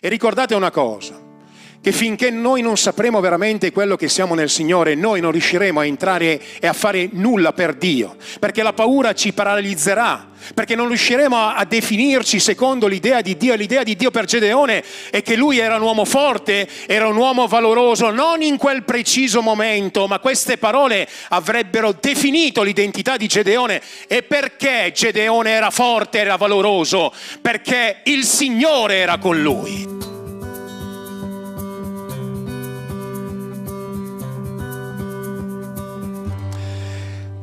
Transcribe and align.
E 0.00 0.08
ricordate 0.08 0.54
una 0.54 0.70
cosa, 0.70 1.20
che 1.84 1.92
finché 1.92 2.30
noi 2.30 2.62
non 2.62 2.78
sapremo 2.78 3.20
veramente 3.20 3.70
quello 3.70 3.94
che 3.94 4.08
siamo 4.08 4.34
nel 4.34 4.48
Signore, 4.48 4.94
noi 4.94 5.20
non 5.20 5.32
riusciremo 5.32 5.80
a 5.80 5.84
entrare 5.84 6.40
e 6.58 6.66
a 6.66 6.72
fare 6.72 7.10
nulla 7.12 7.52
per 7.52 7.74
Dio, 7.74 8.16
perché 8.40 8.62
la 8.62 8.72
paura 8.72 9.12
ci 9.12 9.34
paralizzerà, 9.34 10.28
perché 10.54 10.76
non 10.76 10.88
riusciremo 10.88 11.36
a, 11.36 11.62
definirci 11.66 12.40
secondo 12.40 12.86
l'idea 12.86 13.20
di 13.20 13.36
Dio. 13.36 13.54
L'idea 13.54 13.82
di 13.82 13.96
Dio 13.96 14.10
per 14.10 14.24
Gedeone 14.24 14.82
è 15.10 15.20
che 15.20 15.36
lui 15.36 15.58
era 15.58 15.76
un 15.76 15.82
uomo 15.82 16.06
forte, 16.06 16.66
era 16.86 17.06
un 17.06 17.16
uomo 17.16 17.46
valoroso, 17.46 18.08
non 18.08 18.40
in 18.40 18.56
quel 18.56 18.84
preciso 18.84 19.42
momento, 19.42 20.06
ma 20.06 20.20
queste 20.20 20.56
parole 20.56 21.06
avrebbero 21.28 21.94
definito 22.00 22.62
l'identità 22.62 23.18
di 23.18 23.26
Gedeone. 23.26 23.82
E 24.08 24.22
perché 24.22 24.90
Gedeone 24.94 25.50
era 25.50 25.68
forte, 25.68 26.18
era 26.18 26.36
valoroso? 26.36 27.12
Perché 27.42 27.98
il 28.04 28.24
Signore 28.24 28.94
era 28.94 29.18
con 29.18 29.42
lui. 29.42 30.13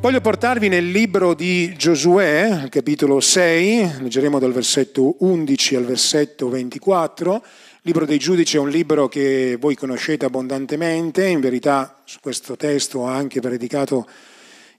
Voglio 0.02 0.20
portarvi 0.20 0.68
nel 0.68 0.90
libro 0.90 1.32
di 1.32 1.76
Giosuè, 1.76 2.66
capitolo 2.70 3.20
6, 3.20 4.00
leggeremo 4.00 4.40
dal 4.40 4.50
versetto 4.50 5.14
11 5.20 5.76
al 5.76 5.84
versetto 5.84 6.48
24. 6.48 7.34
Il 7.34 7.42
libro 7.82 8.04
dei 8.04 8.18
giudici 8.18 8.56
è 8.56 8.58
un 8.58 8.68
libro 8.68 9.06
che 9.06 9.56
voi 9.60 9.76
conoscete 9.76 10.24
abbondantemente, 10.24 11.28
in 11.28 11.38
verità 11.38 12.02
su 12.04 12.18
questo 12.20 12.56
testo 12.56 12.98
ho 12.98 13.04
anche 13.04 13.40
predicato 13.40 14.08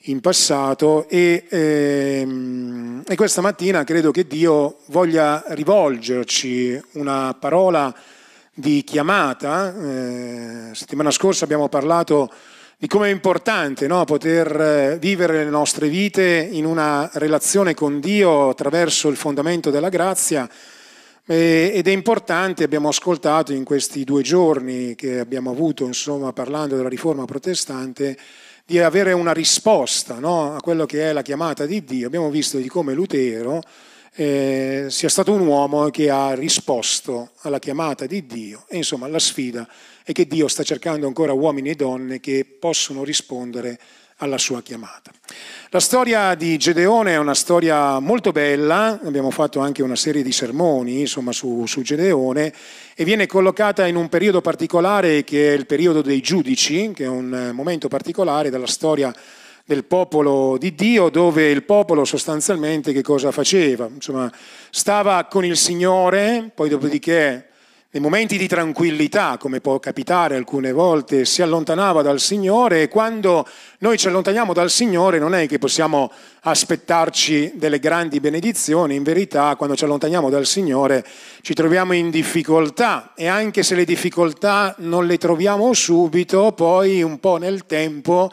in 0.07 0.19
passato 0.19 1.07
e, 1.07 1.45
ehm, 1.47 3.03
e 3.07 3.15
questa 3.15 3.39
mattina 3.39 3.85
credo 3.85 4.11
che 4.11 4.27
Dio 4.27 4.79
voglia 4.87 5.41
rivolgerci 5.47 6.77
una 6.95 7.33
parola 7.39 7.95
di 8.53 8.83
chiamata. 8.83 9.73
Eh, 9.73 10.75
settimana 10.75 11.11
scorsa 11.11 11.45
abbiamo 11.45 11.69
parlato 11.69 12.29
di 12.77 12.87
come 12.87 13.07
è 13.07 13.11
importante 13.11 13.87
no? 13.87 14.03
poter 14.05 14.61
eh, 14.61 14.97
vivere 14.99 15.43
le 15.43 15.49
nostre 15.49 15.87
vite 15.87 16.47
in 16.51 16.65
una 16.65 17.09
relazione 17.13 17.73
con 17.73 17.99
Dio 17.99 18.49
attraverso 18.49 19.07
il 19.09 19.15
fondamento 19.15 19.69
della 19.69 19.89
grazia 19.89 20.49
ed 21.25 21.87
è 21.87 21.91
importante, 21.91 22.65
abbiamo 22.65 22.89
ascoltato 22.89 23.53
in 23.53 23.63
questi 23.63 24.03
due 24.03 24.21
giorni 24.23 24.93
che 24.93 25.19
abbiamo 25.19 25.51
avuto, 25.51 25.85
insomma, 25.85 26.33
parlando 26.33 26.75
della 26.75 26.89
riforma 26.89 27.23
protestante, 27.23 28.17
di 28.65 28.79
avere 28.79 29.13
una 29.13 29.31
risposta 29.31 30.19
no? 30.19 30.53
a 30.53 30.59
quello 30.59 30.85
che 30.85 31.09
è 31.09 31.13
la 31.13 31.21
chiamata 31.21 31.65
di 31.65 31.81
Dio. 31.85 32.07
Abbiamo 32.07 32.29
visto 32.29 32.57
di 32.57 32.67
come 32.67 32.93
Lutero 32.93 33.61
eh, 34.15 34.85
sia 34.89 35.09
stato 35.09 35.33
un 35.33 35.45
uomo 35.45 35.89
che 35.89 36.09
ha 36.09 36.33
risposto 36.33 37.31
alla 37.41 37.59
chiamata 37.59 38.05
di 38.05 38.25
Dio 38.25 38.65
e 38.67 38.77
insomma 38.77 39.07
la 39.07 39.19
sfida 39.19 39.67
è 40.03 40.11
che 40.11 40.27
Dio 40.27 40.47
sta 40.47 40.63
cercando 40.63 41.07
ancora 41.07 41.33
uomini 41.33 41.69
e 41.69 41.75
donne 41.75 42.19
che 42.19 42.45
possono 42.45 43.03
rispondere 43.03 43.79
alla 44.17 44.37
sua 44.37 44.61
chiamata. 44.61 45.11
La 45.69 45.79
storia 45.79 46.35
di 46.35 46.57
Gedeone 46.57 47.13
è 47.13 47.17
una 47.17 47.33
storia 47.33 47.99
molto 47.99 48.31
bella, 48.31 48.99
abbiamo 49.03 49.31
fatto 49.31 49.59
anche 49.59 49.81
una 49.81 49.95
serie 49.95 50.21
di 50.21 50.31
sermoni 50.31 50.99
insomma, 50.99 51.31
su, 51.31 51.65
su, 51.65 51.81
Gedeone 51.81 52.53
e 52.95 53.03
viene 53.03 53.25
collocata 53.25 53.87
in 53.87 53.95
un 53.95 54.07
periodo 54.09 54.39
particolare 54.39 55.23
che 55.23 55.51
è 55.51 55.55
il 55.55 55.65
periodo 55.65 56.01
dei 56.01 56.21
giudici, 56.21 56.91
che 56.93 57.05
è 57.05 57.07
un 57.07 57.51
momento 57.53 57.87
particolare 57.87 58.51
della 58.51 58.67
storia 58.67 59.13
del 59.65 59.85
popolo 59.85 60.57
di 60.57 60.75
Dio, 60.75 61.09
dove 61.09 61.49
il 61.49 61.63
popolo 61.63 62.03
sostanzialmente 62.03 62.91
che 62.91 63.01
cosa 63.01 63.31
faceva? 63.31 63.89
Insomma, 63.93 64.31
stava 64.69 65.25
con 65.25 65.45
il 65.45 65.55
Signore, 65.55 66.51
poi 66.53 66.67
dopodiché 66.67 67.47
nei 67.93 68.01
momenti 68.01 68.39
di 68.39 68.47
tranquillità, 68.47 69.37
come 69.37 69.61
può 69.61 69.77
capitare 69.79 70.35
alcune 70.35 70.71
volte, 70.71 71.25
si 71.25 71.43
allontanava 71.43 72.01
dal 72.01 72.19
Signore 72.19 72.81
e 72.81 72.87
quando 72.87 73.47
noi 73.79 73.99
ci 73.99 74.07
allontaniamo 74.07 74.51
dal 74.51 74.71
Signore 74.71 75.19
non 75.19 75.35
è 75.35 75.47
che 75.47 75.59
possiamo 75.59 76.11
aspettarci 76.41 77.53
delle 77.53 77.77
grandi 77.77 78.19
benedizioni, 78.19 78.95
in 78.95 79.03
verità 79.03 79.55
quando 79.55 79.75
ci 79.75 79.83
allontaniamo 79.83 80.31
dal 80.31 80.47
Signore 80.47 81.05
ci 81.41 81.53
troviamo 81.53 81.93
in 81.93 82.09
difficoltà 82.09 83.13
e 83.15 83.27
anche 83.27 83.61
se 83.61 83.75
le 83.75 83.85
difficoltà 83.85 84.73
non 84.79 85.05
le 85.05 85.19
troviamo 85.19 85.71
subito, 85.73 86.51
poi 86.51 87.03
un 87.03 87.19
po' 87.19 87.37
nel 87.37 87.67
tempo 87.67 88.31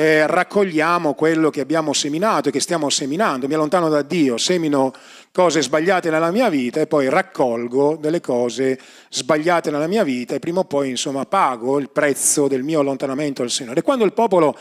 eh, 0.00 0.26
raccogliamo 0.26 1.12
quello 1.12 1.50
che 1.50 1.60
abbiamo 1.60 1.92
seminato 1.92 2.48
e 2.48 2.52
che 2.52 2.60
stiamo 2.60 2.88
seminando. 2.88 3.46
Mi 3.46 3.52
allontano 3.52 3.90
da 3.90 4.00
Dio, 4.00 4.38
semino 4.38 4.94
cose 5.30 5.60
sbagliate 5.60 6.08
nella 6.08 6.30
mia 6.30 6.48
vita 6.48 6.80
e 6.80 6.86
poi 6.86 7.10
raccolgo 7.10 7.98
delle 8.00 8.22
cose 8.22 8.80
sbagliate 9.10 9.70
nella 9.70 9.88
mia 9.88 10.02
vita 10.02 10.34
e 10.34 10.38
prima 10.38 10.60
o 10.60 10.64
poi 10.64 10.88
insomma 10.88 11.26
pago 11.26 11.78
il 11.78 11.90
prezzo 11.90 12.48
del 12.48 12.62
mio 12.62 12.80
allontanamento 12.80 13.42
al 13.42 13.50
Signore. 13.50 13.80
E 13.80 13.82
quando 13.82 14.06
il 14.06 14.14
popolo 14.14 14.56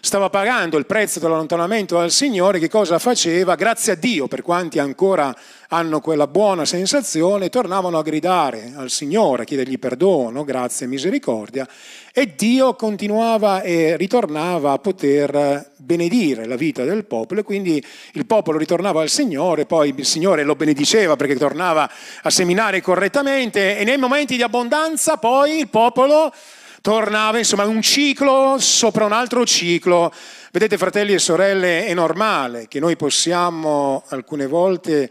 stava 0.00 0.30
pagando 0.30 0.78
il 0.78 0.86
prezzo 0.86 1.20
dell'allontanamento 1.20 1.96
dal 1.96 2.10
Signore, 2.10 2.58
che 2.58 2.68
cosa 2.68 2.98
faceva? 2.98 3.54
Grazie 3.54 3.92
a 3.92 3.96
Dio, 3.96 4.28
per 4.28 4.42
quanti 4.42 4.78
ancora 4.78 5.34
hanno 5.68 6.00
quella 6.00 6.26
buona 6.26 6.64
sensazione, 6.64 7.48
tornavano 7.48 7.98
a 7.98 8.02
gridare 8.02 8.72
al 8.74 8.90
Signore, 8.90 9.42
a 9.42 9.44
chiedergli 9.44 9.78
perdono, 9.78 10.42
grazia 10.42 10.86
e 10.86 10.88
misericordia, 10.88 11.68
e 12.12 12.34
Dio 12.34 12.74
continuava 12.74 13.62
e 13.62 13.96
ritornava 13.96 14.72
a 14.72 14.78
poter 14.78 15.70
benedire 15.76 16.46
la 16.46 16.56
vita 16.56 16.82
del 16.84 17.04
popolo, 17.04 17.40
e 17.40 17.44
quindi 17.44 17.84
il 18.12 18.26
popolo 18.26 18.58
ritornava 18.58 19.02
al 19.02 19.10
Signore, 19.10 19.66
poi 19.66 19.94
il 19.96 20.06
Signore 20.06 20.44
lo 20.44 20.56
benediceva 20.56 21.14
perché 21.14 21.36
tornava 21.36 21.88
a 22.22 22.30
seminare 22.30 22.80
correttamente, 22.80 23.78
e 23.78 23.84
nei 23.84 23.98
momenti 23.98 24.36
di 24.36 24.42
abbondanza 24.42 25.18
poi 25.18 25.58
il 25.58 25.68
popolo 25.68 26.32
tornava, 26.80 27.38
insomma, 27.38 27.64
un 27.64 27.82
ciclo 27.82 28.56
sopra 28.58 29.04
un 29.04 29.12
altro 29.12 29.44
ciclo. 29.44 30.12
Vedete, 30.52 30.78
fratelli 30.78 31.14
e 31.14 31.18
sorelle, 31.18 31.86
è 31.86 31.94
normale 31.94 32.66
che 32.68 32.80
noi 32.80 32.96
possiamo 32.96 34.04
alcune 34.08 34.46
volte 34.46 35.10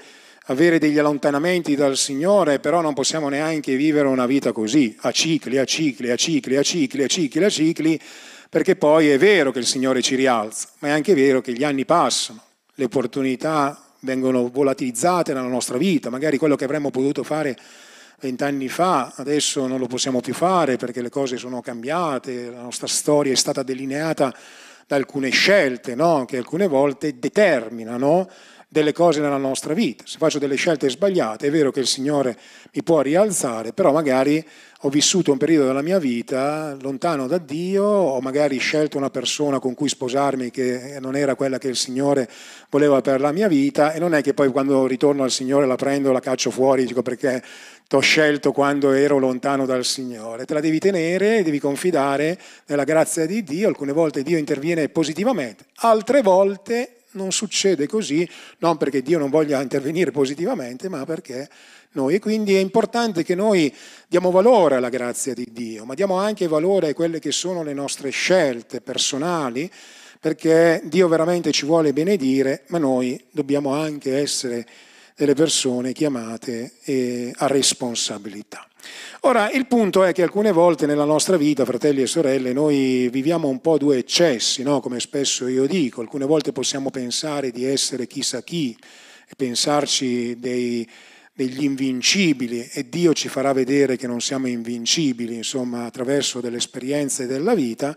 avere 0.49 0.79
degli 0.79 0.97
allontanamenti 0.97 1.75
dal 1.75 1.95
Signore, 1.95 2.59
però 2.59 2.81
non 2.81 2.93
possiamo 2.93 3.29
neanche 3.29 3.75
vivere 3.75 4.07
una 4.07 4.25
vita 4.25 4.51
così, 4.51 4.95
a 5.01 5.11
cicli, 5.11 5.57
a 5.57 5.65
cicli, 5.65 6.09
a 6.09 6.15
cicli, 6.15 6.55
a 6.55 6.63
cicli, 6.63 7.03
a 7.03 7.07
cicli, 7.07 7.43
a 7.43 7.49
cicli, 7.49 7.99
perché 8.49 8.75
poi 8.75 9.09
è 9.09 9.17
vero 9.19 9.51
che 9.51 9.59
il 9.59 9.67
Signore 9.67 10.01
ci 10.01 10.15
rialza, 10.15 10.67
ma 10.79 10.87
è 10.87 10.91
anche 10.91 11.13
vero 11.13 11.39
che 11.41 11.53
gli 11.53 11.63
anni 11.63 11.85
passano, 11.85 12.41
le 12.73 12.85
opportunità 12.85 13.79
vengono 14.01 14.49
volatilizzate 14.49 15.33
nella 15.33 15.47
nostra 15.47 15.77
vita, 15.77 16.09
magari 16.09 16.37
quello 16.37 16.55
che 16.55 16.63
avremmo 16.63 16.89
potuto 16.89 17.23
fare 17.23 17.55
vent'anni 18.19 18.67
fa, 18.67 19.13
adesso 19.15 19.65
non 19.67 19.79
lo 19.79 19.87
possiamo 19.87 20.19
più 20.19 20.33
fare 20.33 20.77
perché 20.77 21.01
le 21.01 21.09
cose 21.09 21.37
sono 21.37 21.61
cambiate, 21.61 22.49
la 22.49 22.61
nostra 22.61 22.87
storia 22.87 23.31
è 23.31 23.35
stata 23.35 23.63
delineata 23.63 24.33
da 24.85 24.95
alcune 24.95 25.29
scelte 25.29 25.95
no? 25.95 26.25
che 26.25 26.37
alcune 26.37 26.67
volte 26.67 27.17
determinano 27.19 28.29
delle 28.67 28.93
cose 28.93 29.19
nella 29.19 29.37
nostra 29.37 29.73
vita. 29.73 30.03
Se 30.05 30.17
faccio 30.17 30.37
delle 30.37 30.55
scelte 30.55 30.89
sbagliate, 30.89 31.47
è 31.47 31.51
vero 31.51 31.71
che 31.71 31.79
il 31.79 31.87
Signore 31.87 32.37
mi 32.71 32.83
può 32.83 33.01
rialzare, 33.01 33.73
però 33.73 33.91
magari 33.91 34.45
ho 34.83 34.89
vissuto 34.89 35.33
un 35.33 35.37
periodo 35.37 35.67
della 35.67 35.81
mia 35.81 35.99
vita 35.99 36.77
lontano 36.79 37.27
da 37.27 37.37
Dio, 37.37 37.83
ho 37.83 38.21
magari 38.21 38.57
scelto 38.59 38.97
una 38.97 39.09
persona 39.09 39.59
con 39.59 39.73
cui 39.73 39.89
sposarmi 39.89 40.51
che 40.51 40.99
non 41.01 41.17
era 41.17 41.35
quella 41.35 41.57
che 41.57 41.67
il 41.67 41.75
Signore 41.75 42.29
voleva 42.69 43.01
per 43.01 43.19
la 43.19 43.33
mia 43.33 43.49
vita 43.49 43.91
e 43.91 43.99
non 43.99 44.13
è 44.13 44.21
che 44.21 44.33
poi 44.33 44.47
quando 44.49 44.87
ritorno 44.87 45.23
al 45.23 45.31
Signore 45.31 45.65
la 45.65 45.75
prendo, 45.75 46.13
la 46.13 46.21
caccio 46.21 46.49
fuori, 46.49 46.85
dico 46.85 47.01
perché 47.01 47.43
ti 47.89 47.95
ho 47.95 47.99
scelto 47.99 48.53
quando 48.53 48.93
ero 48.93 49.17
lontano 49.17 49.65
dal 49.65 49.83
Signore. 49.83 50.45
Te 50.45 50.53
la 50.53 50.61
devi 50.61 50.79
tenere, 50.79 51.43
devi 51.43 51.59
confidare 51.59 52.39
nella 52.67 52.85
grazia 52.85 53.25
di 53.25 53.43
Dio. 53.43 53.67
Alcune 53.67 53.91
volte 53.91 54.23
Dio 54.23 54.37
interviene 54.37 54.87
positivamente, 54.87 55.65
altre 55.75 56.21
volte 56.21 56.98
non 57.11 57.31
succede 57.31 57.87
così, 57.87 58.27
non 58.59 58.77
perché 58.77 59.01
Dio 59.01 59.17
non 59.17 59.29
voglia 59.29 59.61
intervenire 59.61 60.11
positivamente, 60.11 60.89
ma 60.89 61.05
perché 61.05 61.49
noi. 61.91 62.15
E 62.15 62.19
quindi 62.19 62.55
è 62.55 62.59
importante 62.59 63.23
che 63.23 63.35
noi 63.35 63.73
diamo 64.07 64.31
valore 64.31 64.75
alla 64.75 64.89
grazia 64.89 65.33
di 65.33 65.47
Dio, 65.51 65.85
ma 65.85 65.93
diamo 65.93 66.17
anche 66.17 66.47
valore 66.47 66.89
a 66.89 66.93
quelle 66.93 67.19
che 67.19 67.31
sono 67.31 67.63
le 67.63 67.73
nostre 67.73 68.09
scelte 68.09 68.81
personali, 68.81 69.69
perché 70.19 70.81
Dio 70.83 71.07
veramente 71.07 71.51
ci 71.51 71.65
vuole 71.65 71.93
benedire, 71.93 72.63
ma 72.67 72.77
noi 72.77 73.23
dobbiamo 73.31 73.73
anche 73.73 74.17
essere 74.17 74.65
delle 75.15 75.33
persone 75.33 75.93
chiamate 75.93 76.73
eh, 76.83 77.33
a 77.37 77.47
responsabilità. 77.47 78.68
Ora, 79.21 79.51
il 79.51 79.67
punto 79.67 80.03
è 80.03 80.13
che 80.13 80.23
alcune 80.23 80.51
volte 80.51 80.85
nella 80.85 81.03
nostra 81.03 81.35
vita, 81.35 81.65
fratelli 81.65 82.01
e 82.01 82.07
sorelle, 82.07 82.53
noi 82.53 83.09
viviamo 83.09 83.47
un 83.47 83.59
po' 83.59 83.77
due 83.77 83.97
eccessi, 83.97 84.63
no? 84.63 84.79
come 84.79 84.99
spesso 84.99 85.47
io 85.47 85.67
dico. 85.67 86.01
Alcune 86.01 86.25
volte 86.25 86.51
possiamo 86.51 86.89
pensare 86.89 87.51
di 87.51 87.65
essere 87.65 88.07
chissà 88.07 88.41
chi 88.41 88.75
e 89.27 89.33
pensarci 89.35 90.39
dei, 90.39 90.87
degli 91.33 91.63
invincibili 91.63 92.69
e 92.73 92.89
Dio 92.89 93.13
ci 93.13 93.29
farà 93.29 93.53
vedere 93.53 93.95
che 93.95 94.07
non 94.07 94.19
siamo 94.19 94.47
invincibili, 94.47 95.35
insomma, 95.35 95.85
attraverso 95.85 96.41
delle 96.41 96.57
esperienze 96.57 97.27
della 97.27 97.53
vita. 97.53 97.95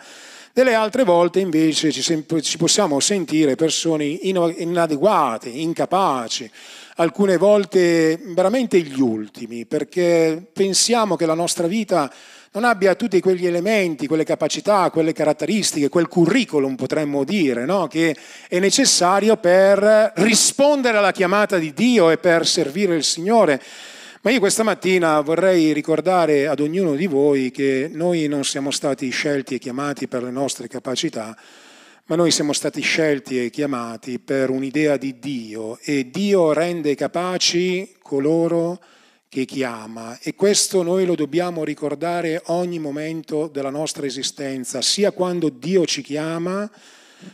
Delle 0.53 0.75
altre 0.75 1.03
volte 1.03 1.41
invece 1.41 1.91
ci, 1.91 2.03
ci 2.43 2.57
possiamo 2.59 3.01
sentire 3.01 3.55
persone 3.57 4.05
inadeguate, 4.05 5.49
incapaci, 5.49 6.51
alcune 6.97 7.37
volte 7.37 8.19
veramente 8.35 8.81
gli 8.81 9.01
ultimi, 9.01 9.67
perché 9.67 10.43
pensiamo 10.53 11.17
che 11.17 11.27
la 11.27 11.35
nostra 11.35 11.67
vita 11.67 12.13
non 12.55 12.65
abbia 12.65 12.95
tutti 12.95 13.19
quegli 13.21 13.47
elementi, 13.47 14.07
quelle 14.07 14.25
capacità, 14.25 14.91
quelle 14.91 15.15
caratteristiche, 15.15 15.89
quel 15.89 16.09
curriculum 16.09 16.75
potremmo 16.75 17.25
dire, 17.25 17.65
no? 17.65 17.87
che 17.87 18.15
è 18.47 18.59
necessario 18.59 19.37
per 19.39 20.13
rispondere 20.17 20.99
alla 20.99 21.13
chiamata 21.13 21.57
di 21.57 21.73
Dio 21.73 22.11
e 22.11 22.19
per 22.19 22.47
servire 22.47 22.95
il 22.95 23.05
Signore. 23.05 23.61
Ma 24.21 24.31
io 24.31 24.39
questa 24.39 24.63
mattina 24.63 25.21
vorrei 25.21 25.73
ricordare 25.73 26.47
ad 26.47 26.61
ognuno 26.61 26.95
di 26.95 27.07
voi 27.07 27.51
che 27.51 27.91
noi 27.93 28.29
non 28.29 28.45
siamo 28.45 28.71
stati 28.71 29.09
scelti 29.09 29.55
e 29.55 29.59
chiamati 29.59 30.07
per 30.07 30.23
le 30.23 30.31
nostre 30.31 30.69
capacità, 30.69 31.35
ma 32.07 32.17
noi 32.17 32.31
siamo 32.33 32.53
stati 32.53 32.81
scelti 32.81 33.45
e 33.45 33.51
chiamati 33.51 34.19
per 34.19 34.51
un'idea 34.51 34.97
di 34.97 35.19
Dio 35.19 35.79
e 35.79 36.11
Dio 36.11 36.53
rende 36.53 36.95
capaci 36.97 37.95
coloro 38.03 38.83
che 39.29 39.45
chiama 39.45 40.19
e 40.21 40.35
questo 40.35 40.83
noi 40.83 41.07
lo 41.07 41.15
dobbiamo 41.15 41.65
ricordare 41.65 42.43
ogni 42.47 42.79
momento 42.79 43.47
della 43.47 43.71
nostra 43.71 44.05
esistenza, 44.05 44.83
sia 44.83 45.13
quando 45.13 45.49
Dio 45.49 45.87
ci 45.87 46.03
chiama, 46.03 46.71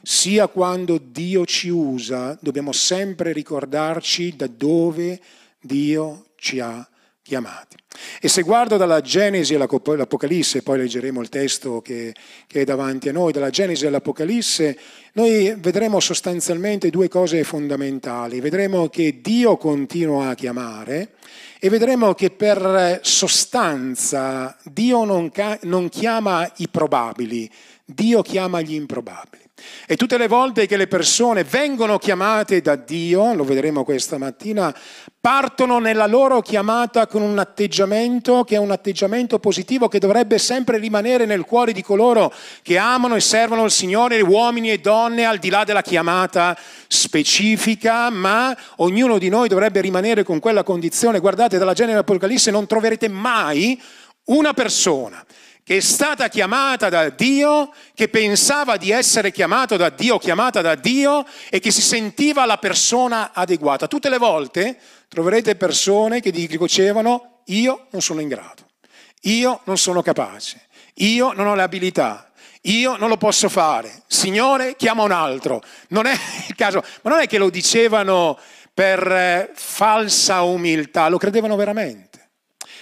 sia 0.02 0.46
quando 0.48 0.98
Dio 0.98 1.46
ci 1.46 1.70
usa, 1.70 2.38
dobbiamo 2.40 2.72
sempre 2.72 3.32
ricordarci 3.32 4.36
da 4.36 4.46
dove 4.46 5.18
Dio 5.60 6.26
ci 6.36 6.60
ha 6.60 6.86
chiamati. 7.28 7.76
E 8.20 8.28
se 8.28 8.42
guardo 8.42 8.78
dalla 8.78 9.02
Genesi 9.02 9.54
all'Apocalisse, 9.54 10.62
poi 10.62 10.78
leggeremo 10.78 11.20
il 11.20 11.28
testo 11.28 11.82
che, 11.82 12.14
che, 12.46 12.62
è 12.62 12.64
davanti 12.64 13.10
a 13.10 13.12
noi, 13.12 13.32
dalla 13.32 13.50
Genesi 13.50 13.86
all'Apocalisse, 13.86 14.78
noi 15.12 15.54
vedremo 15.58 16.00
sostanzialmente 16.00 16.88
due 16.88 17.08
cose 17.08 17.44
fondamentali. 17.44 18.40
Vedremo 18.40 18.88
che 18.88 19.20
Dio 19.20 19.58
continua 19.58 20.30
a 20.30 20.34
chiamare 20.34 21.12
e 21.60 21.68
vedremo 21.68 22.14
che 22.14 22.30
per 22.30 23.00
sostanza 23.02 24.56
Dio 24.64 25.04
non, 25.04 25.30
non 25.62 25.88
chiama 25.90 26.50
i 26.56 26.68
probabili, 26.68 27.50
Dio 27.84 28.22
chiama 28.22 28.62
gli 28.62 28.74
improbabili. 28.74 29.47
E 29.86 29.96
tutte 29.96 30.18
le 30.18 30.28
volte 30.28 30.66
che 30.66 30.76
le 30.76 30.86
persone 30.86 31.44
vengono 31.44 31.98
chiamate 31.98 32.60
da 32.60 32.76
Dio, 32.76 33.34
lo 33.34 33.44
vedremo 33.44 33.84
questa 33.84 34.18
mattina, 34.18 34.74
partono 35.20 35.78
nella 35.78 36.06
loro 36.06 36.40
chiamata 36.40 37.06
con 37.06 37.22
un 37.22 37.38
atteggiamento 37.38 38.44
che 38.44 38.54
è 38.54 38.58
un 38.58 38.70
atteggiamento 38.70 39.38
positivo 39.38 39.88
che 39.88 39.98
dovrebbe 39.98 40.38
sempre 40.38 40.78
rimanere 40.78 41.26
nel 41.26 41.44
cuore 41.44 41.72
di 41.72 41.82
coloro 41.82 42.32
che 42.62 42.78
amano 42.78 43.16
e 43.16 43.20
servono 43.20 43.64
il 43.64 43.70
Signore, 43.70 44.20
uomini 44.20 44.70
e 44.70 44.78
donne, 44.78 45.24
al 45.24 45.38
di 45.38 45.50
là 45.50 45.64
della 45.64 45.82
chiamata 45.82 46.56
specifica, 46.86 48.10
ma 48.10 48.56
ognuno 48.76 49.18
di 49.18 49.28
noi 49.28 49.48
dovrebbe 49.48 49.80
rimanere 49.80 50.22
con 50.22 50.38
quella 50.38 50.62
condizione. 50.62 51.18
Guardate, 51.18 51.58
dalla 51.58 51.72
genere 51.72 51.98
Apocalisse 51.98 52.50
non 52.50 52.66
troverete 52.66 53.08
mai 53.08 53.80
una 54.24 54.52
persona 54.52 55.24
che 55.68 55.76
è 55.76 55.80
stata 55.80 56.30
chiamata 56.30 56.88
da 56.88 57.10
Dio, 57.10 57.74
che 57.92 58.08
pensava 58.08 58.78
di 58.78 58.90
essere 58.90 59.30
chiamato 59.30 59.76
da 59.76 59.90
Dio, 59.90 60.16
chiamata 60.16 60.62
da 60.62 60.74
Dio 60.74 61.26
e 61.50 61.60
che 61.60 61.70
si 61.70 61.82
sentiva 61.82 62.46
la 62.46 62.56
persona 62.56 63.32
adeguata. 63.34 63.86
Tutte 63.86 64.08
le 64.08 64.16
volte 64.16 64.78
troverete 65.08 65.56
persone 65.56 66.22
che 66.22 66.30
dicevano 66.30 67.42
io 67.48 67.88
non 67.90 68.00
sono 68.00 68.22
in 68.22 68.28
grado, 68.28 68.66
io 69.24 69.60
non 69.64 69.76
sono 69.76 70.00
capace, 70.00 70.68
io 70.94 71.32
non 71.32 71.46
ho 71.46 71.54
le 71.54 71.64
abilità, 71.64 72.32
io 72.62 72.96
non 72.96 73.10
lo 73.10 73.18
posso 73.18 73.50
fare, 73.50 74.04
Signore 74.06 74.74
chiama 74.74 75.02
un 75.02 75.12
altro. 75.12 75.60
Non 75.88 76.06
è 76.06 76.14
il 76.48 76.54
caso, 76.54 76.82
ma 77.02 77.10
non 77.10 77.20
è 77.20 77.26
che 77.26 77.36
lo 77.36 77.50
dicevano 77.50 78.38
per 78.72 79.06
eh, 79.06 79.50
falsa 79.52 80.40
umiltà, 80.40 81.10
lo 81.10 81.18
credevano 81.18 81.56
veramente. 81.56 82.30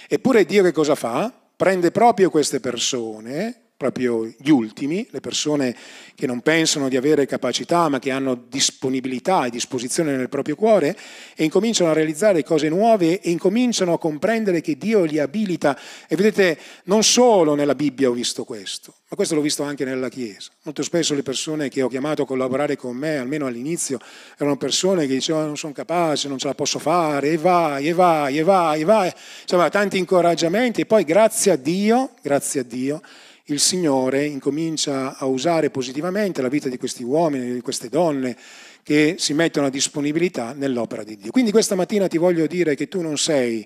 Eppure 0.07 0.45
Dio 0.45 0.63
che 0.63 0.71
cosa 0.71 0.95
fa? 0.95 1.29
Prende 1.57 1.91
proprio 1.91 2.29
queste 2.29 2.59
persone, 2.59 3.66
proprio 3.77 4.25
gli 4.25 4.49
ultimi, 4.49 5.07
le 5.11 5.19
persone 5.19 5.75
che 6.15 6.25
non 6.25 6.41
pensano 6.41 6.89
di 6.89 6.97
avere 6.97 7.27
capacità 7.27 7.87
ma 7.89 7.99
che 7.99 8.09
hanno 8.09 8.33
disponibilità 8.49 9.45
e 9.45 9.51
disposizione 9.51 10.15
nel 10.15 10.29
proprio 10.29 10.55
cuore 10.55 10.97
e 11.35 11.43
incominciano 11.43 11.91
a 11.91 11.93
realizzare 11.93 12.43
cose 12.43 12.69
nuove 12.69 13.21
e 13.21 13.29
incominciano 13.29 13.93
a 13.93 13.99
comprendere 13.99 14.61
che 14.61 14.77
Dio 14.77 15.03
li 15.03 15.19
abilita. 15.19 15.77
E 16.07 16.15
vedete, 16.15 16.57
non 16.85 17.03
solo 17.03 17.53
nella 17.53 17.75
Bibbia 17.75 18.09
ho 18.09 18.13
visto 18.13 18.43
questo, 18.45 18.95
ma 19.09 19.15
questo 19.15 19.35
l'ho 19.35 19.41
visto 19.41 19.61
anche 19.61 19.85
nella 19.85 20.09
Chiesa. 20.09 20.49
Molto 20.63 20.81
spesso 20.81 21.13
le 21.13 21.21
persone 21.21 21.69
che 21.69 21.83
ho 21.83 21.87
chiamato 21.87 22.23
a 22.23 22.25
collaborare 22.25 22.75
con 22.77 22.95
me, 22.95 23.17
almeno 23.17 23.45
all'inizio, 23.45 23.99
erano 24.37 24.57
persone 24.57 25.05
che 25.05 25.13
dicevano 25.13 25.45
non 25.45 25.57
sono 25.57 25.73
capace, 25.73 26.27
non 26.27 26.39
ce 26.39 26.47
la 26.47 26.55
posso 26.55 26.79
fare, 26.79 27.29
e 27.29 27.37
vai, 27.37 27.89
e 27.89 27.93
vai, 27.93 28.39
e 28.39 28.43
vai, 28.43 28.81
e 28.81 28.83
vai. 28.85 29.13
Insomma, 29.43 29.69
tanti 29.69 29.99
incoraggiamenti 29.99 30.81
e 30.81 30.85
poi 30.87 31.03
grazie 31.03 31.51
a 31.51 31.55
Dio, 31.55 32.13
grazie 32.23 32.61
a 32.61 32.63
Dio, 32.63 33.01
il 33.49 33.59
Signore 33.59 34.25
incomincia 34.25 35.17
a 35.17 35.25
usare 35.25 35.69
positivamente 35.69 36.41
la 36.41 36.49
vita 36.49 36.67
di 36.67 36.77
questi 36.77 37.03
uomini, 37.03 37.53
di 37.53 37.61
queste 37.61 37.87
donne 37.87 38.35
che 38.83 39.15
si 39.17 39.33
mettono 39.33 39.67
a 39.67 39.69
disponibilità 39.69 40.53
nell'opera 40.53 41.03
di 41.03 41.17
Dio. 41.17 41.31
Quindi 41.31 41.51
questa 41.51 41.75
mattina 41.75 42.07
ti 42.07 42.17
voglio 42.17 42.45
dire 42.47 42.75
che 42.75 42.87
tu 42.87 43.01
non 43.01 43.17
sei 43.17 43.65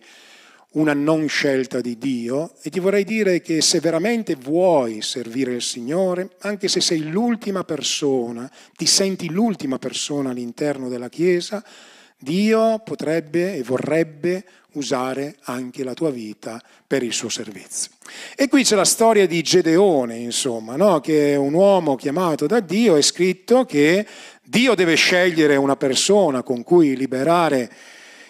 una 0.73 0.93
non 0.93 1.27
scelta 1.27 1.81
di 1.81 1.97
Dio 1.97 2.53
e 2.61 2.69
ti 2.69 2.79
vorrei 2.79 3.03
dire 3.03 3.41
che 3.41 3.61
se 3.61 3.79
veramente 3.79 4.35
vuoi 4.35 5.01
servire 5.01 5.53
il 5.53 5.61
Signore, 5.61 6.29
anche 6.39 6.67
se 6.67 6.79
sei 6.79 7.09
l'ultima 7.09 7.63
persona, 7.63 8.49
ti 8.75 8.85
senti 8.85 9.29
l'ultima 9.29 9.79
persona 9.79 10.29
all'interno 10.29 10.89
della 10.89 11.09
Chiesa, 11.09 11.63
Dio 12.21 12.79
potrebbe 12.85 13.56
e 13.56 13.63
vorrebbe 13.63 14.44
usare 14.73 15.38
anche 15.45 15.83
la 15.83 15.95
tua 15.95 16.12
vita 16.12 16.62
per 16.85 17.01
il 17.01 17.13
suo 17.13 17.29
servizio. 17.29 17.91
E 18.35 18.47
qui 18.47 18.63
c'è 18.63 18.75
la 18.75 18.85
storia 18.85 19.25
di 19.25 19.41
Gedeone, 19.41 20.18
insomma, 20.18 20.75
no? 20.75 21.00
che 21.00 21.33
è 21.33 21.35
un 21.35 21.53
uomo 21.53 21.95
chiamato 21.95 22.45
da 22.45 22.59
Dio, 22.59 22.95
è 22.95 23.01
scritto 23.01 23.65
che 23.65 24.06
Dio 24.44 24.75
deve 24.75 24.94
scegliere 24.94 25.56
una 25.56 25.75
persona 25.75 26.44
con 26.44 26.63
cui 26.63 26.95
liberare 26.95 27.71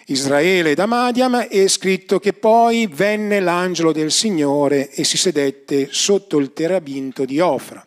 Israele 0.06 0.74
da 0.74 0.86
Madiam, 0.86 1.46
è 1.46 1.68
scritto 1.68 2.18
che 2.18 2.32
poi 2.32 2.86
venne 2.86 3.40
l'angelo 3.40 3.92
del 3.92 4.10
Signore 4.10 4.90
e 4.90 5.04
si 5.04 5.18
sedette 5.18 5.88
sotto 5.90 6.38
il 6.38 6.54
terabinto 6.54 7.26
di 7.26 7.40
Ofra 7.40 7.86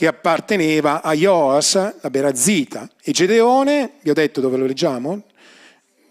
che 0.00 0.06
apparteneva 0.06 1.02
a 1.02 1.12
Joas, 1.12 1.74
la 1.74 2.08
Berazita. 2.08 2.88
E 3.02 3.12
Gedeone, 3.12 3.96
vi 4.00 4.08
ho 4.08 4.14
detto 4.14 4.40
dove 4.40 4.56
lo 4.56 4.64
leggiamo, 4.64 5.24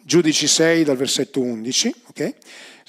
Giudici 0.04 0.46
6 0.46 0.84
dal 0.84 0.96
versetto 0.96 1.42
11, 1.42 1.96
okay? 2.10 2.36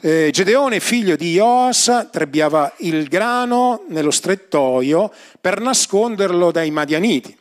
eh, 0.03 0.29
Gedeone, 0.31 0.79
figlio 0.79 1.17
di 1.17 1.33
Joas, 1.33 2.09
trebbiava 2.13 2.75
il 2.81 3.09
grano 3.09 3.87
nello 3.89 4.11
strettoio 4.11 5.11
per 5.41 5.63
nasconderlo 5.63 6.51
dai 6.51 6.71
Madianiti. 6.71 7.35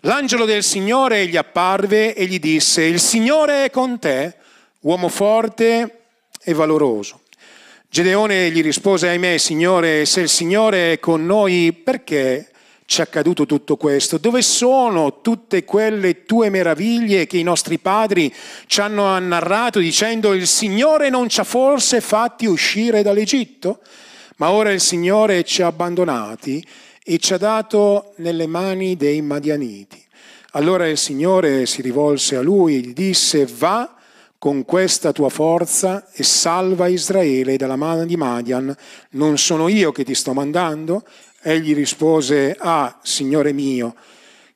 L'angelo 0.00 0.44
del 0.44 0.64
Signore 0.64 1.28
gli 1.28 1.36
apparve 1.36 2.16
e 2.16 2.26
gli 2.26 2.40
disse, 2.40 2.82
il 2.82 2.98
Signore 2.98 3.66
è 3.66 3.70
con 3.70 4.00
te, 4.00 4.34
uomo 4.80 5.08
forte 5.08 6.00
e 6.42 6.52
valoroso. 6.52 7.20
Gedeone 7.88 8.50
gli 8.50 8.60
rispose, 8.60 9.06
ahimè, 9.06 9.38
Signore, 9.38 10.04
se 10.04 10.20
il 10.20 10.28
Signore 10.28 10.94
è 10.94 10.98
con 10.98 11.24
noi, 11.24 11.72
perché 11.72 12.48
ci 12.94 13.00
è 13.00 13.02
accaduto 13.02 13.44
tutto 13.44 13.76
questo? 13.76 14.18
Dove 14.18 14.40
sono 14.40 15.20
tutte 15.20 15.64
quelle 15.64 16.24
tue 16.26 16.48
meraviglie 16.48 17.26
che 17.26 17.38
i 17.38 17.42
nostri 17.42 17.78
padri 17.78 18.32
ci 18.66 18.80
hanno 18.80 19.18
narrato 19.18 19.80
dicendo 19.80 20.32
il 20.32 20.46
Signore 20.46 21.10
non 21.10 21.28
ci 21.28 21.40
ha 21.40 21.44
forse 21.44 22.00
fatti 22.00 22.46
uscire 22.46 23.02
dall'Egitto? 23.02 23.80
Ma 24.36 24.52
ora 24.52 24.70
il 24.70 24.80
Signore 24.80 25.42
ci 25.42 25.60
ha 25.62 25.66
abbandonati 25.66 26.64
e 27.02 27.18
ci 27.18 27.32
ha 27.32 27.36
dato 27.36 28.12
nelle 28.18 28.46
mani 28.46 28.96
dei 28.96 29.20
Madianiti. 29.22 30.00
Allora 30.52 30.86
il 30.86 30.96
Signore 30.96 31.66
si 31.66 31.82
rivolse 31.82 32.36
a 32.36 32.42
lui 32.42 32.76
e 32.76 32.78
gli 32.78 32.92
disse 32.92 33.44
va 33.44 33.92
con 34.38 34.64
questa 34.64 35.10
tua 35.10 35.30
forza 35.30 36.06
e 36.12 36.22
salva 36.22 36.86
Israele 36.86 37.56
dalla 37.56 37.76
mano 37.76 38.04
di 38.04 38.14
Madian. 38.16 38.72
Non 39.10 39.36
sono 39.36 39.66
io 39.66 39.90
che 39.90 40.04
ti 40.04 40.14
sto 40.14 40.32
mandando? 40.32 41.02
Egli 41.46 41.74
rispose, 41.74 42.56
ah, 42.58 42.98
Signore 43.02 43.52
mio, 43.52 43.94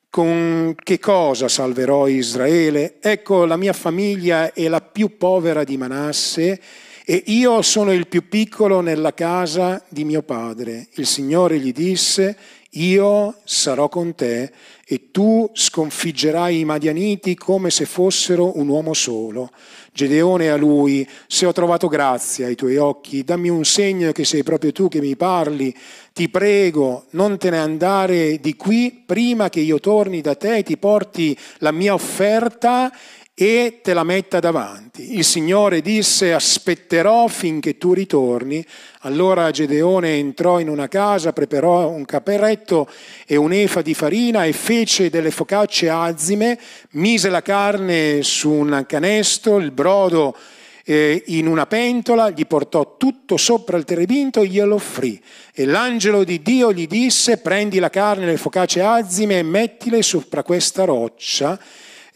con 0.09 0.75
che 0.75 0.99
cosa 0.99 1.47
salverò 1.47 2.07
Israele? 2.07 2.97
Ecco, 2.99 3.45
la 3.45 3.59
mia 3.59 3.75
famiglia 3.75 4.55
è 4.55 4.69
la 4.69 4.81
più 4.81 5.19
povera 5.19 5.65
di 5.65 5.77
Manasse 5.77 6.59
e 7.05 7.23
io 7.27 7.61
sono 7.61 7.93
il 7.93 8.07
più 8.07 8.27
piccolo 8.27 8.81
nella 8.81 9.13
casa 9.13 9.85
di 9.91 10.05
mio 10.05 10.23
padre. 10.23 10.89
Il 10.95 11.05
Signore 11.05 11.59
gli 11.59 11.73
disse, 11.73 12.35
io 12.73 13.35
sarò 13.45 13.89
con 13.89 14.15
te 14.15 14.53
e 14.87 15.11
tu 15.11 15.51
sconfiggerai 15.53 16.61
i 16.61 16.65
Madianiti 16.65 17.35
come 17.35 17.71
se 17.71 17.85
fossero 17.87 18.59
un 18.59 18.69
uomo 18.69 18.95
solo. 18.95 19.51
Gedeone 19.93 20.51
a 20.51 20.57
lui, 20.57 21.09
se 21.27 21.45
ho 21.45 21.53
trovato 21.53 21.89
grazia 21.89 22.47
ai 22.47 22.55
tuoi 22.55 22.77
occhi, 22.77 23.25
dammi 23.25 23.49
un 23.49 23.65
segno 23.65 24.13
che 24.13 24.25
sei 24.25 24.43
proprio 24.43 24.71
tu 24.71 24.89
che 24.89 25.01
mi 25.01 25.17
parli, 25.17 25.75
ti 26.13 26.29
prego, 26.29 27.07
non 27.11 27.37
te 27.37 27.51
ne 27.51 27.59
andare 27.59 28.39
di 28.39 28.55
qui 28.55 29.03
prima 29.05 29.49
che 29.49 29.61
io 29.61 29.81
torni 29.81 30.21
da 30.21 30.37
te 30.37 30.59
e 30.59 30.63
ti 30.63 30.77
porti 30.77 31.37
la 31.59 31.73
mia 31.73 31.95
offerta 31.95 32.93
e 33.41 33.79
te 33.85 33.95
la 33.95 34.03
metta 34.03 34.41
davanti. 34.41 35.17
Il 35.17 35.23
Signore 35.23 35.81
disse 35.81 36.35
aspetterò 36.35 37.29
finché 37.29 37.79
tu 37.79 37.93
ritorni. 37.93 38.67
Allora 39.03 39.53
Gedeone 39.53 40.15
entrò 40.15 40.59
in 40.59 40.69
una 40.69 40.89
casa, 40.89 41.33
preparò 41.33 41.89
un 41.89 42.05
caperetto 42.05 42.91
e 43.25 43.37
un'efa 43.37 43.81
di 43.81 43.95
farina 43.95 44.45
e 44.45 44.53
fece 44.53 45.09
delle 45.09 45.31
focacce 45.31 45.89
azime, 45.89 46.59
mise 46.93 47.29
la 47.29 47.41
carne 47.41 48.25
su 48.25 48.51
un 48.51 48.85
canestro, 48.89 49.59
il 49.59 49.71
brodo 49.71 50.37
eh, 50.85 51.23
in 51.27 51.47
una 51.47 51.67
pentola, 51.67 52.31
gli 52.31 52.45
portò 52.45 52.97
tutto 52.97 53.37
sopra 53.37 53.77
il 53.77 53.85
terebinto 53.85 54.43
e 54.43 54.49
glielo 54.49 54.75
offrì. 54.75 55.23
E 55.55 55.65
l'angelo 55.65 56.25
di 56.25 56.43
Dio 56.43 56.73
gli 56.73 56.89
disse 56.89 57.39
prendi 57.39 57.79
la 57.79 57.89
carne 57.89 58.25
e 58.25 58.31
le 58.31 58.37
focacce 58.37 58.83
azime 58.83 59.39
e 59.39 59.45
mettile 59.45 60.03
sopra 60.03 60.43
questa 60.43 60.85
roccia 60.85 61.57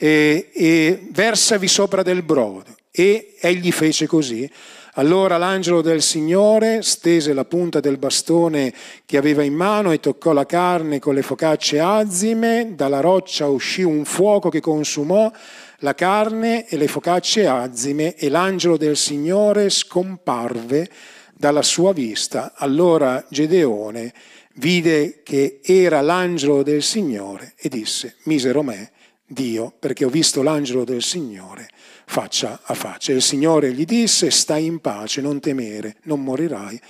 e, 0.02 0.50
e 0.52 1.00
versavi 1.12 1.68
sopra 1.68 2.02
del 2.02 2.24
brodo. 2.24 2.74
E 2.90 3.36
egli 3.40 3.70
fece 3.70 4.08
così. 4.08 4.50
Allora 4.94 5.38
l'angelo 5.38 5.80
del 5.80 6.02
Signore 6.02 6.82
stese 6.82 7.32
la 7.32 7.44
punta 7.44 7.78
del 7.78 7.98
bastone 7.98 8.74
che 9.06 9.16
aveva 9.16 9.44
in 9.44 9.54
mano 9.54 9.92
e 9.92 10.00
toccò 10.00 10.32
la 10.32 10.44
carne 10.44 10.98
con 10.98 11.14
le 11.14 11.22
focacce 11.22 11.78
azime, 11.78 12.72
dalla 12.74 12.98
roccia 12.98 13.46
uscì 13.46 13.82
un 13.84 14.04
fuoco 14.04 14.48
che 14.48 14.60
consumò 14.60 15.30
la 15.78 15.94
carne 15.94 16.66
e 16.66 16.76
le 16.76 16.88
focacce 16.88 17.46
azime 17.46 18.16
e 18.16 18.28
l'angelo 18.28 18.76
del 18.76 18.96
Signore 18.96 19.70
scomparve 19.70 20.90
dalla 21.32 21.62
sua 21.62 21.92
vista. 21.92 22.54
Allora 22.56 23.24
Gedeone 23.30 24.12
vide 24.54 25.20
che 25.22 25.60
era 25.62 26.00
l'angelo 26.00 26.64
del 26.64 26.82
Signore 26.82 27.54
e 27.56 27.68
disse, 27.68 28.16
misero 28.24 28.64
me 28.64 28.90
Dio, 29.32 29.72
perché 29.78 30.04
ho 30.04 30.08
visto 30.08 30.42
l'angelo 30.42 30.84
del 30.84 31.02
Signore 31.02 31.68
faccia 32.12 32.60
a 32.62 32.74
faccia. 32.74 33.12
Il 33.12 33.22
Signore 33.22 33.72
gli 33.72 33.84
disse, 33.84 34.30
stai 34.30 34.66
in 34.66 34.80
pace, 34.80 35.20
non 35.20 35.40
temere, 35.40 35.96
non 36.02 36.22
morirai. 36.22 36.80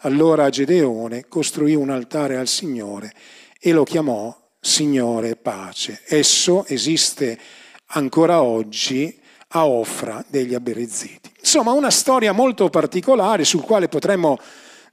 Allora 0.00 0.50
Gedeone 0.50 1.26
costruì 1.28 1.76
un 1.76 1.90
altare 1.90 2.36
al 2.36 2.48
Signore 2.48 3.12
e 3.60 3.72
lo 3.72 3.84
chiamò 3.84 4.36
Signore 4.60 5.36
pace. 5.36 6.00
Esso 6.06 6.64
esiste 6.66 7.38
ancora 7.86 8.42
oggi 8.42 9.16
a 9.54 9.66
Ofra 9.66 10.24
degli 10.26 10.54
Aberezziti. 10.54 11.30
Insomma, 11.38 11.72
una 11.72 11.90
storia 11.90 12.32
molto 12.32 12.68
particolare 12.68 13.44
sul 13.44 13.62
quale 13.62 13.86
potremmo 13.88 14.38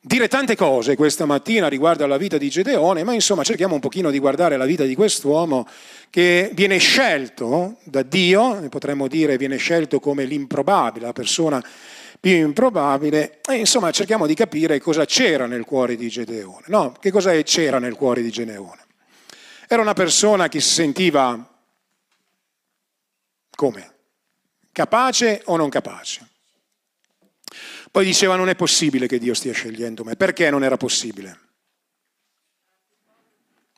dire 0.02 0.28
tante 0.28 0.56
cose 0.56 0.96
questa 0.96 1.26
mattina 1.26 1.68
riguardo 1.68 2.04
alla 2.04 2.18
vita 2.18 2.38
di 2.38 2.50
Gedeone, 2.50 3.04
ma 3.04 3.14
insomma 3.14 3.44
cerchiamo 3.44 3.74
un 3.74 3.80
pochino 3.82 4.12
di 4.12 4.20
guardare 4.20 4.56
la 4.58 4.66
vita 4.66 4.86
di 4.86 4.96
quest'uomo 4.96 5.68
che 6.10 6.52
viene 6.54 6.78
scelto 6.78 7.78
da 7.84 8.02
Dio, 8.02 8.68
potremmo 8.70 9.08
dire 9.08 9.38
viene 9.38 9.58
scelto 9.58 10.00
come 10.00 10.26
l'improbabile, 10.26 11.06
la 11.06 11.14
persona 11.14 11.64
più 12.20 12.32
improbabile, 12.32 13.40
e 13.48 13.56
insomma 13.56 13.92
cerchiamo 13.92 14.26
di 14.26 14.34
capire 14.34 14.80
cosa 14.80 15.06
c'era 15.06 15.46
nel 15.46 15.64
cuore 15.64 15.96
di 15.96 16.10
Gedeone, 16.10 16.66
no? 16.68 16.94
Che 17.00 17.12
cosa 17.12 17.32
c'era 17.44 17.80
nel 17.80 17.96
cuore 17.96 18.22
di 18.22 18.30
Gedeone? 18.30 18.86
Era 19.68 19.82
una 19.82 19.94
persona 19.94 20.50
che 20.50 20.60
si 20.60 20.70
sentiva 20.70 21.48
come? 23.56 23.94
Capace 24.72 25.42
o 25.46 25.58
non 25.58 25.70
capace? 25.70 26.28
Poi 27.92 28.06
diceva 28.06 28.36
non 28.36 28.50
è 28.50 28.56
possibile 28.56 29.08
che 29.08 29.18
Dio 29.18 29.34
stia 29.34 29.54
scegliendo 29.54 30.04
me. 30.04 30.16
Perché 30.16 30.50
non 30.50 30.64
era 30.64 30.78
possibile? 30.78 31.38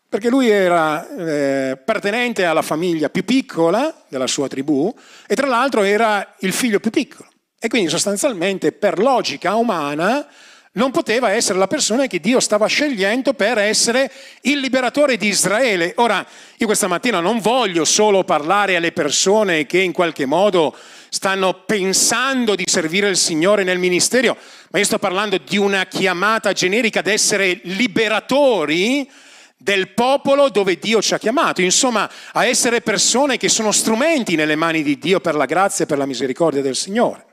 Perché 0.09 0.29
lui 0.29 0.49
era 0.49 1.07
eh, 1.15 1.69
appartenente 1.71 2.43
alla 2.43 2.61
famiglia 2.61 3.09
più 3.09 3.23
piccola 3.23 4.03
della 4.09 4.27
sua 4.27 4.49
tribù 4.49 4.93
e 5.25 5.35
tra 5.35 5.47
l'altro 5.47 5.83
era 5.83 6.35
il 6.39 6.51
figlio 6.51 6.81
più 6.81 6.91
piccolo. 6.91 7.29
E 7.57 7.69
quindi 7.69 7.89
sostanzialmente 7.89 8.73
per 8.73 8.99
logica 8.99 9.55
umana 9.55 10.27
non 10.73 10.91
poteva 10.91 11.31
essere 11.31 11.59
la 11.59 11.67
persona 11.67 12.07
che 12.07 12.19
Dio 12.19 12.39
stava 12.39 12.65
scegliendo 12.65 13.33
per 13.33 13.57
essere 13.57 14.11
il 14.41 14.59
liberatore 14.59 15.17
di 15.17 15.27
Israele. 15.27 15.93
Ora, 15.97 16.25
io 16.57 16.65
questa 16.65 16.87
mattina 16.87 17.19
non 17.19 17.39
voglio 17.39 17.83
solo 17.83 18.23
parlare 18.23 18.75
alle 18.75 18.91
persone 18.91 19.65
che 19.65 19.79
in 19.79 19.91
qualche 19.91 20.25
modo 20.25 20.75
stanno 21.13 21.63
pensando 21.65 22.55
di 22.55 22.63
servire 22.65 23.09
il 23.09 23.17
Signore 23.17 23.65
nel 23.65 23.77
ministero, 23.77 24.37
ma 24.69 24.79
io 24.79 24.85
sto 24.85 24.97
parlando 24.97 25.37
di 25.37 25.57
una 25.57 25.85
chiamata 25.85 26.53
generica 26.53 26.99
ad 26.99 27.07
essere 27.07 27.59
liberatori 27.63 29.11
del 29.57 29.89
popolo 29.89 30.47
dove 30.47 30.79
Dio 30.79 31.01
ci 31.01 31.13
ha 31.13 31.19
chiamato, 31.19 31.61
insomma 31.61 32.09
a 32.31 32.45
essere 32.45 32.79
persone 32.79 33.35
che 33.35 33.49
sono 33.49 33.73
strumenti 33.73 34.35
nelle 34.35 34.55
mani 34.55 34.83
di 34.83 34.97
Dio 34.97 35.19
per 35.19 35.35
la 35.35 35.43
grazia 35.43 35.83
e 35.83 35.87
per 35.87 35.97
la 35.97 36.05
misericordia 36.05 36.61
del 36.61 36.77
Signore. 36.77 37.25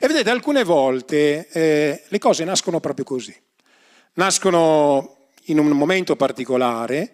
E 0.00 0.08
vedete, 0.08 0.28
alcune 0.28 0.64
volte 0.64 1.46
eh, 1.52 2.02
le 2.08 2.18
cose 2.18 2.42
nascono 2.42 2.80
proprio 2.80 3.04
così, 3.04 3.34
nascono 4.14 5.28
in 5.44 5.60
un 5.60 5.68
momento 5.68 6.16
particolare, 6.16 7.12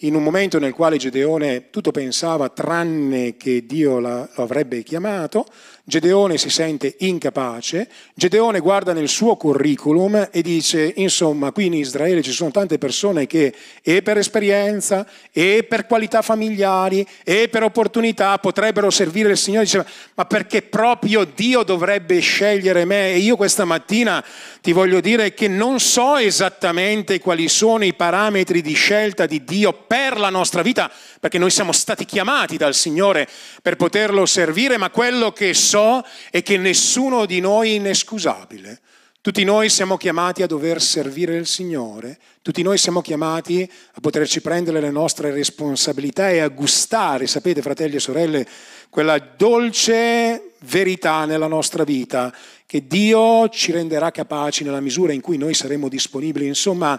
in 0.00 0.14
un 0.14 0.22
momento 0.22 0.58
nel 0.58 0.72
quale 0.72 0.96
Gedeone 0.96 1.70
tutto 1.70 1.90
pensava 1.90 2.48
tranne 2.48 3.36
che 3.36 3.66
Dio 3.66 3.98
lo 3.98 4.28
avrebbe 4.36 4.82
chiamato, 4.82 5.46
Gedeone 5.90 6.38
si 6.38 6.50
sente 6.50 6.94
incapace, 7.00 7.88
Gedeone 8.14 8.60
guarda 8.60 8.92
nel 8.92 9.08
suo 9.08 9.34
curriculum 9.34 10.28
e 10.30 10.40
dice, 10.40 10.92
insomma, 10.96 11.50
qui 11.50 11.66
in 11.66 11.74
Israele 11.74 12.22
ci 12.22 12.30
sono 12.30 12.52
tante 12.52 12.78
persone 12.78 13.26
che 13.26 13.52
e 13.82 14.00
per 14.00 14.16
esperienza, 14.16 15.04
e 15.32 15.66
per 15.68 15.86
qualità 15.86 16.22
familiari, 16.22 17.04
e 17.24 17.48
per 17.48 17.64
opportunità 17.64 18.38
potrebbero 18.38 18.88
servire 18.90 19.30
il 19.30 19.36
Signore. 19.36 19.64
Diceva, 19.64 19.84
ma 20.14 20.24
perché 20.26 20.62
proprio 20.62 21.24
Dio 21.24 21.64
dovrebbe 21.64 22.20
scegliere 22.20 22.84
me? 22.84 23.12
E 23.12 23.18
io 23.18 23.34
questa 23.34 23.64
mattina 23.64 24.24
ti 24.60 24.70
voglio 24.70 25.00
dire 25.00 25.34
che 25.34 25.48
non 25.48 25.80
so 25.80 26.18
esattamente 26.18 27.18
quali 27.18 27.48
sono 27.48 27.84
i 27.84 27.94
parametri 27.94 28.62
di 28.62 28.74
scelta 28.74 29.26
di 29.26 29.42
Dio 29.42 29.72
per 29.72 30.20
la 30.20 30.30
nostra 30.30 30.62
vita, 30.62 30.88
perché 31.20 31.38
noi 31.38 31.50
siamo 31.50 31.72
stati 31.72 32.06
chiamati 32.06 32.56
dal 32.56 32.74
Signore 32.74 33.28
per 33.60 33.76
poterlo 33.76 34.24
servire, 34.24 34.78
ma 34.78 34.88
quello 34.88 35.32
che 35.32 35.52
so 35.52 36.02
è 36.30 36.42
che 36.42 36.56
nessuno 36.56 37.26
di 37.26 37.40
noi 37.40 37.72
è 37.72 37.74
inescusabile. 37.74 38.80
Tutti 39.20 39.44
noi 39.44 39.68
siamo 39.68 39.98
chiamati 39.98 40.42
a 40.42 40.46
dover 40.46 40.80
servire 40.80 41.36
il 41.36 41.46
Signore, 41.46 42.18
tutti 42.40 42.62
noi 42.62 42.78
siamo 42.78 43.02
chiamati 43.02 43.70
a 43.92 44.00
poterci 44.00 44.40
prendere 44.40 44.80
le 44.80 44.90
nostre 44.90 45.30
responsabilità 45.30 46.30
e 46.30 46.38
a 46.38 46.48
gustare, 46.48 47.26
sapete 47.26 47.60
fratelli 47.60 47.96
e 47.96 48.00
sorelle, 48.00 48.46
quella 48.88 49.18
dolce 49.18 50.54
verità 50.60 51.26
nella 51.26 51.48
nostra 51.48 51.84
vita 51.84 52.34
che 52.64 52.86
Dio 52.86 53.46
ci 53.50 53.72
renderà 53.72 54.10
capaci 54.10 54.64
nella 54.64 54.80
misura 54.80 55.12
in 55.12 55.20
cui 55.20 55.36
noi 55.36 55.52
saremo 55.52 55.90
disponibili. 55.90 56.46
Insomma, 56.46 56.98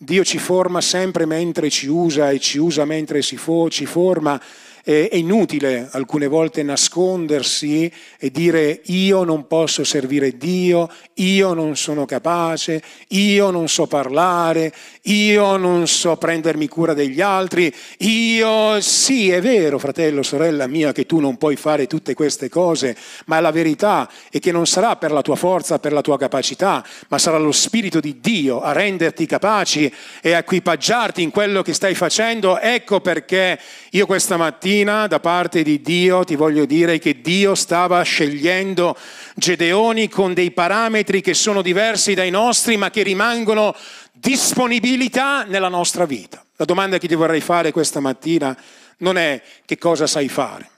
Dio 0.00 0.22
ci 0.22 0.38
forma 0.38 0.80
sempre 0.80 1.26
mentre 1.26 1.68
ci 1.70 1.88
usa 1.88 2.30
e 2.30 2.38
ci 2.38 2.58
usa 2.58 2.84
mentre 2.84 3.20
fo- 3.36 3.68
ci 3.68 3.84
forma 3.84 4.40
è 4.88 5.16
inutile 5.16 5.86
alcune 5.90 6.28
volte 6.28 6.62
nascondersi 6.62 7.92
e 8.18 8.30
dire 8.30 8.80
io 8.84 9.22
non 9.22 9.46
posso 9.46 9.84
servire 9.84 10.38
Dio, 10.38 10.90
io 11.14 11.52
non 11.52 11.76
sono 11.76 12.06
capace, 12.06 12.82
io 13.08 13.50
non 13.50 13.68
so 13.68 13.86
parlare, 13.86 14.72
io 15.02 15.58
non 15.58 15.86
so 15.86 16.16
prendermi 16.16 16.68
cura 16.68 16.94
degli 16.94 17.20
altri, 17.20 17.70
io 17.98 18.80
sì 18.80 19.30
è 19.30 19.42
vero 19.42 19.78
fratello, 19.78 20.22
sorella 20.22 20.66
mia 20.66 20.92
che 20.92 21.04
tu 21.04 21.20
non 21.20 21.36
puoi 21.36 21.56
fare 21.56 21.86
tutte 21.86 22.14
queste 22.14 22.48
cose, 22.48 22.96
ma 23.26 23.40
la 23.40 23.50
verità 23.50 24.08
è 24.30 24.38
che 24.38 24.52
non 24.52 24.66
sarà 24.66 24.96
per 24.96 25.12
la 25.12 25.20
tua 25.20 25.36
forza, 25.36 25.78
per 25.78 25.92
la 25.92 26.00
tua 26.00 26.16
capacità, 26.16 26.82
ma 27.08 27.18
sarà 27.18 27.36
lo 27.36 27.52
Spirito 27.52 28.00
di 28.00 28.20
Dio 28.22 28.62
a 28.62 28.72
renderti 28.72 29.26
capaci 29.26 29.92
e 30.22 30.32
a 30.32 30.38
equipaggiarti 30.38 31.20
in 31.20 31.30
quello 31.30 31.60
che 31.60 31.74
stai 31.74 31.94
facendo. 31.94 32.58
Ecco 32.58 33.00
perché 33.00 33.60
io 33.90 34.06
questa 34.06 34.38
mattina 34.38 34.76
mattina 34.78 35.06
da 35.06 35.18
parte 35.18 35.62
di 35.62 35.80
Dio 35.80 36.24
ti 36.24 36.36
voglio 36.36 36.64
dire 36.64 36.98
che 36.98 37.20
Dio 37.20 37.54
stava 37.54 38.00
scegliendo 38.02 38.96
Gedeoni 39.34 40.08
con 40.08 40.34
dei 40.34 40.52
parametri 40.52 41.20
che 41.20 41.34
sono 41.34 41.62
diversi 41.62 42.14
dai 42.14 42.30
nostri 42.30 42.76
ma 42.76 42.90
che 42.90 43.02
rimangono 43.02 43.74
disponibilità 44.12 45.44
nella 45.44 45.68
nostra 45.68 46.04
vita. 46.04 46.44
La 46.56 46.64
domanda 46.64 46.98
che 46.98 47.08
ti 47.08 47.14
vorrei 47.14 47.40
fare 47.40 47.72
questa 47.72 48.00
mattina 48.00 48.56
non 48.98 49.16
è 49.16 49.40
che 49.64 49.78
cosa 49.78 50.06
sai 50.06 50.28
fare, 50.28 50.68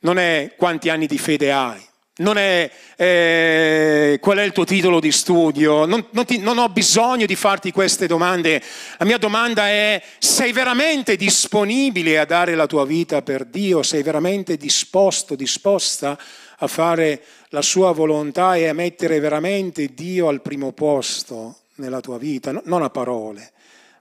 non 0.00 0.18
è 0.18 0.54
quanti 0.56 0.88
anni 0.90 1.06
di 1.06 1.18
fede 1.18 1.52
hai, 1.52 1.80
non 2.18 2.38
è 2.38 2.70
eh, 2.96 4.18
qual 4.20 4.38
è 4.38 4.42
il 4.42 4.52
tuo 4.52 4.64
titolo 4.64 5.00
di 5.00 5.12
studio, 5.12 5.84
non, 5.84 6.06
non, 6.10 6.24
ti, 6.24 6.38
non, 6.38 6.58
ho 6.58 6.68
bisogno 6.68 7.26
di 7.26 7.36
farti 7.36 7.70
queste 7.70 8.06
domande. 8.06 8.62
La 8.98 9.04
mia 9.04 9.18
domanda 9.18 9.68
è 9.68 10.02
sei 10.18 10.52
veramente 10.52 11.16
disponibile 11.16 12.18
a 12.18 12.24
dare 12.24 12.54
la 12.54 12.66
tua 12.66 12.84
vita 12.84 13.22
per 13.22 13.44
Dio? 13.44 13.82
Sei 13.82 14.02
veramente 14.02 14.56
disposto, 14.56 15.34
disposta 15.34 16.18
a 16.60 16.66
fare 16.66 17.22
la 17.50 17.62
sua 17.62 17.92
volontà 17.92 18.56
e 18.56 18.66
a 18.66 18.74
mettere 18.74 19.20
veramente 19.20 19.94
Dio 19.94 20.28
al 20.28 20.42
primo 20.42 20.72
posto 20.72 21.60
nella 21.76 22.00
tua 22.00 22.18
vita? 22.18 22.50
No, 22.50 22.62
non 22.64 22.82
a 22.82 22.90
parole, 22.90 23.52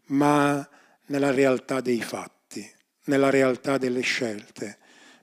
ma 0.08 0.68
nella 1.08 1.32
realtà 1.32 1.82
dei 1.82 2.02
fatti, 2.02 2.68
nella 3.06 3.30
realtà 3.30 3.78
delle 3.78 4.02
scelte 4.02 4.80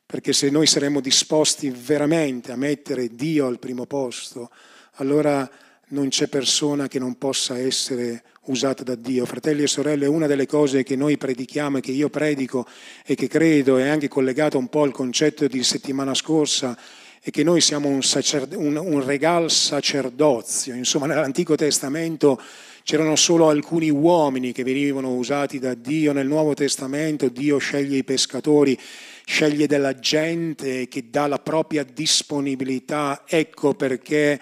perché 0.07 0.33
se 0.33 0.51
noi 0.51 0.67
saremo 0.67 1.01
disposti 1.01 1.71
veramente 1.71 2.53
a 2.53 2.57
mettere 2.57 3.15
Dio 3.15 3.47
al 3.47 3.59
primo 3.59 3.87
posto, 3.87 4.51
allora 4.97 5.49
non 5.89 6.09
c'è 6.09 6.29
persona 6.29 6.89
che 6.89 6.99
non 6.99 7.17
possa 7.17 7.59
essere 7.59 8.23
usata 8.47 8.83
da 8.83 8.95
Dio. 8.95 9.25
Fratelli 9.27 9.63
e 9.63 9.67
sorelle, 9.67 10.07
una 10.07 10.27
delle 10.27 10.47
cose 10.47 10.83
che 10.83 10.97
noi 10.97 11.17
predichiamo 11.17 11.79
e 11.79 11.81
che 11.81 11.93
io 11.93 12.09
predico 12.11 12.67
e 13.05 13.15
che 13.15 13.29
credo 13.29 13.79
è 13.79 13.89
anche 13.89 14.09
collegato 14.09 14.59
un 14.59 14.69
po' 14.69 14.83
al 14.83 14.93
concetto 14.93 15.47
di 15.47 15.63
settimana 15.63 16.15
scorsa, 16.15 16.77
è 17.21 17.31
che 17.31 17.43
noi 17.43 17.61
siamo 17.61 17.89
un, 17.89 18.03
sacerd- 18.03 18.55
un, 18.55 18.77
un 18.77 19.05
regal 19.05 19.51
sacerdozio. 19.51 20.75
Insomma, 20.75 21.07
nell'Antico 21.07 21.55
Testamento 21.55 22.41
c'erano 22.83 23.17
solo 23.17 23.49
alcuni 23.49 23.89
uomini 23.89 24.53
che 24.53 24.63
venivano 24.63 25.15
usati 25.15 25.59
da 25.59 25.73
Dio, 25.73 26.13
nel 26.13 26.27
Nuovo 26.27 26.53
Testamento 26.53 27.29
Dio 27.29 27.57
sceglie 27.57 27.97
i 27.97 28.05
pescatori 28.05 28.79
sceglie 29.25 29.67
della 29.67 29.99
gente 29.99 30.87
che 30.89 31.11
dà 31.11 31.27
la 31.27 31.39
propria 31.39 31.83
disponibilità. 31.85 33.25
Ecco 33.27 33.75
perché 33.75 34.41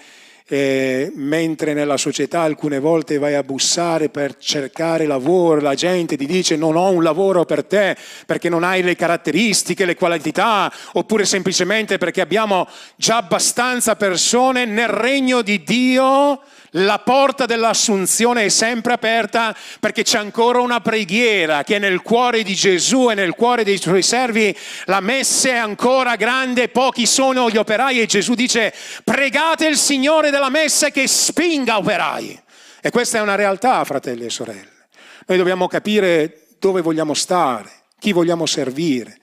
eh, 0.52 1.10
mentre 1.14 1.72
nella 1.72 1.96
società 1.96 2.42
alcune 2.42 2.78
volte 2.78 3.16
vai 3.16 3.34
a 3.34 3.42
bussare 3.42 4.10
per 4.10 4.36
cercare 4.36 5.06
lavoro, 5.06 5.62
la 5.62 5.74
gente 5.74 6.14
ti 6.14 6.26
dice 6.26 6.56
non 6.56 6.76
ho 6.76 6.90
un 6.90 7.02
lavoro 7.02 7.46
per 7.46 7.64
te 7.64 7.96
perché 8.26 8.50
non 8.50 8.62
hai 8.62 8.82
le 8.82 8.94
caratteristiche, 8.94 9.86
le 9.86 9.94
qualità, 9.94 10.70
oppure 10.92 11.24
semplicemente 11.24 11.96
perché 11.96 12.20
abbiamo 12.20 12.68
già 12.96 13.16
abbastanza 13.16 13.96
persone 13.96 14.66
nel 14.66 14.88
regno 14.88 15.40
di 15.40 15.62
Dio 15.62 16.42
la 16.76 16.98
porta 17.00 17.44
dell'assunzione 17.44 18.44
è 18.44 18.48
sempre 18.48 18.94
aperta 18.94 19.54
perché 19.78 20.04
c'è 20.04 20.16
ancora 20.16 20.60
una 20.60 20.80
preghiera 20.80 21.64
che 21.64 21.78
nel 21.78 22.00
cuore 22.00 22.42
di 22.42 22.54
Gesù 22.54 23.10
e 23.10 23.14
nel 23.14 23.34
cuore 23.34 23.62
dei 23.64 23.78
suoi 23.78 24.02
servi 24.02 24.56
la 24.86 25.00
messa 25.00 25.48
è 25.50 25.56
ancora 25.56 26.16
grande, 26.16 26.68
pochi 26.68 27.04
sono 27.04 27.50
gli 27.50 27.58
operai 27.58 28.00
e 28.00 28.06
Gesù 28.06 28.32
dice 28.34 28.72
pregate 29.04 29.66
il 29.66 29.76
Signore 29.76 30.30
della 30.30 30.41
messa 30.50 30.90
che 30.90 31.06
spinga 31.06 31.78
operai. 31.78 32.40
E 32.80 32.90
questa 32.90 33.18
è 33.18 33.20
una 33.20 33.34
realtà, 33.34 33.84
fratelli 33.84 34.24
e 34.24 34.30
sorelle. 34.30 34.88
Noi 35.26 35.38
dobbiamo 35.38 35.68
capire 35.68 36.46
dove 36.58 36.80
vogliamo 36.80 37.14
stare, 37.14 37.70
chi 37.98 38.12
vogliamo 38.12 38.46
servire. 38.46 39.18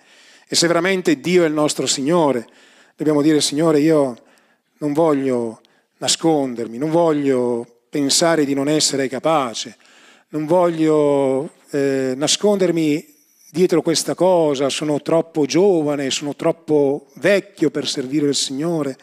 E 0.48 0.56
se 0.56 0.68
veramente 0.68 1.20
Dio 1.20 1.44
è 1.44 1.48
il 1.48 1.54
nostro 1.54 1.86
Signore, 1.86 2.48
dobbiamo 2.96 3.22
dire 3.22 3.42
Signore 3.42 3.80
io 3.80 4.24
non 4.80 4.94
voglio 4.94 5.62
nascondermi, 5.98 6.78
non 6.78 6.90
voglio 6.90 7.82
pensare 7.90 8.46
di 8.46 8.54
non 8.54 8.68
essere 8.68 9.08
capace, 9.08 9.78
non 10.30 10.46
voglio 10.46 11.52
eh, 11.72 12.14
nascondermi 12.16 13.06
dietro 13.52 13.82
questa 13.82 14.16
cosa, 14.16 14.70
sono 14.70 15.02
troppo 15.02 15.46
giovane, 15.46 16.12
sono 16.12 16.36
troppo 16.36 17.08
vecchio 17.16 17.72
per 17.72 17.88
servire 17.88 18.28
il 18.28 18.36
Signore. 18.36 18.98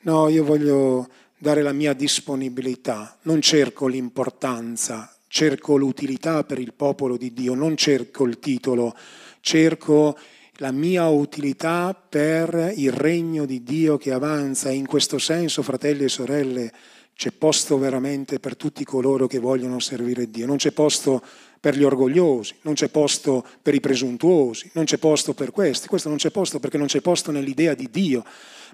No, 0.00 0.28
io 0.28 0.44
voglio 0.44 1.08
dare 1.38 1.62
la 1.62 1.72
mia 1.72 1.92
disponibilità, 1.92 3.16
non 3.22 3.40
cerco 3.40 3.86
l'importanza, 3.86 5.14
cerco 5.28 5.76
l'utilità 5.76 6.42
per 6.44 6.58
il 6.58 6.72
popolo 6.74 7.16
di 7.16 7.32
Dio, 7.32 7.54
non 7.54 7.76
cerco 7.76 8.24
il 8.24 8.38
titolo, 8.38 8.96
cerco 9.40 10.18
la 10.54 10.72
mia 10.72 11.06
utilità 11.08 11.94
per 11.94 12.72
il 12.76 12.90
regno 12.90 13.46
di 13.46 13.62
Dio 13.62 13.96
che 13.96 14.12
avanza. 14.12 14.70
In 14.70 14.86
questo 14.86 15.18
senso, 15.18 15.62
fratelli 15.62 16.04
e 16.04 16.08
sorelle, 16.08 16.72
c'è 17.14 17.30
posto 17.30 17.78
veramente 17.78 18.40
per 18.40 18.56
tutti 18.56 18.84
coloro 18.84 19.26
che 19.26 19.38
vogliono 19.38 19.78
servire 19.78 20.30
Dio. 20.30 20.46
Non 20.46 20.56
c'è 20.56 20.72
posto 20.72 21.22
per 21.60 21.76
gli 21.76 21.82
orgogliosi, 21.82 22.54
non 22.62 22.74
c'è 22.74 22.88
posto 22.88 23.44
per 23.60 23.74
i 23.74 23.80
presuntuosi, 23.80 24.70
non 24.74 24.84
c'è 24.84 24.98
posto 24.98 25.34
per 25.34 25.50
questi. 25.50 25.88
Questo 25.88 26.08
non 26.08 26.18
c'è 26.18 26.30
posto 26.30 26.58
perché 26.60 26.78
non 26.78 26.86
c'è 26.86 27.00
posto 27.00 27.30
nell'idea 27.30 27.74
di 27.74 27.88
Dio, 27.90 28.24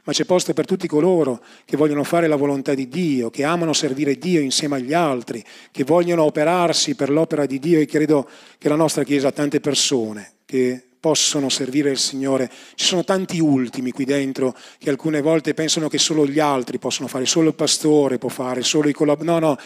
ma 0.05 0.13
c'è 0.13 0.25
posto 0.25 0.53
per 0.53 0.67
tutti 0.67 0.87
coloro 0.87 1.43
che 1.65 1.77
vogliono 1.77 2.05
fare 2.05 2.27
la 2.27 2.37
volontà 2.37 2.75
di 2.75 2.89
Dio, 2.89 3.31
che 3.31 3.45
amano 3.45 3.73
servire 3.73 4.17
Dio 4.17 4.41
insieme 4.41 4.77
agli 4.77 4.93
altri, 4.93 5.43
che 5.71 5.85
vogliono 5.85 6.25
operarsi 6.25 6.95
per 6.95 7.11
l'opera 7.11 7.47
di 7.47 7.59
Dio 7.59 7.81
e 7.81 7.87
credo 7.87 8.29
che 8.59 8.69
la 8.69 8.77
nostra 8.77 9.03
Chiesa 9.03 9.29
ha 9.29 9.33
tante 9.33 9.61
persone 9.61 10.33
che 10.45 10.83
possono 11.01 11.49
servire 11.49 11.91
il 11.91 11.99
Signore. 11.99 12.51
Ci 12.75 12.87
sono 12.87 13.05
tanti 13.05 13.39
ultimi 13.39 13.93
qui 13.93 14.05
dentro 14.05 14.57
che 14.79 14.89
alcune 14.89 15.21
volte 15.21 15.53
pensano 15.53 15.89
che 15.89 15.99
solo 15.99 16.27
gli 16.27 16.39
altri 16.39 16.79
possono 16.79 17.09
fare, 17.09 17.27
solo 17.27 17.49
il 17.49 17.55
pastore 17.55 18.19
può 18.19 18.31
fare, 18.31 18.63
solo 18.63 18.89
i 18.89 18.93
collaboratori. 18.93 19.41
No, 19.41 19.47
no, 19.49 19.59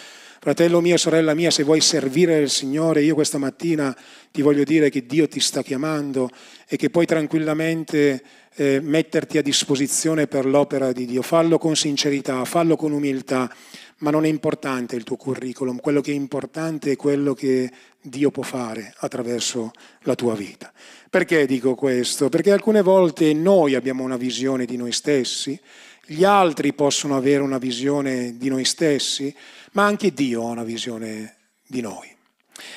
fratello 0.49 0.81
mio, 0.81 0.97
sorella 0.97 1.35
mia, 1.35 1.51
se 1.51 1.63
vuoi 1.63 1.83
servire 1.83 2.39
il 2.39 2.49
Signore, 2.49 3.03
io 3.03 3.13
questa 3.13 3.37
mattina 3.37 3.95
ti 4.33 4.41
voglio 4.41 4.65
dire 4.65 4.89
che 4.89 5.05
Dio 5.05 5.29
ti 5.29 5.41
sta 5.41 5.63
chiamando 5.63 6.31
e 6.67 6.79
che 6.79 6.89
puoi 6.89 7.05
tranquillamente 7.05 8.23
eh, 8.55 8.81
metterti 8.81 9.37
a 9.37 9.43
disposizione 9.43 10.27
per 10.27 10.47
l'opera 10.47 10.91
di 10.93 11.05
Dio. 11.05 11.21
Fallo 11.21 11.59
con 11.59 11.77
sincerità, 11.77 12.47
fallo 12.47 12.77
con 12.77 12.93
umiltà 12.93 13.55
ma 13.99 14.11
non 14.11 14.25
è 14.25 14.29
importante 14.29 14.97
il 14.97 15.05
tuo 15.05 15.17
curriculum, 15.17 15.81
quello 15.81 16.01
che 16.01 16.13
è 16.13 16.15
importante 16.15 16.93
è 16.93 16.97
quello 16.97 17.35
che 17.35 17.71
Dio 18.01 18.31
può 18.31 18.43
fare 18.43 18.95
attraverso 18.99 19.73
la 20.03 20.15
tua 20.15 20.35
vita. 20.35 20.73
Perché 21.11 21.47
dico 21.47 21.75
questo? 21.75 22.29
Perché 22.29 22.53
alcune 22.53 22.81
volte 22.81 23.35
noi 23.35 23.75
abbiamo 23.75 24.03
una 24.03 24.17
visione 24.17 24.67
di 24.67 24.77
noi 24.77 24.93
stessi, 24.93 25.61
gli 26.11 26.25
altri 26.25 26.73
possono 26.73 27.17
avere 27.17 27.43
una 27.43 27.59
visione 27.59 28.39
di 28.39 28.49
noi 28.49 28.65
stessi, 28.65 29.35
ma 29.73 29.85
anche 29.85 30.15
Dio 30.15 30.43
ha 30.43 30.53
una 30.53 30.65
visione 30.65 31.37
di 31.67 31.83
noi. 31.83 32.09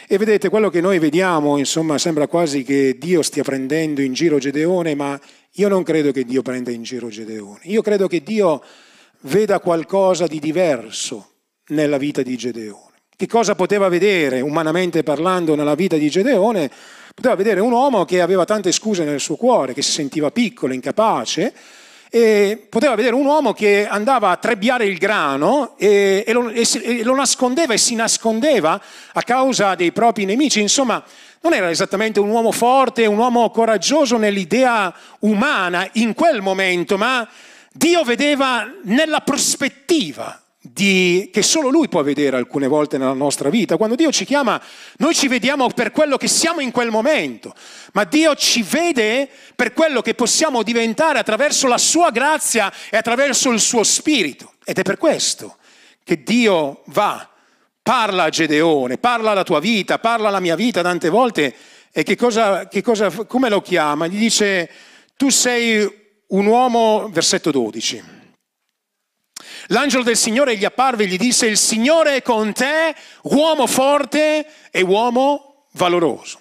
E 0.06 0.18
vedete, 0.18 0.50
quello 0.50 0.70
che 0.70 0.82
noi 0.82 1.00
vediamo, 1.00 1.58
insomma, 1.58 1.98
sembra 1.98 2.28
quasi 2.28 2.64
che 2.64 2.98
Dio 3.00 3.22
stia 3.22 3.44
prendendo 3.44 4.02
in 4.02 4.12
giro 4.12 4.38
Gedeone, 4.38 4.96
ma 4.96 5.18
io 5.54 5.68
non 5.70 5.84
credo 5.84 6.12
che 6.12 6.26
Dio 6.26 6.42
prenda 6.42 6.72
in 6.72 6.84
giro 6.84 7.08
Gedeone. 7.08 7.62
Io 7.64 7.82
credo 7.82 8.08
che 8.08 8.22
Dio 8.22 8.62
veda 9.22 9.62
qualcosa 9.62 10.28
di 10.28 10.40
diverso 10.40 11.30
nella 11.68 11.98
vita 11.98 12.22
di 12.24 12.36
Gedeone. 12.36 12.90
Che 13.16 13.28
cosa 13.28 13.56
poteva 13.56 13.88
vedere, 13.88 14.42
umanamente 14.42 15.04
parlando, 15.04 15.56
nella 15.56 15.76
vita 15.76 15.96
di 15.96 16.10
Gedeone? 16.10 16.70
Poteva 17.16 17.36
vedere 17.36 17.62
un 17.62 17.72
uomo 17.72 18.04
che 18.04 18.20
aveva 18.20 18.44
tante 18.44 18.74
scuse 18.74 19.06
nel 19.06 19.22
suo 19.22 19.38
cuore, 19.38 19.74
che 19.74 19.82
si 19.82 19.92
sentiva 19.92 20.32
piccolo, 20.32 20.74
incapace, 20.74 21.54
e 22.14 22.68
poteva 22.68 22.94
vedere 22.96 23.16
un 23.16 23.26
uomo 23.26 23.54
che 23.54 23.88
andava 23.88 24.32
a 24.32 24.36
trebbiare 24.36 24.84
il 24.86 24.98
grano 24.98 25.76
e, 25.78 26.26
e, 26.28 26.34
lo, 26.34 26.50
e, 26.50 26.68
e, 26.84 27.04
lo, 27.04 27.16
nascondeva 27.16 27.74
e 27.74 27.78
si 27.78 27.96
nascondeva 27.96 28.82
a 29.14 29.24
causa 29.24 29.76
dei 29.76 29.94
propri 29.94 30.26
nemici. 30.26 30.60
Insomma, 30.60 31.02
non 31.40 31.54
era 31.54 31.70
esattamente 31.70 32.20
un 32.20 32.28
uomo 32.28 32.52
forte, 32.52 33.06
un 33.06 33.18
uomo 33.18 33.50
coraggioso 33.50 34.18
nell'idea 34.18 34.94
umana 35.20 35.88
in 35.94 36.14
quel 36.14 36.42
momento, 36.42 36.98
ma 36.98 37.26
Dio 37.72 38.04
vedeva 38.04 38.70
nella 38.84 39.22
prospettiva 39.22 40.38
di, 40.64 41.30
che 41.34 41.42
solo 41.42 41.70
Lui 41.70 41.90
può 41.90 42.04
vedere 42.04 42.38
alcune 42.38 42.68
volte 42.68 43.00
nella 43.00 43.14
nostra 43.14 43.50
vita. 43.50 43.78
Quando 43.78 43.96
Dio 43.96 44.12
ci 44.12 44.26
chiama, 44.26 44.62
noi 44.98 45.16
ci 45.16 45.28
vediamo 45.28 45.68
per 45.70 45.92
quello 45.92 46.18
che 46.18 46.28
siamo 46.28 46.60
in 46.60 46.70
quel 46.70 46.92
momento, 46.92 47.56
ma 47.94 48.04
Dio 48.04 48.36
ci 48.36 48.62
vede 48.62 49.28
per 49.56 49.74
quello 49.74 50.02
che 50.02 50.14
possiamo 50.14 50.62
diventare 50.62 51.18
attraverso 51.18 51.68
la 51.68 51.80
Sua 51.80 52.12
grazia 52.12 52.72
e 52.92 52.98
attraverso 52.98 53.50
il 53.50 53.60
Suo 53.60 53.84
Spirito. 53.84 54.54
Ed 54.64 54.78
è 54.78 54.84
per 54.84 54.98
questo 54.98 55.58
che 56.04 56.22
Dio 56.22 56.84
va, 56.88 57.28
parla 57.82 58.24
a 58.24 58.30
Gedeone, 58.30 59.00
parla 59.00 59.32
alla 59.32 59.44
tua 59.44 59.60
vita, 59.60 59.98
parla 59.98 60.28
alla 60.28 60.40
mia 60.40 60.56
vita 60.56 60.84
tante 60.84 61.10
volte 61.10 61.56
e 61.92 62.04
che 62.04 62.16
cosa, 62.16 62.68
che 62.68 62.84
cosa, 62.84 63.10
come 63.10 63.50
lo 63.50 63.62
chiama? 63.62 64.06
Gli 64.06 64.20
dice, 64.20 64.70
tu 65.18 65.30
sei 65.30 66.00
un 66.28 66.46
uomo, 66.46 67.10
versetto 67.12 67.50
12. 67.50 68.21
L'angelo 69.72 70.04
del 70.04 70.18
Signore 70.18 70.58
gli 70.58 70.66
apparve 70.66 71.06
e 71.06 71.08
gli 71.08 71.18
disse, 71.18 71.46
il 71.46 71.58
Signore 71.58 72.18
è 72.18 72.22
con 72.22 72.52
te, 72.52 72.94
uomo 73.24 73.68
forte 73.68 74.46
e 74.70 74.82
uomo 74.82 75.68
valoroso. 75.72 76.40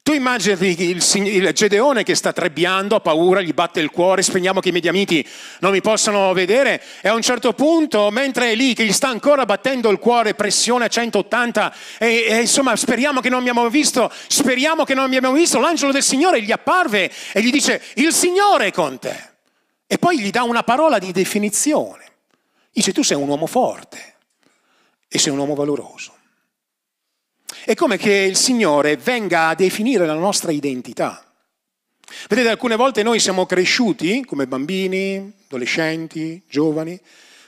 Tu 0.00 0.12
immagini 0.12 0.80
il, 0.82 1.04
il, 1.26 1.52
Gedeone 1.52 2.04
che 2.04 2.14
sta 2.14 2.32
trebbiando, 2.32 2.94
ha 2.94 3.00
paura, 3.00 3.42
gli 3.42 3.52
batte 3.52 3.80
il 3.80 3.90
cuore, 3.90 4.22
spegniamo 4.22 4.60
che 4.60 4.68
i 4.68 4.72
mediamiti 4.72 5.26
non 5.58 5.72
mi 5.72 5.80
possano 5.80 6.32
vedere 6.32 6.80
e 7.02 7.08
a 7.08 7.14
un 7.14 7.20
certo 7.20 7.52
punto, 7.52 8.10
mentre 8.10 8.52
è 8.52 8.54
lì 8.54 8.74
che 8.74 8.86
gli 8.86 8.92
sta 8.92 9.08
ancora 9.08 9.44
battendo 9.44 9.90
il 9.90 9.98
cuore, 9.98 10.34
pressione 10.34 10.84
a 10.84 10.88
180 10.88 11.74
e, 11.98 12.26
e 12.28 12.40
insomma 12.40 12.74
speriamo 12.76 13.20
che 13.20 13.28
non 13.28 13.42
mi 13.42 13.50
abbiamo 13.50 13.68
visto, 13.68 14.10
speriamo 14.28 14.84
che 14.84 14.94
non 14.94 15.10
mi 15.10 15.16
abbiamo 15.16 15.34
visto, 15.34 15.58
l'angelo 15.58 15.90
del 15.90 16.04
Signore 16.04 16.40
gli 16.40 16.52
apparve 16.52 17.10
e 17.32 17.42
gli 17.42 17.50
dice 17.50 17.82
il 17.94 18.12
Signore 18.14 18.68
è 18.68 18.72
con 18.72 18.98
te. 19.00 19.16
E 19.84 19.98
poi 19.98 20.20
gli 20.20 20.30
dà 20.30 20.44
una 20.44 20.62
parola 20.62 20.98
di 20.98 21.12
definizione. 21.12 22.07
Dice 22.78 22.92
tu 22.92 23.02
sei 23.02 23.16
un 23.16 23.26
uomo 23.26 23.48
forte 23.48 24.14
e 25.08 25.18
sei 25.18 25.32
un 25.32 25.38
uomo 25.40 25.56
valoroso. 25.56 26.14
È 27.64 27.74
come 27.74 27.96
che 27.96 28.12
il 28.12 28.36
Signore 28.36 28.96
venga 28.96 29.48
a 29.48 29.56
definire 29.56 30.06
la 30.06 30.14
nostra 30.14 30.52
identità. 30.52 31.28
Vedete, 32.28 32.50
alcune 32.50 32.76
volte 32.76 33.02
noi 33.02 33.18
siamo 33.18 33.46
cresciuti 33.46 34.24
come 34.24 34.46
bambini, 34.46 35.32
adolescenti, 35.46 36.40
giovani, 36.48 36.96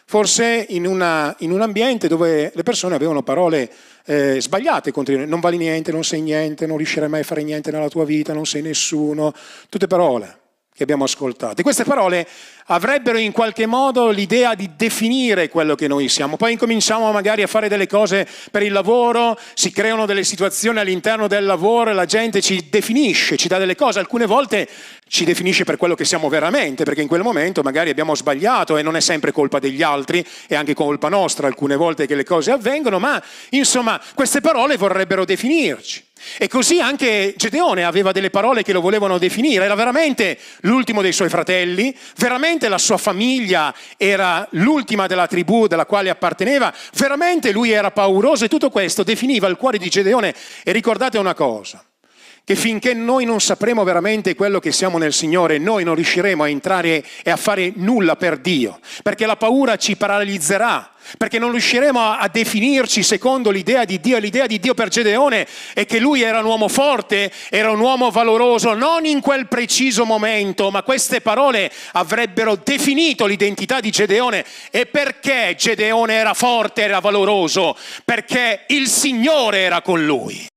forse 0.05 0.67
in, 0.71 0.85
una, 0.85 1.33
in 1.39 1.53
un 1.53 1.61
ambiente 1.61 2.09
dove 2.09 2.51
le 2.53 2.63
persone 2.65 2.97
avevano 2.97 3.23
parole 3.23 3.73
eh, 4.07 4.41
sbagliate 4.41 4.91
contro 4.91 5.15
di 5.15 5.21
noi. 5.21 5.29
Non 5.29 5.39
vali 5.39 5.59
niente, 5.59 5.93
non 5.93 6.03
sei 6.03 6.23
niente, 6.23 6.67
non 6.67 6.77
riuscirai 6.77 7.09
mai 7.09 7.21
a 7.21 7.23
fare 7.23 7.45
niente 7.45 7.71
nella 7.71 7.89
tua 7.89 8.05
vita, 8.05 8.33
non 8.33 8.47
sei 8.47 8.63
nessuno. 8.63 9.33
Tutte 9.69 9.87
parole 9.87 10.39
che 10.81 10.85
abbiamo 10.85 11.05
ascoltato. 11.05 11.61
Queste 11.61 11.85
parole 11.85 12.27
avrebbero 12.69 13.19
in 13.19 13.33
qualche 13.33 13.67
modo 13.67 14.09
l'idea 14.09 14.55
di 14.55 14.71
definire 14.77 15.51
quello 15.51 15.75
che 15.75 15.87
noi 15.89 16.09
siamo. 16.09 16.39
Poi 16.39 16.53
incominciamo 16.53 17.13
magari 17.13 17.43
a 17.43 17.47
fare 17.47 17.69
delle 17.69 17.87
cose 17.87 18.27
per 18.51 18.63
il 18.63 18.73
lavoro, 18.73 19.39
si 19.53 19.71
creano 19.73 20.07
delle 20.07 20.25
situazioni 20.25 20.79
all'interno 20.79 21.27
del 21.27 21.45
lavoro 21.45 21.91
e 21.91 21.93
la 21.93 22.07
gente 22.07 22.41
ci 22.41 22.69
definisce, 22.71 23.37
ci 23.37 23.47
dà 23.47 23.59
delle 23.59 23.77
cose. 23.77 23.99
Alcune 23.99 24.25
volte 24.25 24.67
ci 25.07 25.27
definisce 25.27 25.65
per 25.65 25.77
quello 25.77 25.95
che 25.95 26.07
siamo 26.07 26.31
veramente, 26.31 26.85
perché 26.85 27.03
in 27.03 27.09
quel 27.09 27.21
momento 27.21 27.61
magari 27.61 27.91
abbiamo 27.91 28.15
sbagliato 28.15 28.79
e 28.79 28.83
non 28.83 28.97
è 28.97 29.01
sempre 29.01 29.33
colpa 29.33 29.59
degli 29.59 29.83
altri, 29.83 30.25
è 30.47 30.55
anche 30.55 30.73
colpa 30.73 31.11
nostra 31.11 31.47
alcune 31.47 31.77
volte 31.77 32.07
che 32.07 32.15
le 32.15 32.25
cose 32.25 32.53
avvengono, 32.53 32.99
ma 32.99 33.23
insomma 33.51 34.01
queste 34.15 34.41
parole 34.41 34.79
vorrebbero 34.79 35.27
definirci. 35.27 36.09
E 36.39 36.49
così 36.49 36.81
anche 36.81 37.35
Gedeone 37.37 37.85
aveva 37.85 38.13
delle 38.13 38.31
parole 38.31 38.63
che 38.63 38.73
lo 38.73 38.81
volevano 38.81 39.19
definire, 39.19 39.65
era 39.65 39.75
veramente 39.75 40.39
l'ultimo 40.61 41.03
dei 41.03 41.13
suoi 41.13 41.29
fratelli, 41.29 41.95
veramente 42.17 42.69
la 42.69 42.79
sua 42.79 42.99
famiglia 42.99 43.75
era 43.97 44.47
l'ultima 44.53 45.07
della 45.07 45.27
tribù 45.27 45.67
della 45.67 45.87
quale 45.87 46.11
apparteneva, 46.11 46.73
veramente 46.95 47.53
lui 47.53 47.71
era 47.71 47.91
pauroso 47.91 48.45
e 48.45 48.49
tutto 48.49 48.71
questo 48.71 49.03
definiva 49.03 49.49
il 49.49 49.57
cuore 49.57 49.79
di 49.79 49.89
Gedeone. 49.89 50.35
E 50.63 50.73
ricordate 50.73 51.19
una 51.19 51.35
cosa, 51.35 51.85
che 52.51 52.57
finché 52.57 52.95
noi 52.95 53.25
non 53.27 53.41
sapremo 53.41 53.85
veramente 53.85 54.35
quello 54.35 54.59
che 54.59 54.73
siamo 54.73 54.99
nel 54.99 55.13
Signore, 55.13 55.59
noi 55.59 55.85
non 55.85 55.95
riusciremo 55.95 56.43
a 56.43 56.49
entrare 56.49 57.05
e 57.23 57.31
a 57.31 57.37
fare 57.37 57.71
nulla 57.77 58.17
per 58.17 58.39
Dio, 58.39 58.81
perché 59.05 59.25
la 59.25 59.37
paura 59.37 59.77
ci 59.77 59.95
paralizzerà, 59.95 60.91
perché 61.17 61.39
non 61.39 61.53
riusciremo 61.53 62.01
a, 62.01 62.27
definirci 62.27 63.05
secondo 63.05 63.53
l'idea 63.53 63.85
di 63.85 64.01
Dio. 64.01 64.19
L'idea 64.19 64.49
di 64.49 64.59
Dio 64.59 64.75
per 64.75 64.89
Gedeone 64.89 65.47
è 65.75 65.87
che 65.87 66.01
lui 66.01 66.23
era 66.23 66.41
un 66.41 66.47
uomo 66.47 66.67
forte, 66.67 67.31
era 67.51 67.71
un 67.71 67.79
uomo 67.79 68.11
valoroso, 68.11 68.75
non 68.75 69.05
in 69.05 69.21
quel 69.21 69.47
preciso 69.47 70.05
momento, 70.05 70.73
ma 70.73 70.83
queste 70.83 71.21
parole 71.21 71.71
avrebbero 71.93 72.57
definito 72.57 73.27
l'identità 73.27 73.79
di 73.79 73.91
Gedeone. 73.91 74.45
E 74.73 74.87
perché 74.87 75.55
Gedeone 75.57 76.15
era 76.15 76.35
forte, 76.35 76.83
era 76.83 76.99
valoroso? 76.99 77.77
Perché 78.05 78.65
il 78.67 78.89
Signore 78.89 79.61
era 79.61 79.83
con 79.83 80.05
lui. 80.05 80.50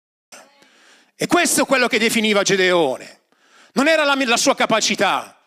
E 1.23 1.27
questo 1.27 1.61
è 1.61 1.65
quello 1.65 1.87
che 1.87 1.99
definiva 1.99 2.41
Gedeone. 2.41 3.21
Non 3.75 3.87
era 3.87 4.03
la, 4.03 4.13
la 4.25 4.35
sua 4.35 4.55
capacità, 4.55 5.37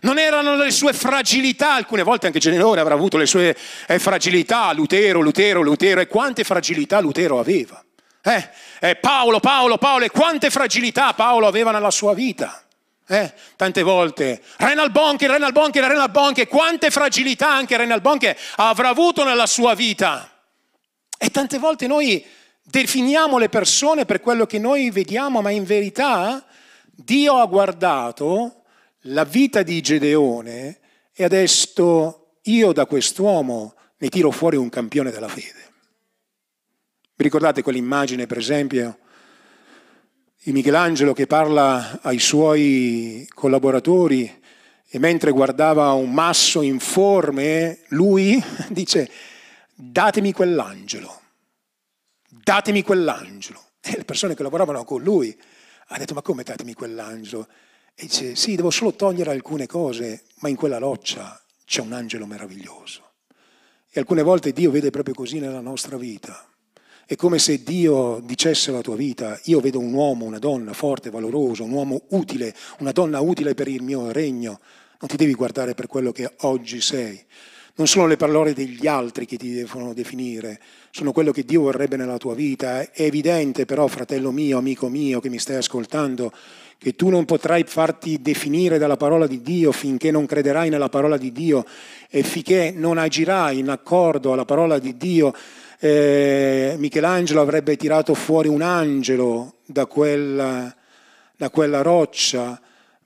non 0.00 0.18
erano 0.18 0.56
le 0.56 0.72
sue 0.72 0.92
fragilità, 0.92 1.74
alcune 1.74 2.02
volte 2.02 2.26
anche 2.26 2.40
Gedeone 2.40 2.80
avrà 2.80 2.94
avuto 2.94 3.16
le 3.16 3.26
sue 3.26 3.56
eh, 3.86 3.98
fragilità, 4.00 4.72
Lutero, 4.72 5.20
Lutero, 5.20 5.60
Lutero, 5.60 6.00
e 6.00 6.08
quante 6.08 6.42
fragilità 6.42 6.98
Lutero 6.98 7.38
aveva. 7.38 7.80
Eh, 8.22 8.48
eh, 8.80 8.96
Paolo, 8.96 9.38
Paolo, 9.38 9.78
Paolo, 9.78 10.04
e 10.04 10.10
quante 10.10 10.50
fragilità 10.50 11.14
Paolo 11.14 11.46
aveva 11.46 11.70
nella 11.70 11.92
sua 11.92 12.12
vita. 12.12 12.64
Eh, 13.06 13.32
tante 13.54 13.82
volte, 13.84 14.42
Renal 14.56 14.90
Bonche, 14.90 15.28
Renal 15.28 15.52
Bonche, 15.52 15.80
Renal 15.80 16.10
Bonche, 16.10 16.48
quante 16.48 16.90
fragilità 16.90 17.48
anche 17.52 17.76
Renal 17.76 18.00
Bonche 18.00 18.36
avrà 18.56 18.88
avuto 18.88 19.22
nella 19.22 19.46
sua 19.46 19.74
vita. 19.74 20.28
E 21.16 21.30
tante 21.30 21.58
volte 21.58 21.86
noi 21.86 22.38
definiamo 22.70 23.38
le 23.38 23.48
persone 23.48 24.04
per 24.04 24.20
quello 24.20 24.46
che 24.46 24.58
noi 24.58 24.90
vediamo, 24.90 25.42
ma 25.42 25.50
in 25.50 25.64
verità 25.64 26.44
Dio 26.84 27.36
ha 27.36 27.46
guardato 27.46 28.62
la 29.04 29.24
vita 29.24 29.62
di 29.62 29.80
Gedeone 29.80 30.78
e 31.12 31.24
ha 31.24 31.28
detto 31.28 32.36
io 32.42 32.72
da 32.72 32.86
quest'uomo 32.86 33.74
ne 33.98 34.08
tiro 34.08 34.30
fuori 34.30 34.56
un 34.56 34.68
campione 34.68 35.10
della 35.10 35.28
fede. 35.28 35.68
Vi 37.16 37.24
ricordate 37.24 37.62
quell'immagine, 37.62 38.26
per 38.26 38.38
esempio, 38.38 38.98
di 40.42 40.52
Michelangelo 40.52 41.12
che 41.12 41.26
parla 41.26 42.00
ai 42.02 42.18
suoi 42.18 43.28
collaboratori 43.34 44.38
e 44.88 44.98
mentre 44.98 45.32
guardava 45.32 45.92
un 45.92 46.12
masso 46.12 46.62
informe, 46.62 47.80
lui 47.88 48.42
dice 48.70 49.10
datemi 49.74 50.32
quell'angelo 50.32 51.19
datemi 52.42 52.82
quell'angelo. 52.82 53.62
E 53.80 53.96
le 53.96 54.04
persone 54.04 54.34
che 54.34 54.42
lavoravano 54.42 54.84
con 54.84 55.02
lui 55.02 55.36
hanno 55.86 55.98
detto, 55.98 56.14
ma 56.14 56.22
come 56.22 56.42
datemi 56.42 56.74
quell'angelo? 56.74 57.48
E 57.94 58.06
dice, 58.06 58.34
sì, 58.36 58.54
devo 58.54 58.70
solo 58.70 58.94
togliere 58.94 59.30
alcune 59.30 59.66
cose, 59.66 60.24
ma 60.36 60.48
in 60.48 60.56
quella 60.56 60.78
roccia 60.78 61.40
c'è 61.64 61.80
un 61.80 61.92
angelo 61.92 62.26
meraviglioso. 62.26 63.08
E 63.90 63.98
alcune 63.98 64.22
volte 64.22 64.52
Dio 64.52 64.70
vede 64.70 64.90
proprio 64.90 65.14
così 65.14 65.38
nella 65.38 65.60
nostra 65.60 65.96
vita. 65.96 66.46
È 67.04 67.16
come 67.16 67.40
se 67.40 67.62
Dio 67.64 68.20
dicesse 68.22 68.70
alla 68.70 68.82
tua 68.82 68.94
vita, 68.94 69.38
io 69.44 69.58
vedo 69.58 69.80
un 69.80 69.92
uomo, 69.92 70.26
una 70.26 70.38
donna 70.38 70.72
forte, 70.72 71.10
valoroso, 71.10 71.64
un 71.64 71.72
uomo 71.72 72.02
utile, 72.10 72.54
una 72.78 72.92
donna 72.92 73.18
utile 73.20 73.54
per 73.54 73.66
il 73.66 73.82
mio 73.82 74.12
regno. 74.12 74.60
Non 75.00 75.10
ti 75.10 75.16
devi 75.16 75.34
guardare 75.34 75.74
per 75.74 75.88
quello 75.88 76.12
che 76.12 76.34
oggi 76.42 76.80
sei, 76.80 77.20
non 77.80 77.88
sono 77.88 78.06
le 78.06 78.16
parole 78.16 78.52
degli 78.52 78.86
altri 78.86 79.24
che 79.24 79.38
ti 79.38 79.52
devono 79.52 79.94
definire, 79.94 80.60
sono 80.90 81.12
quello 81.12 81.30
che 81.30 81.44
Dio 81.44 81.62
vorrebbe 81.62 81.96
nella 81.96 82.16
tua 82.16 82.34
vita. 82.34 82.80
È 82.80 83.02
evidente 83.02 83.64
però, 83.64 83.86
fratello 83.86 84.30
mio, 84.32 84.58
amico 84.58 84.88
mio, 84.88 85.20
che 85.20 85.28
mi 85.28 85.38
stai 85.38 85.56
ascoltando, 85.56 86.32
che 86.78 86.96
tu 86.96 87.08
non 87.10 87.24
potrai 87.24 87.64
farti 87.64 88.20
definire 88.20 88.78
dalla 88.78 88.96
parola 88.96 89.26
di 89.26 89.42
Dio 89.42 89.70
finché 89.70 90.10
non 90.10 90.26
crederai 90.26 90.70
nella 90.70 90.88
parola 90.88 91.16
di 91.16 91.30
Dio 91.30 91.64
e 92.08 92.22
finché 92.22 92.72
non 92.74 92.98
agirai 92.98 93.58
in 93.58 93.68
accordo 93.68 94.32
alla 94.32 94.44
parola 94.44 94.78
di 94.78 94.96
Dio. 94.96 95.32
Eh, 95.78 96.74
Michelangelo 96.78 97.40
avrebbe 97.40 97.76
tirato 97.76 98.14
fuori 98.14 98.48
un 98.48 98.62
angelo 98.62 99.56
da 99.66 99.86
quella, 99.86 100.74
da 101.36 101.50
quella 101.50 101.82
roccia, 101.82 102.60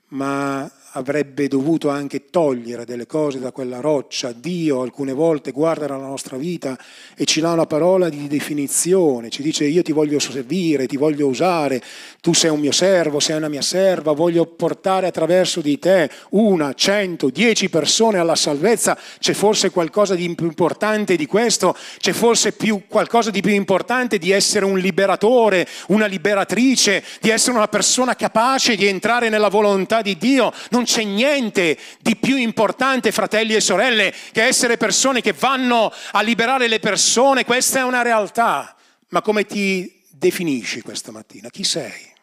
ma 0.09 0.69
avrebbe 0.97 1.47
dovuto 1.47 1.89
anche 1.89 2.25
togliere 2.29 2.85
delle 2.85 3.05
cose 3.05 3.39
da 3.39 3.51
quella 3.51 3.79
roccia. 3.79 4.31
Dio 4.31 4.81
alcune 4.81 5.13
volte 5.13 5.51
guarda 5.51 5.87
la 5.87 5.97
nostra 5.97 6.37
vita 6.37 6.77
e 7.15 7.25
ci 7.25 7.41
dà 7.41 7.51
una 7.51 7.65
parola 7.65 8.09
di 8.09 8.27
definizione, 8.27 9.29
ci 9.29 9.41
dice 9.41 9.65
io 9.65 9.81
ti 9.81 9.91
voglio 9.91 10.19
servire, 10.19 10.87
ti 10.87 10.97
voglio 10.97 11.27
usare, 11.27 11.81
tu 12.21 12.33
sei 12.33 12.49
un 12.49 12.59
mio 12.59 12.71
servo, 12.71 13.19
sei 13.19 13.37
una 13.37 13.49
mia 13.49 13.61
serva, 13.61 14.13
voglio 14.13 14.45
portare 14.45 15.07
attraverso 15.07 15.61
di 15.61 15.77
te 15.79 16.09
una, 16.29 16.73
cento, 16.73 17.29
dieci 17.29 17.69
persone 17.69 18.17
alla 18.17 18.35
salvezza. 18.35 18.97
C'è 19.19 19.33
forse 19.33 19.71
qualcosa 19.71 20.15
di 20.15 20.33
più 20.33 20.45
importante 20.45 21.15
di 21.15 21.25
questo? 21.25 21.75
C'è 21.97 22.13
forse 22.13 22.53
più, 22.53 22.83
qualcosa 22.87 23.31
di 23.31 23.41
più 23.41 23.51
importante 23.53 24.17
di 24.17 24.31
essere 24.31 24.65
un 24.65 24.77
liberatore, 24.77 25.67
una 25.87 26.05
liberatrice, 26.05 27.03
di 27.19 27.29
essere 27.29 27.57
una 27.57 27.67
persona 27.67 28.15
capace 28.15 28.75
di 28.75 28.85
entrare 28.85 29.27
nella 29.27 29.49
volontà 29.49 30.01
di 30.01 30.17
Dio? 30.17 30.53
Non 30.69 30.84
c'è 30.85 31.03
niente 31.03 31.77
di 31.99 32.15
più 32.15 32.37
importante, 32.37 33.11
fratelli 33.11 33.53
e 33.53 33.59
sorelle, 33.59 34.13
che 34.31 34.43
essere 34.43 34.77
persone 34.77 35.21
che 35.21 35.33
vanno 35.33 35.91
a 36.11 36.21
liberare 36.21 36.67
le 36.67 36.79
persone. 36.79 37.43
Questa 37.43 37.79
è 37.79 37.83
una 37.83 38.01
realtà. 38.01 38.75
Ma 39.09 39.21
come 39.21 39.45
ti 39.45 40.03
definisci 40.09 40.81
questa 40.81 41.11
mattina? 41.11 41.49
Chi 41.49 41.63
sei? 41.63 42.13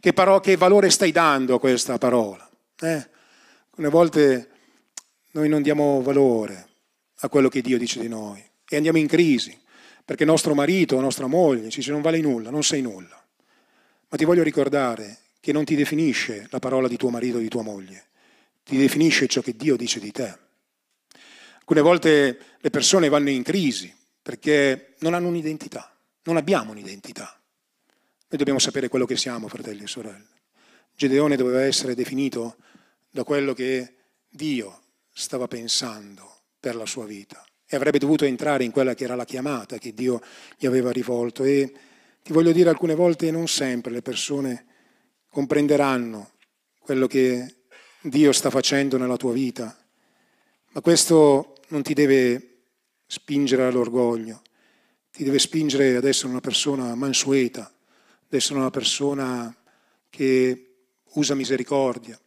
Che, 0.00 0.12
paro- 0.12 0.40
che 0.40 0.56
valore 0.56 0.90
stai 0.90 1.12
dando 1.12 1.56
a 1.56 1.60
questa 1.60 1.98
parola? 1.98 2.48
Eh? 2.80 3.08
Alcune 3.68 3.88
volte 3.88 4.50
noi 5.32 5.48
non 5.48 5.62
diamo 5.62 6.02
valore 6.02 6.68
a 7.20 7.28
quello 7.28 7.48
che 7.48 7.60
Dio 7.60 7.78
dice 7.78 8.00
di 8.00 8.08
noi 8.08 8.42
e 8.68 8.76
andiamo 8.76 8.98
in 8.98 9.06
crisi 9.06 9.58
perché 10.04 10.24
nostro 10.24 10.54
marito 10.54 10.96
o 10.96 11.00
nostra 11.00 11.26
moglie 11.26 11.70
ci 11.70 11.78
dice 11.78 11.92
non 11.92 12.02
vale 12.02 12.20
nulla, 12.20 12.50
non 12.50 12.62
sei 12.62 12.82
nulla. 12.82 13.22
Ma 14.08 14.16
ti 14.16 14.24
voglio 14.24 14.42
ricordare 14.42 15.20
che 15.42 15.50
non 15.50 15.64
ti 15.64 15.74
definisce 15.74 16.46
la 16.50 16.60
parola 16.60 16.86
di 16.86 16.96
tuo 16.96 17.10
marito 17.10 17.38
o 17.38 17.40
di 17.40 17.48
tua 17.48 17.62
moglie, 17.62 18.10
ti 18.62 18.76
definisce 18.76 19.26
ciò 19.26 19.40
che 19.40 19.56
Dio 19.56 19.74
dice 19.74 19.98
di 19.98 20.12
te. 20.12 20.38
Alcune 21.58 21.80
volte 21.80 22.38
le 22.60 22.70
persone 22.70 23.08
vanno 23.08 23.28
in 23.28 23.42
crisi 23.42 23.92
perché 24.22 24.94
non 25.00 25.14
hanno 25.14 25.26
un'identità, 25.26 25.92
non 26.22 26.36
abbiamo 26.36 26.70
un'identità. 26.70 27.24
Noi 27.24 28.38
dobbiamo 28.38 28.60
sapere 28.60 28.86
quello 28.86 29.04
che 29.04 29.16
siamo, 29.16 29.48
fratelli 29.48 29.82
e 29.82 29.88
sorelle. 29.88 30.28
Gedeone 30.94 31.34
doveva 31.34 31.62
essere 31.64 31.96
definito 31.96 32.54
da 33.10 33.24
quello 33.24 33.52
che 33.52 33.94
Dio 34.28 34.80
stava 35.12 35.48
pensando 35.48 36.42
per 36.60 36.76
la 36.76 36.86
sua 36.86 37.04
vita 37.04 37.44
e 37.66 37.74
avrebbe 37.74 37.98
dovuto 37.98 38.24
entrare 38.26 38.62
in 38.62 38.70
quella 38.70 38.94
che 38.94 39.02
era 39.02 39.16
la 39.16 39.24
chiamata 39.24 39.78
che 39.78 39.92
Dio 39.92 40.22
gli 40.56 40.66
aveva 40.66 40.92
rivolto. 40.92 41.42
E 41.42 41.72
ti 42.22 42.32
voglio 42.32 42.52
dire, 42.52 42.68
alcune 42.68 42.94
volte 42.94 43.32
non 43.32 43.48
sempre 43.48 43.90
le 43.90 44.02
persone 44.02 44.66
comprenderanno 45.32 46.32
quello 46.78 47.06
che 47.06 47.62
Dio 48.02 48.32
sta 48.32 48.50
facendo 48.50 48.98
nella 48.98 49.16
tua 49.16 49.32
vita, 49.32 49.74
ma 50.72 50.80
questo 50.82 51.54
non 51.68 51.82
ti 51.82 51.94
deve 51.94 52.64
spingere 53.06 53.64
all'orgoglio, 53.64 54.42
ti 55.10 55.24
deve 55.24 55.38
spingere 55.38 55.96
ad 55.96 56.04
essere 56.04 56.28
una 56.28 56.40
persona 56.40 56.94
mansueta, 56.94 57.62
ad 57.62 58.32
essere 58.32 58.58
una 58.58 58.68
persona 58.68 59.56
che 60.10 60.74
usa 61.14 61.34
misericordia. 61.34 62.20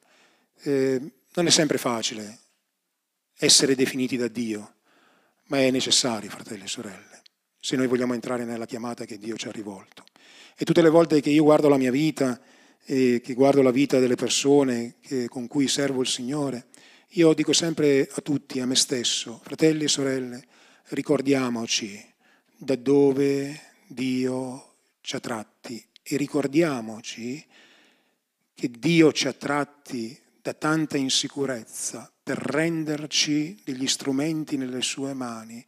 Eh, 0.63 1.00
non 1.36 1.46
è 1.46 1.52
sempre 1.52 1.78
facile 1.78 2.39
essere 3.38 3.76
definiti 3.76 4.18
da 4.18 4.28
Dio, 4.28 4.78
ma 5.48 5.60
è 5.60 5.70
necessario, 5.70 6.32
fratelli 6.32 6.63
e 6.63 6.68
sorelle, 6.68 7.22
se 7.60 7.76
noi 7.76 7.86
vogliamo 7.86 8.15
entrare 8.15 8.46
nella 8.46 8.65
chiamata 8.65 9.06
che 9.06 9.20
Dio 9.20 9.36
ci 9.36 9.48
ha 9.48 9.52
rivolto. 9.52 10.06
E 10.58 10.65
tutte 10.65 10.82
le 10.82 10.89
volte 10.89 11.22
che 11.22 11.30
io 11.30 11.44
guardo 11.44 11.70
la 11.70 11.78
mia 11.78 11.91
vita, 11.91 12.41
e 12.86 13.19
che 13.24 13.34
guardo 13.34 13.63
la 13.63 13.71
vita 13.71 14.00
delle 14.00 14.15
persone 14.15 14.95
che, 15.02 15.28
con 15.28 15.48
cui 15.48 15.67
servo 15.67 16.02
il 16.02 16.08
Signore, 16.08 16.67
io 17.10 17.34
dico 17.34 17.52
sempre 17.52 18.08
a 18.12 18.21
tutti, 18.21 18.60
a 18.60 18.67
me 18.67 18.76
stesso, 18.76 19.41
fratelli 19.43 19.86
e 19.86 19.88
sorelle, 19.88 20.45
ricordiamoci 20.89 22.04
da 22.58 22.76
dove 22.76 23.60
Dio 23.88 24.74
ci 25.02 25.15
ha 25.15 25.19
tratti 25.19 25.84
e 26.04 26.17
ricordiamoci 26.17 27.43
che 28.54 28.71
Dio 28.71 29.12
ci 29.12 29.28
ha 29.28 29.34
tratti 29.34 30.17
da 30.41 30.54
tanta 30.54 30.98
insicurezza 30.98 32.12
per 32.21 32.38
renderci 32.38 33.60
degli 33.63 33.88
strumenti 33.88 34.58
nelle 34.58 34.82
sue 34.82 35.13
mani. 35.13 35.63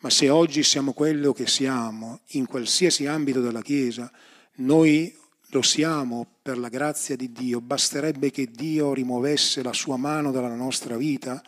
Ma 0.00 0.10
se 0.10 0.28
oggi 0.28 0.62
siamo 0.62 0.92
quello 0.92 1.32
che 1.32 1.46
siamo, 1.46 2.20
in 2.32 2.46
qualsiasi 2.46 3.06
ambito 3.06 3.40
della 3.40 3.62
Chiesa, 3.62 4.10
noi 4.56 5.16
lo 5.50 5.62
siamo 5.62 6.26
per 6.42 6.58
la 6.58 6.68
grazia 6.68 7.16
di 7.16 7.32
Dio, 7.32 7.60
basterebbe 7.60 8.30
che 8.30 8.50
Dio 8.50 8.92
rimuovesse 8.92 9.62
la 9.62 9.72
sua 9.72 9.96
mano 9.96 10.30
dalla 10.30 10.54
nostra 10.54 10.96
vita 10.96 11.42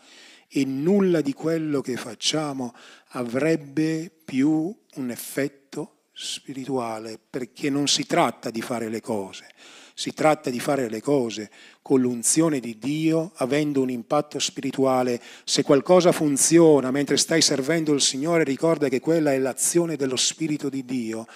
e 0.48 0.64
nulla 0.64 1.20
di 1.20 1.32
quello 1.32 1.80
che 1.80 1.96
facciamo 1.96 2.74
avrebbe 3.08 4.10
più 4.24 4.74
un 4.94 5.10
effetto 5.10 5.96
spirituale, 6.12 7.18
perché 7.18 7.68
non 7.70 7.88
si 7.88 8.06
tratta 8.06 8.50
di 8.50 8.62
fare 8.62 8.88
le 8.88 9.00
cose, 9.00 9.46
si 9.94 10.12
tratta 10.12 10.48
di 10.48 10.60
fare 10.60 10.88
le 10.88 11.02
cose 11.02 11.50
con 11.82 12.00
l'unzione 12.00 12.58
di 12.58 12.78
Dio, 12.78 13.32
avendo 13.36 13.82
un 13.82 13.90
impatto 13.90 14.38
spirituale. 14.38 15.20
Se 15.44 15.62
qualcosa 15.62 16.10
funziona 16.10 16.90
mentre 16.90 17.18
stai 17.18 17.42
servendo 17.42 17.92
il 17.92 18.00
Signore, 18.00 18.44
ricorda 18.44 18.88
che 18.88 19.00
quella 19.00 19.32
è 19.32 19.38
l'azione 19.38 19.96
dello 19.96 20.16
Spirito 20.16 20.70
di 20.70 20.84
Dio 20.84 21.26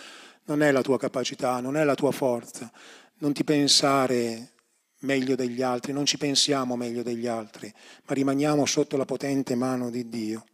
non 0.47 0.63
è 0.63 0.71
la 0.71 0.83
tua 0.83 0.99
capacità, 0.99 1.61
non 1.61 1.77
è 1.77 1.85
la 1.85 1.95
tua 1.95 2.13
forza. 2.13 2.71
Non 3.19 3.33
ti 3.33 3.45
pensare 3.45 4.51
meglio 5.01 5.35
degli 5.37 5.63
altri, 5.63 5.93
non 5.93 6.07
ci 6.07 6.19
pensiamo 6.19 6.77
meglio 6.77 7.03
degli 7.03 7.27
altri, 7.27 7.73
ma 8.07 8.15
rimaniamo 8.15 8.67
sotto 8.67 8.97
la 8.97 9.05
potente 9.05 9.55
mano 9.55 9.91
di 9.91 10.09
Dio. 10.09 10.45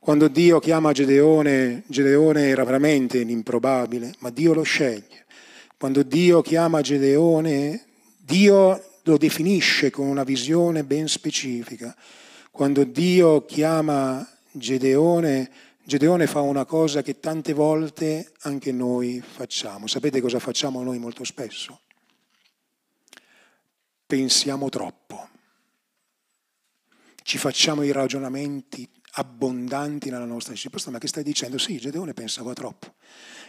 Quando 0.00 0.28
Dio 0.28 0.60
chiama 0.60 0.92
Gedeone, 0.92 1.82
Gedeone 1.86 2.48
era 2.48 2.64
veramente 2.64 3.22
l'improbabile, 3.22 4.14
ma 4.20 4.30
Dio 4.30 4.54
lo 4.54 4.62
sceglie. 4.62 5.26
Quando 5.76 6.02
Dio 6.02 6.40
chiama 6.40 6.80
Gedeone, 6.80 7.84
Dio 8.16 8.82
lo 9.02 9.16
definisce 9.18 9.90
con 9.90 10.06
una 10.06 10.24
visione 10.24 10.84
ben 10.84 11.06
specifica. 11.06 11.94
Quando 12.50 12.84
Dio 12.84 13.44
chiama 13.44 14.26
Gedeone, 14.50 15.50
Gedeone 15.90 16.28
fa 16.28 16.40
una 16.40 16.64
cosa 16.66 17.02
che 17.02 17.18
tante 17.18 17.52
volte 17.52 18.34
anche 18.42 18.70
noi 18.70 19.20
facciamo. 19.20 19.88
Sapete 19.88 20.20
cosa 20.20 20.38
facciamo 20.38 20.84
noi 20.84 21.00
molto 21.00 21.24
spesso? 21.24 21.80
Pensiamo 24.06 24.68
troppo. 24.68 25.28
Ci 27.20 27.38
facciamo 27.38 27.82
i 27.82 27.90
ragionamenti 27.90 28.88
abbondanti 29.12 30.10
nella 30.10 30.24
nostra 30.24 30.52
risposta. 30.52 30.90
Ma 30.90 30.98
che 30.98 31.08
stai 31.08 31.22
dicendo? 31.22 31.58
Sì, 31.58 31.78
Gedeone 31.78 32.14
pensava 32.14 32.52
troppo. 32.52 32.94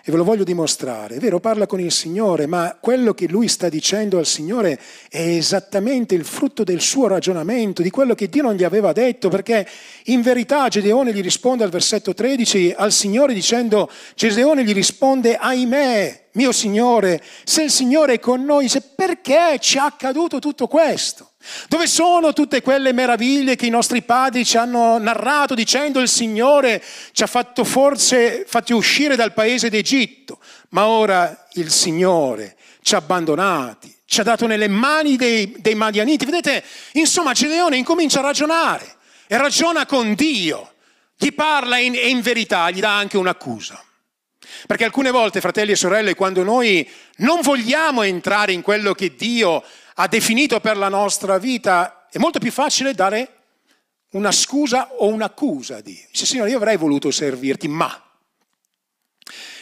E 0.04 0.10
ve 0.10 0.18
lo 0.18 0.24
voglio 0.24 0.44
dimostrare. 0.44 1.16
È 1.16 1.20
vero, 1.20 1.40
parla 1.40 1.68
con 1.68 1.80
il 1.80 1.92
Signore, 1.92 2.48
ma 2.48 2.76
quello 2.82 3.14
che 3.14 3.28
lui 3.28 3.48
sta 3.48 3.70
dicendo 3.70 4.18
al 4.18 4.26
Signore 4.26 4.80
è 5.10 5.20
esattamente 5.20 6.16
il 6.16 6.26
frutto 6.26 6.64
del 6.64 6.82
suo 6.82 7.08
ragionamento, 7.08 7.84
di 7.84 7.92
quello 7.92 8.16
che 8.16 8.28
Dio 8.28 8.42
non 8.42 8.56
gli 8.56 8.64
aveva 8.64 8.94
detto, 8.94 9.30
perché 9.30 9.68
in 10.06 10.22
verità 10.22 10.68
Gedeone 10.70 11.14
gli 11.14 11.22
risponde 11.22 11.64
al 11.64 11.70
versetto 11.70 12.16
13 12.16 12.74
al 12.76 12.92
Signore 12.92 13.36
dicendo, 13.36 13.92
Gedeone 14.16 14.64
gli 14.64 14.74
risponde, 14.74 15.36
ahimè, 15.36 16.30
mio 16.34 16.52
Signore, 16.52 17.22
se 17.44 17.64
il 17.64 17.72
Signore 17.72 18.14
è 18.14 18.20
con 18.20 18.44
noi, 18.44 18.72
perché 18.96 19.58
ci 19.60 19.78
è 19.78 19.82
accaduto 19.82 20.40
tutto 20.40 20.66
questo? 20.68 21.31
Dove 21.68 21.88
sono 21.88 22.34
tutte 22.34 22.62
quelle 22.62 22.94
meraviglie 22.94 23.56
che 23.56 23.66
i 23.66 23.72
nostri 23.72 24.04
padri 24.04 24.46
ci 24.46 24.58
hanno 24.58 24.98
narrato 25.00 25.56
dicendo 25.56 26.00
il 26.00 26.08
Signore 26.08 26.84
ci 27.12 27.24
ha 27.24 27.28
fatto 27.28 27.64
forse 27.64 28.46
fatti 28.48 28.74
uscire 28.74 29.16
dal 29.16 29.34
paese 29.34 29.70
d'Egitto, 29.70 30.40
ma 30.70 30.88
ora 30.88 31.48
il 31.54 31.72
Signore 31.72 32.56
ci 32.82 32.96
ha 32.96 33.00
abbandonati, 33.00 33.96
ci 34.06 34.20
ha 34.20 34.24
dato 34.24 34.46
nelle 34.48 34.68
mani 34.68 35.16
dei, 35.16 35.56
dei 35.58 35.76
Madianiti. 35.76 36.26
Vedete, 36.26 36.64
insomma, 36.94 37.34
Gedeone 37.34 37.78
incomincia 37.78 38.20
a 38.20 38.24
ragionare 38.24 38.96
e 39.28 39.38
ragiona 39.38 39.86
con 39.86 40.14
Dio, 40.14 40.74
gli 41.16 41.32
parla 41.34 41.78
in, 41.78 41.96
e 41.96 42.10
in 42.10 42.22
verità 42.22 42.70
gli 42.70 42.80
dà 42.80 42.96
anche 42.98 43.18
un'accusa. 43.18 43.84
Perché 44.68 44.84
alcune 44.84 45.12
volte, 45.12 45.40
fratelli 45.40 45.72
e 45.72 45.76
sorelle, 45.76 46.16
quando 46.16 46.44
noi 46.44 46.88
non 47.18 47.42
vogliamo 47.42 48.02
entrare 48.04 48.52
in 48.52 48.62
quello 48.62 48.94
che 48.94 49.16
Dio 49.16 49.64
ha 49.96 50.08
definito 50.08 50.60
per 50.60 50.78
la 50.78 50.90
nostra 50.90 51.38
vita, 51.38 52.08
è 52.10 52.18
molto 52.18 52.40
più 52.40 52.52
facile 52.52 52.94
dare 52.94 53.38
una 54.12 54.32
scusa 54.32 54.92
o 54.94 55.08
un'accusa 55.08 55.78
a 55.78 55.82
Dio. 55.82 56.08
Dice, 56.12 56.26
Signore, 56.26 56.50
io 56.50 56.58
avrei 56.58 56.78
voluto 56.78 57.12
servirti, 57.12 57.68
ma. 57.68 58.10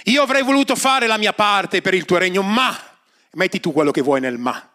Io 0.06 0.22
avrei 0.22 0.44
voluto 0.44 0.76
fare 0.76 1.08
la 1.08 1.18
mia 1.18 1.34
parte 1.34 1.82
per 1.82 1.94
il 1.94 2.06
tuo 2.06 2.18
regno, 2.18 2.42
ma. 2.42 2.78
Metti 3.34 3.60
tu 3.60 3.72
quello 3.72 3.92
che 3.92 4.02
vuoi 4.02 4.20
nel 4.20 4.38
ma. 4.38 4.70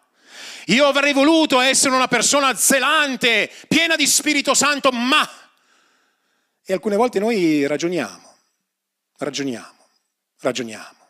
Io 0.67 0.87
avrei 0.87 1.13
voluto 1.13 1.59
essere 1.59 1.93
una 1.93 2.07
persona 2.07 2.55
zelante, 2.55 3.51
piena 3.67 3.95
di 3.95 4.07
Spirito 4.07 4.53
Santo, 4.53 4.91
ma. 4.91 5.27
E 6.65 6.73
alcune 6.73 6.95
volte 6.95 7.19
noi 7.19 7.67
ragioniamo, 7.67 8.35
ragioniamo, 9.17 9.87
ragioniamo 10.39 11.09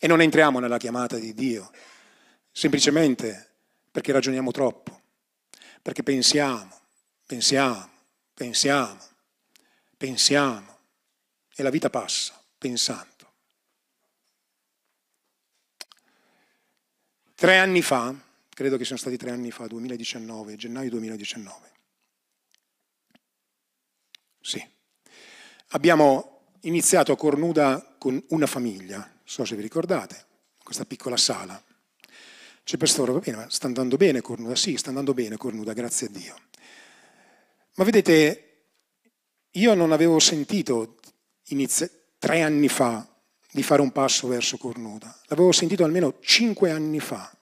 e 0.00 0.06
non 0.08 0.20
entriamo 0.20 0.58
nella 0.58 0.78
chiamata 0.78 1.16
di 1.16 1.32
Dio, 1.32 1.70
semplicemente 2.50 3.45
perché 3.96 4.12
ragioniamo 4.12 4.50
troppo, 4.50 5.00
perché 5.80 6.02
pensiamo, 6.02 6.68
pensiamo, 7.24 7.88
pensiamo, 8.34 8.98
pensiamo 9.96 10.78
e 11.54 11.62
la 11.62 11.70
vita 11.70 11.88
passa 11.88 12.38
pensando. 12.58 13.32
Tre 17.34 17.56
anni 17.56 17.80
fa, 17.80 18.14
credo 18.50 18.76
che 18.76 18.84
siano 18.84 19.00
stati 19.00 19.16
tre 19.16 19.30
anni 19.30 19.50
fa, 19.50 19.66
2019, 19.66 20.56
gennaio 20.56 20.90
2019, 20.90 21.72
sì, 24.42 24.62
abbiamo 25.68 26.50
iniziato 26.60 27.12
a 27.12 27.16
Cornuda 27.16 27.94
con 27.96 28.22
una 28.28 28.46
famiglia, 28.46 28.98
non 28.98 29.22
so 29.24 29.46
se 29.46 29.56
vi 29.56 29.62
ricordate, 29.62 30.26
questa 30.62 30.84
piccola 30.84 31.16
sala 31.16 31.65
c'è 32.66 32.78
pastore, 32.78 33.12
va 33.12 33.20
bene, 33.20 33.36
ma 33.36 33.46
sta 33.48 33.68
andando 33.68 33.96
bene 33.96 34.20
Cornuda? 34.20 34.56
Sì, 34.56 34.76
sta 34.76 34.88
andando 34.88 35.14
bene 35.14 35.36
Cornuda, 35.36 35.72
grazie 35.72 36.08
a 36.08 36.10
Dio. 36.10 36.34
Ma 37.76 37.84
vedete, 37.84 38.64
io 39.52 39.74
non 39.74 39.92
avevo 39.92 40.18
sentito 40.18 40.96
inizio, 41.50 41.88
tre 42.18 42.42
anni 42.42 42.66
fa 42.66 43.08
di 43.52 43.62
fare 43.62 43.82
un 43.82 43.92
passo 43.92 44.26
verso 44.26 44.56
Cornuda. 44.56 45.16
L'avevo 45.26 45.52
sentito 45.52 45.84
almeno 45.84 46.18
cinque 46.18 46.72
anni 46.72 46.98
fa 46.98 47.32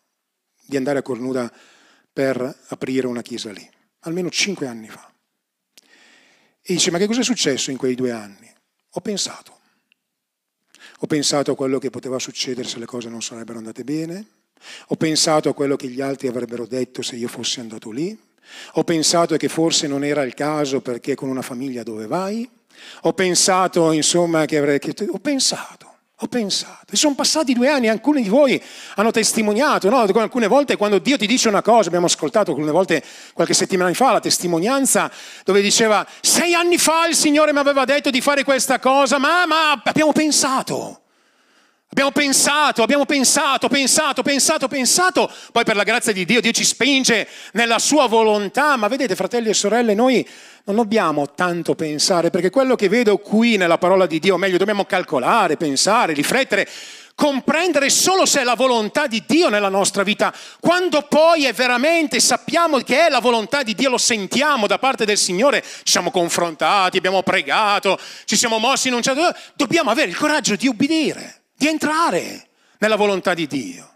di 0.62 0.76
andare 0.76 0.98
a 0.98 1.02
Cornuda 1.02 1.50
per 2.12 2.58
aprire 2.66 3.06
una 3.06 3.22
chiesa 3.22 3.50
lì. 3.50 3.66
Almeno 4.00 4.28
cinque 4.28 4.66
anni 4.66 4.90
fa. 4.90 5.10
E 6.60 6.74
dice, 6.74 6.90
ma 6.90 6.98
che 6.98 7.06
cosa 7.06 7.20
è 7.20 7.24
successo 7.24 7.70
in 7.70 7.78
quei 7.78 7.94
due 7.94 8.10
anni? 8.10 8.52
Ho 8.90 9.00
pensato. 9.00 9.58
Ho 10.98 11.06
pensato 11.06 11.52
a 11.52 11.56
quello 11.56 11.78
che 11.78 11.88
poteva 11.88 12.18
succedere 12.18 12.68
se 12.68 12.78
le 12.78 12.84
cose 12.84 13.08
non 13.08 13.22
sarebbero 13.22 13.56
andate 13.56 13.84
bene, 13.84 14.42
ho 14.88 14.96
pensato 14.96 15.48
a 15.48 15.54
quello 15.54 15.76
che 15.76 15.88
gli 15.88 16.00
altri 16.00 16.28
avrebbero 16.28 16.66
detto 16.66 17.02
se 17.02 17.16
io 17.16 17.28
fossi 17.28 17.60
andato 17.60 17.90
lì. 17.90 18.16
Ho 18.74 18.84
pensato 18.84 19.36
che 19.36 19.48
forse 19.48 19.86
non 19.86 20.04
era 20.04 20.22
il 20.22 20.34
caso 20.34 20.80
perché 20.80 21.14
con 21.14 21.28
una 21.28 21.42
famiglia 21.42 21.82
dove 21.82 22.06
vai. 22.06 22.48
Ho 23.02 23.12
pensato, 23.12 23.92
insomma, 23.92 24.44
che 24.44 24.58
avrei... 24.58 24.78
Ho 25.10 25.18
pensato. 25.18 25.92
Ho 26.18 26.28
pensato, 26.28 26.92
e 26.92 26.96
sono 26.96 27.16
passati 27.16 27.54
due 27.54 27.68
anni, 27.68 27.88
alcuni 27.88 28.22
di 28.22 28.28
voi 28.28 28.62
hanno 28.94 29.10
testimoniato, 29.10 29.90
no? 29.90 29.98
alcune 29.98 30.46
volte 30.46 30.76
quando 30.76 30.98
Dio 30.98 31.18
ti 31.18 31.26
dice 31.26 31.48
una 31.48 31.60
cosa, 31.60 31.88
abbiamo 31.88 32.06
ascoltato 32.06 32.52
alcune 32.52 32.70
volte 32.70 33.02
qualche 33.34 33.52
settimana 33.52 33.92
fa 33.94 34.12
la 34.12 34.20
testimonianza 34.20 35.10
dove 35.42 35.60
diceva 35.60 36.06
sei 36.20 36.54
anni 36.54 36.78
fa 36.78 37.08
il 37.08 37.16
Signore 37.16 37.52
mi 37.52 37.58
aveva 37.58 37.84
detto 37.84 38.10
di 38.10 38.20
fare 38.20 38.44
questa 38.44 38.78
cosa, 38.78 39.18
ma, 39.18 39.44
ma 39.44 39.72
abbiamo 39.84 40.12
pensato, 40.12 41.02
Abbiamo 41.94 42.10
pensato, 42.10 42.82
abbiamo 42.82 43.06
pensato, 43.06 43.68
pensato, 43.68 44.22
pensato, 44.24 44.66
pensato, 44.66 45.32
poi 45.52 45.62
per 45.62 45.76
la 45.76 45.84
grazia 45.84 46.12
di 46.12 46.24
Dio 46.24 46.40
Dio 46.40 46.50
ci 46.50 46.64
spinge 46.64 47.28
nella 47.52 47.78
sua 47.78 48.08
volontà, 48.08 48.74
ma 48.74 48.88
vedete 48.88 49.14
fratelli 49.14 49.50
e 49.50 49.54
sorelle, 49.54 49.94
noi 49.94 50.28
non 50.64 50.74
dobbiamo 50.74 51.34
tanto 51.36 51.76
pensare, 51.76 52.30
perché 52.30 52.50
quello 52.50 52.74
che 52.74 52.88
vedo 52.88 53.18
qui 53.18 53.56
nella 53.56 53.78
parola 53.78 54.06
di 54.06 54.18
Dio, 54.18 54.34
o 54.34 54.38
meglio, 54.38 54.56
dobbiamo 54.56 54.84
calcolare, 54.86 55.56
pensare, 55.56 56.14
riflettere, 56.14 56.68
comprendere 57.14 57.88
solo 57.90 58.26
se 58.26 58.40
è 58.40 58.42
la 58.42 58.56
volontà 58.56 59.06
di 59.06 59.22
Dio 59.24 59.48
nella 59.48 59.68
nostra 59.68 60.02
vita. 60.02 60.34
Quando 60.58 61.02
poi 61.02 61.44
è 61.44 61.52
veramente 61.52 62.18
sappiamo 62.18 62.78
che 62.78 63.06
è 63.06 63.08
la 63.08 63.20
volontà 63.20 63.62
di 63.62 63.72
Dio, 63.72 63.90
lo 63.90 63.98
sentiamo 63.98 64.66
da 64.66 64.80
parte 64.80 65.04
del 65.04 65.16
Signore, 65.16 65.62
ci 65.62 65.92
siamo 65.92 66.10
confrontati, 66.10 66.96
abbiamo 66.96 67.22
pregato, 67.22 67.96
ci 68.24 68.34
siamo 68.34 68.58
mossi 68.58 68.88
in 68.88 68.94
un 68.94 69.02
certo... 69.02 69.32
Dobbiamo 69.54 69.92
avere 69.92 70.10
il 70.10 70.16
coraggio 70.16 70.56
di 70.56 70.66
ubbidire 70.66 71.42
di 71.54 71.68
entrare 71.68 72.48
nella 72.78 72.96
volontà 72.96 73.34
di 73.34 73.46
Dio. 73.46 73.90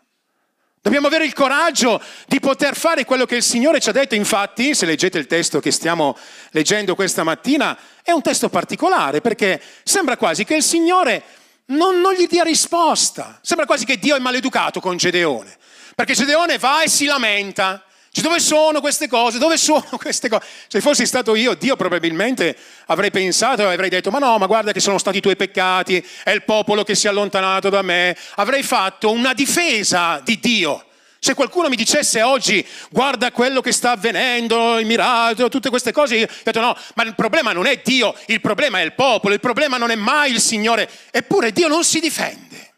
Dobbiamo 0.81 1.09
avere 1.09 1.27
il 1.27 1.35
coraggio 1.35 2.01
di 2.27 2.41
poter 2.41 2.77
fare 2.77 3.05
quello 3.05 3.27
che 3.27 3.37
il 3.37 3.43
Signore 3.43 3.81
ci 3.81 3.89
ha 3.89 3.93
detto. 3.93 4.15
Infatti, 4.15 4.75
se 4.75 4.87
leggete 4.87 5.19
il 5.19 5.27
testo 5.27 5.61
che 5.61 5.71
stiamo 5.71 6.17
leggendo 6.51 6.95
questa 6.95 7.25
mattina, 7.25 7.77
è 8.03 8.13
un 8.13 8.23
testo 8.23 8.49
particolare 8.49 9.21
perché 9.21 9.61
sembra 9.83 10.17
quasi 10.17 10.45
che 10.45 10.55
il 10.55 10.63
Signore 10.63 11.23
non, 11.67 12.01
non 12.01 12.15
gli 12.15 12.27
dia 12.27 12.43
risposta. 12.43 13.39
Sembra 13.43 13.67
quasi 13.67 13.85
che 13.85 13.99
Dio 13.99 14.17
è 14.17 14.21
maleducato 14.21 14.81
con 14.81 14.97
Gedeone. 14.97 15.57
Perché 15.95 16.15
Gedeone 16.15 16.59
va 16.59 16.83
e 16.83 16.89
si 16.89 17.05
lamenta. 17.05 17.83
Dice, 18.11 18.23
dove 18.23 18.41
sono 18.41 18.81
queste 18.81 19.07
cose? 19.07 19.39
Dove 19.39 19.57
sono 19.57 19.87
queste 19.99 20.29
cose? 20.29 20.47
Se 20.67 20.81
fossi 20.81 21.07
stato 21.07 21.35
io, 21.35 21.55
Dio 21.55 21.77
probabilmente 21.77 22.57
avrei 22.87 23.11
pensato 23.11 23.63
e 23.63 23.73
avrei 23.73 23.91
detto, 23.91 24.11
ma 24.11 24.19
no, 24.19 24.39
ma 24.39 24.47
guarda 24.47 24.73
che 24.73 24.81
sono 24.81 24.99
stati 24.99 25.19
i 25.19 25.21
tuoi 25.21 25.37
peccati, 25.37 26.05
è 26.25 26.31
il 26.31 26.43
popolo 26.45 26.85
che 26.85 26.95
si 26.95 27.07
è 27.07 27.11
allontanato 27.11 27.69
da 27.69 27.83
me. 27.83 28.17
Avrei 28.37 28.63
fatto 28.63 29.11
una 29.11 29.35
difesa 29.35 30.21
di 30.25 30.39
Dio. 30.41 30.85
Se 31.21 31.35
qualcuno 31.35 31.69
mi 31.69 31.75
dicesse 31.75 32.23
oggi, 32.23 32.65
guarda 32.91 33.33
quello 33.33 33.61
che 33.61 33.73
sta 33.73 33.91
avvenendo, 33.91 34.79
il 34.79 34.87
miracolo, 34.87 35.49
tutte 35.49 35.69
queste 35.69 35.91
cose, 35.91 36.15
io 36.15 36.27
ho 36.27 36.35
detto 36.45 36.61
no, 36.61 36.77
ma 36.95 37.03
il 37.03 37.15
problema 37.17 37.53
non 37.53 37.67
è 37.67 37.81
Dio, 37.85 38.15
il 38.27 38.41
problema 38.41 38.79
è 38.79 38.85
il 38.85 38.95
popolo, 38.95 39.35
il 39.35 39.41
problema 39.41 39.79
non 39.79 39.91
è 39.91 39.97
mai 39.97 40.31
il 40.31 40.41
Signore. 40.41 40.89
Eppure 41.11 41.51
Dio 41.51 41.67
non 41.67 41.83
si 41.83 41.99
difende. 41.99 42.75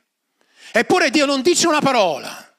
Eppure 0.73 1.11
Dio 1.11 1.27
non 1.27 1.43
dice 1.43 1.67
una 1.67 1.81
parola. 1.81 2.55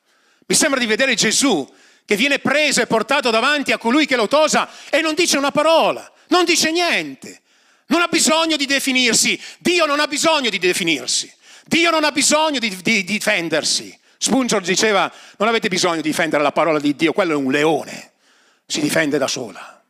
Mi 0.46 0.56
sembra 0.56 0.80
di 0.80 0.86
vedere 0.86 1.16
Gesù 1.16 1.68
che 2.12 2.18
viene 2.18 2.40
preso 2.40 2.82
e 2.82 2.88
portato 2.88 3.30
davanti 3.30 3.72
a 3.72 3.78
colui 3.78 4.06
che 4.06 4.18
lo 4.18 4.28
tosa 4.28 4.68
e 4.90 5.00
non 5.00 5.14
dice 5.14 5.38
una 5.38 5.52
parola, 5.52 6.12
non 6.28 6.44
dice 6.44 6.70
niente. 6.70 7.40
Non 7.86 8.02
ha 8.02 8.08
bisogno 8.08 8.58
di 8.58 8.66
definirsi, 8.66 9.40
Dio 9.60 9.86
non 9.86 10.02
ha 10.02 10.08
bisogno 10.08 10.50
di 10.50 10.60
definirsi, 10.60 11.34
Dio 11.66 11.90
non 11.90 12.04
ha 12.04 12.12
bisogno 12.12 12.60
di, 12.60 12.68
di, 12.68 12.82
di 12.82 13.04
difendersi. 13.06 13.98
Spurgeon 14.18 14.62
diceva, 14.62 15.10
non 15.38 15.48
avete 15.48 15.70
bisogno 15.70 16.02
di 16.02 16.10
difendere 16.10 16.44
la 16.44 16.52
parola 16.52 16.80
di 16.80 16.98
Dio, 16.98 17.14
quello 17.14 17.32
è 17.32 17.36
un 17.36 17.50
leone, 17.50 18.12
si 18.66 18.82
difende 18.82 19.18
da 19.18 19.28
sola. 19.28 19.82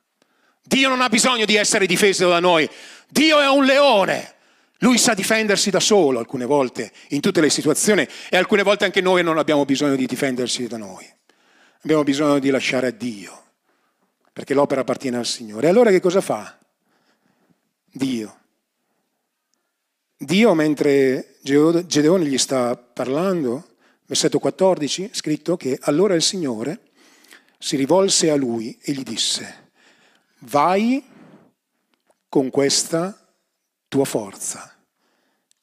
Dio 0.62 0.90
non 0.90 1.02
ha 1.02 1.10
bisogno 1.10 1.46
di 1.46 1.56
essere 1.56 1.88
difeso 1.88 2.30
da 2.30 2.40
noi, 2.40 2.70
Dio 3.10 3.40
è 3.40 3.48
un 3.48 3.66
leone. 3.66 4.36
Lui 4.80 5.00
sa 5.00 5.16
difendersi 5.16 5.72
da 5.72 5.80
solo 5.80 6.20
alcune 6.20 6.46
volte, 6.46 6.92
in 7.10 7.20
tutte 7.20 7.42
le 7.42 7.50
situazioni, 7.50 8.08
e 8.30 8.38
alcune 8.38 8.62
volte 8.62 8.86
anche 8.86 9.02
noi 9.02 9.24
non 9.24 9.40
abbiamo 9.40 9.66
bisogno 9.66 9.96
di 9.96 10.06
difendersi 10.06 10.68
da 10.68 10.78
noi. 10.78 11.20
Abbiamo 11.84 12.04
bisogno 12.04 12.38
di 12.38 12.52
lasciare 12.52 12.88
a 12.88 12.92
Dio, 12.92 13.44
perché 14.32 14.54
l'opera 14.54 14.82
appartiene 14.82 15.18
al 15.18 15.26
Signore. 15.26 15.66
E 15.66 15.70
allora 15.72 15.90
che 15.90 16.00
cosa 16.00 16.22
fa? 16.22 16.60
Dio. 17.86 18.40
Dio, 20.16 20.54
mentre 20.54 21.38
Gedeone 21.42 22.26
gli 22.26 22.38
sta 22.38 22.76
parlando, 22.76 23.78
versetto 24.06 24.38
14, 24.38 25.10
scritto 25.12 25.58
che 25.58 25.80
allora 25.82 26.14
il 26.14 26.22
Signore 26.22 26.92
si 27.58 27.78
rivolse 27.78 28.30
a 28.30 28.36
lui 28.36 28.78
e 28.80 28.92
gli 28.92 29.04
disse, 29.04 29.72
vai 30.42 31.04
con 32.30 32.52
questa 32.52 33.34
tua 33.88 34.06
forza 34.06 34.72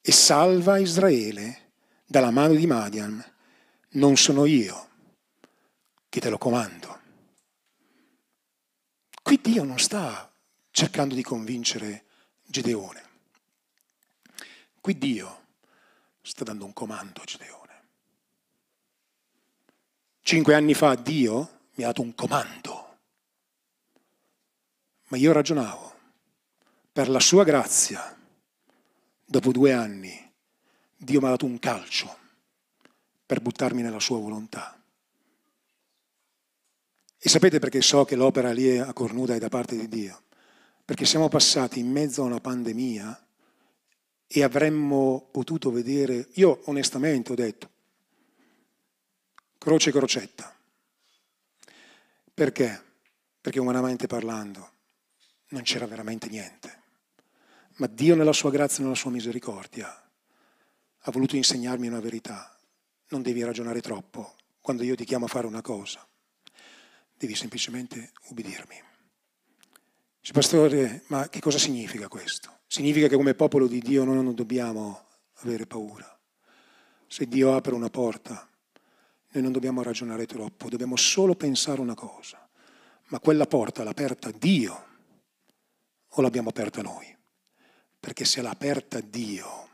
e 0.01 0.11
salva 0.11 0.79
Israele 0.79 1.71
dalla 2.05 2.31
mano 2.31 2.55
di 2.55 2.67
Madian. 2.67 3.23
Non 3.91 4.17
sono 4.17 4.43
io 4.45 4.88
che 6.09 6.19
te 6.19 6.29
lo 6.29 6.37
comando. 6.37 6.99
Qui 9.21 9.39
Dio 9.41 9.63
non 9.63 9.77
sta 9.77 10.31
cercando 10.71 11.13
di 11.13 11.21
convincere 11.21 12.05
Gedeone. 12.43 13.07
Qui 14.81 14.97
Dio 14.97 15.45
sta 16.21 16.43
dando 16.43 16.65
un 16.65 16.73
comando 16.73 17.21
a 17.21 17.25
Gedeone. 17.25 17.57
Cinque 20.21 20.55
anni 20.55 20.73
fa 20.73 20.95
Dio 20.95 21.67
mi 21.75 21.83
ha 21.83 21.87
dato 21.87 22.01
un 22.01 22.13
comando, 22.15 22.97
ma 25.07 25.17
io 25.17 25.31
ragionavo, 25.31 25.97
per 26.91 27.09
la 27.09 27.19
sua 27.19 27.43
grazia, 27.43 28.15
dopo 29.25 29.51
due 29.51 29.73
anni, 29.73 30.33
Dio 30.95 31.19
mi 31.19 31.27
ha 31.27 31.29
dato 31.29 31.45
un 31.45 31.57
calcio 31.57 32.17
per 33.25 33.41
buttarmi 33.41 33.81
nella 33.81 33.99
sua 33.99 34.19
volontà. 34.19 34.78
E 37.21 37.27
sapete 37.27 37.59
perché 37.59 37.81
so 37.81 38.05
che 38.05 38.15
l'opera 38.15 38.53
lì 38.53 38.77
a 38.77 38.93
Cornuda 38.93 39.35
è 39.35 39.39
da 39.39 39.49
parte 39.49 39.75
di 39.75 39.89
Dio? 39.89 40.23
Perché 40.85 41.05
siamo 41.05 41.27
passati 41.27 41.79
in 41.79 41.91
mezzo 41.91 42.21
a 42.21 42.25
una 42.25 42.39
pandemia 42.39 43.27
e 44.25 44.43
avremmo 44.43 45.27
potuto 45.29 45.69
vedere, 45.69 46.29
io 46.35 46.61
onestamente 46.65 47.33
ho 47.33 47.35
detto, 47.35 47.69
croce 49.57 49.91
crocetta. 49.91 50.55
Perché? 52.33 52.83
Perché 53.41 53.59
umanamente 53.59 54.07
parlando 54.07 54.71
non 55.49 55.63
c'era 55.63 55.87
veramente 55.87 56.29
niente. 56.29 56.83
Ma 57.75 57.87
Dio 57.87 58.15
nella 58.15 58.33
sua 58.33 58.49
grazia 58.49 58.79
e 58.79 58.83
nella 58.83 58.95
sua 58.95 59.11
misericordia 59.11 59.89
ha 60.99 61.11
voluto 61.11 61.35
insegnarmi 61.35 61.87
una 61.87 61.99
verità. 61.99 62.57
Non 63.09 63.21
devi 63.21 63.43
ragionare 63.43 63.81
troppo 63.81 64.35
quando 64.61 64.83
io 64.83 64.95
ti 64.95 65.03
chiamo 65.03 65.25
a 65.25 65.29
fare 65.29 65.47
una 65.47 65.61
cosa 65.61 66.08
devi 67.19 67.35
semplicemente 67.35 68.13
ubbidirmi. 68.29 68.81
Dice, 70.21 70.31
pastore, 70.31 71.03
ma 71.07 71.27
che 71.27 71.41
cosa 71.41 71.57
significa 71.57 72.07
questo? 72.07 72.59
Significa 72.65 73.07
che 73.07 73.17
come 73.17 73.33
popolo 73.33 73.67
di 73.67 73.79
Dio 73.79 74.05
noi 74.05 74.23
non 74.23 74.33
dobbiamo 74.33 75.05
avere 75.41 75.65
paura. 75.65 76.17
Se 77.07 77.27
Dio 77.27 77.55
apre 77.55 77.73
una 77.73 77.89
porta, 77.89 78.47
noi 79.31 79.43
non 79.43 79.51
dobbiamo 79.51 79.83
ragionare 79.83 80.25
troppo, 80.25 80.69
dobbiamo 80.69 80.95
solo 80.95 81.35
pensare 81.35 81.81
una 81.81 81.93
cosa. 81.93 82.47
Ma 83.07 83.19
quella 83.19 83.47
porta 83.47 83.83
l'ha 83.83 83.89
aperta 83.89 84.31
Dio 84.31 84.85
o 86.07 86.21
l'abbiamo 86.21 86.49
aperta 86.49 86.81
noi? 86.81 87.13
Perché 87.99 88.23
se 88.23 88.41
l'ha 88.41 88.51
aperta 88.51 89.01
Dio, 89.01 89.67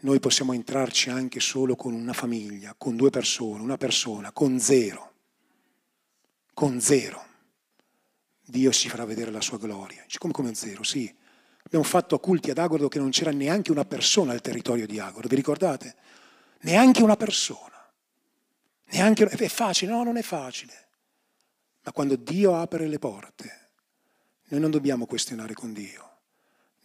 noi 0.00 0.20
possiamo 0.20 0.52
entrarci 0.52 1.10
anche 1.10 1.40
solo 1.40 1.74
con 1.74 1.94
una 1.94 2.12
famiglia, 2.12 2.74
con 2.78 2.94
due 2.94 3.10
persone, 3.10 3.60
una 3.60 3.76
persona, 3.76 4.30
con 4.30 4.60
zero 4.60 5.08
con 6.58 6.80
zero. 6.80 7.24
Dio 8.44 8.72
ci 8.72 8.88
farà 8.88 9.04
vedere 9.04 9.30
la 9.30 9.40
sua 9.40 9.58
gloria. 9.58 10.02
Dice, 10.02 10.18
come 10.18 10.32
come 10.32 10.54
zero? 10.54 10.82
Sì. 10.82 11.16
Abbiamo 11.62 11.84
fatto 11.84 12.18
culti 12.18 12.50
ad 12.50 12.58
Agordo 12.58 12.88
che 12.88 12.98
non 12.98 13.10
c'era 13.10 13.30
neanche 13.30 13.70
una 13.70 13.84
persona 13.84 14.32
al 14.32 14.40
territorio 14.40 14.84
di 14.84 14.98
Agordo, 14.98 15.28
vi 15.28 15.36
ricordate? 15.36 15.94
Neanche 16.62 17.00
una 17.04 17.14
persona. 17.14 17.80
Neanche, 18.86 19.24
è 19.26 19.46
facile? 19.46 19.92
No, 19.92 20.02
non 20.02 20.16
è 20.16 20.22
facile. 20.22 20.88
Ma 21.84 21.92
quando 21.92 22.16
Dio 22.16 22.56
apre 22.56 22.88
le 22.88 22.98
porte, 22.98 23.68
noi 24.48 24.58
non 24.58 24.72
dobbiamo 24.72 25.06
questionare 25.06 25.54
con 25.54 25.72
Dio. 25.72 26.16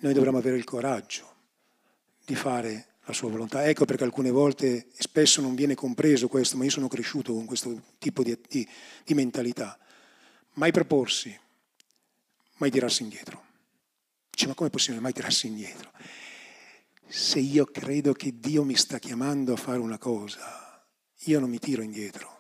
Noi 0.02 0.14
dovremmo 0.14 0.38
avere 0.38 0.58
il 0.58 0.66
coraggio 0.66 1.34
di 2.24 2.36
fare 2.36 2.93
la 3.06 3.14
sua 3.14 3.30
volontà. 3.30 3.66
Ecco 3.68 3.86
perché 3.86 4.04
alcune 4.04 4.32
volte, 4.32 4.88
spesso 4.98 5.42
non 5.42 5.56
viene 5.56 5.76
compreso 5.76 6.28
questo, 6.28 6.58
ma 6.58 6.64
io 6.64 6.70
sono 6.70 6.88
cresciuto 6.88 7.34
con 7.34 7.46
questo 7.46 7.82
tipo 7.98 8.24
di, 8.24 8.38
di, 8.48 8.68
di 9.04 9.14
mentalità. 9.14 9.78
Mai 10.54 10.72
proporsi, 10.72 11.38
mai 12.58 12.72
tirarsi 12.72 13.04
indietro. 13.04 13.42
Dice, 14.30 14.48
ma 14.48 14.54
come 14.54 14.70
è 14.70 14.72
possibile 14.72 15.02
mai 15.02 15.14
tirarsi 15.14 15.48
indietro? 15.48 15.92
Se 17.08 17.40
io 17.40 17.66
credo 17.66 18.14
che 18.14 18.40
Dio 18.40 18.64
mi 18.64 18.76
sta 18.76 18.98
chiamando 19.00 19.54
a 19.54 19.58
fare 19.58 19.80
una 19.80 19.98
cosa, 19.98 20.84
io 21.26 21.40
non 21.40 21.50
mi 21.50 21.60
tiro 21.60 21.82
indietro. 21.82 22.32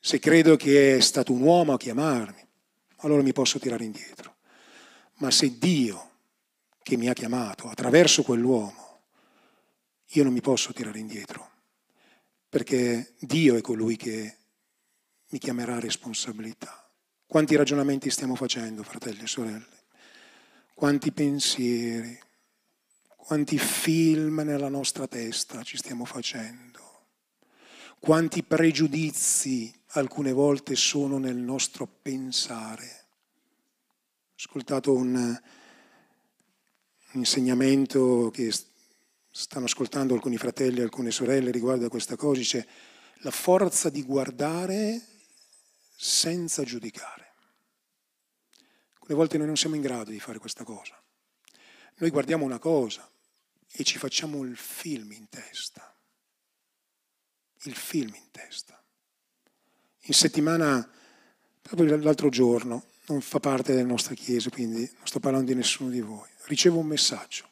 Se 0.00 0.18
credo 0.18 0.56
che 0.56 0.96
è 0.96 1.00
stato 1.00 1.32
un 1.32 1.42
uomo 1.42 1.74
a 1.74 1.78
chiamarmi, 1.78 2.46
allora 2.98 3.22
mi 3.22 3.32
posso 3.32 3.58
tirare 3.58 3.84
indietro. 3.84 4.36
Ma 5.16 5.30
se 5.30 5.58
Dio 5.58 6.08
che 6.82 6.96
mi 6.96 7.08
ha 7.08 7.12
chiamato 7.12 7.68
attraverso 7.68 8.22
quell'uomo 8.22 8.89
io 10.14 10.24
non 10.24 10.32
mi 10.32 10.40
posso 10.40 10.72
tirare 10.72 10.98
indietro, 10.98 11.48
perché 12.48 13.14
Dio 13.20 13.56
è 13.56 13.60
colui 13.60 13.96
che 13.96 14.36
mi 15.28 15.38
chiamerà 15.38 15.78
responsabilità. 15.78 16.90
Quanti 17.26 17.54
ragionamenti 17.54 18.10
stiamo 18.10 18.34
facendo, 18.34 18.82
fratelli 18.82 19.22
e 19.22 19.26
sorelle? 19.28 19.78
Quanti 20.74 21.12
pensieri, 21.12 22.18
quanti 23.16 23.58
film 23.58 24.40
nella 24.40 24.68
nostra 24.68 25.06
testa 25.06 25.62
ci 25.62 25.76
stiamo 25.76 26.04
facendo, 26.04 26.80
quanti 28.00 28.42
pregiudizi 28.42 29.72
alcune 29.90 30.32
volte 30.32 30.74
sono 30.74 31.18
nel 31.18 31.36
nostro 31.36 31.86
pensare. 31.86 33.04
Ho 34.30 34.34
ascoltato 34.36 34.92
un, 34.92 35.14
un 35.14 35.38
insegnamento 37.12 38.30
che 38.32 38.50
stanno 39.30 39.66
ascoltando 39.66 40.14
alcuni 40.14 40.36
fratelli 40.36 40.80
e 40.80 40.82
alcune 40.82 41.10
sorelle 41.10 41.50
riguardo 41.50 41.86
a 41.86 41.90
questa 41.90 42.16
cosa, 42.16 42.38
dice 42.38 42.68
la 43.22 43.30
forza 43.30 43.90
di 43.90 44.02
guardare 44.02 45.00
senza 45.96 46.64
giudicare. 46.64 47.34
Alcune 48.94 49.14
volte 49.14 49.38
noi 49.38 49.46
non 49.46 49.56
siamo 49.56 49.76
in 49.76 49.82
grado 49.82 50.10
di 50.10 50.20
fare 50.20 50.38
questa 50.38 50.64
cosa. 50.64 51.00
Noi 51.96 52.10
guardiamo 52.10 52.44
una 52.44 52.58
cosa 52.58 53.08
e 53.70 53.84
ci 53.84 53.98
facciamo 53.98 54.42
il 54.42 54.56
film 54.56 55.12
in 55.12 55.28
testa. 55.28 55.94
Il 57.64 57.74
film 57.74 58.14
in 58.14 58.30
testa. 58.30 58.82
In 60.04 60.14
settimana, 60.14 60.90
proprio 61.60 61.96
l'altro 61.98 62.30
giorno, 62.30 62.86
non 63.08 63.20
fa 63.20 63.38
parte 63.38 63.74
della 63.74 63.86
nostra 63.86 64.14
chiesa, 64.14 64.48
quindi 64.48 64.90
non 64.96 65.06
sto 65.06 65.20
parlando 65.20 65.50
di 65.50 65.56
nessuno 65.56 65.90
di 65.90 66.00
voi, 66.00 66.28
ricevo 66.44 66.78
un 66.78 66.86
messaggio. 66.86 67.49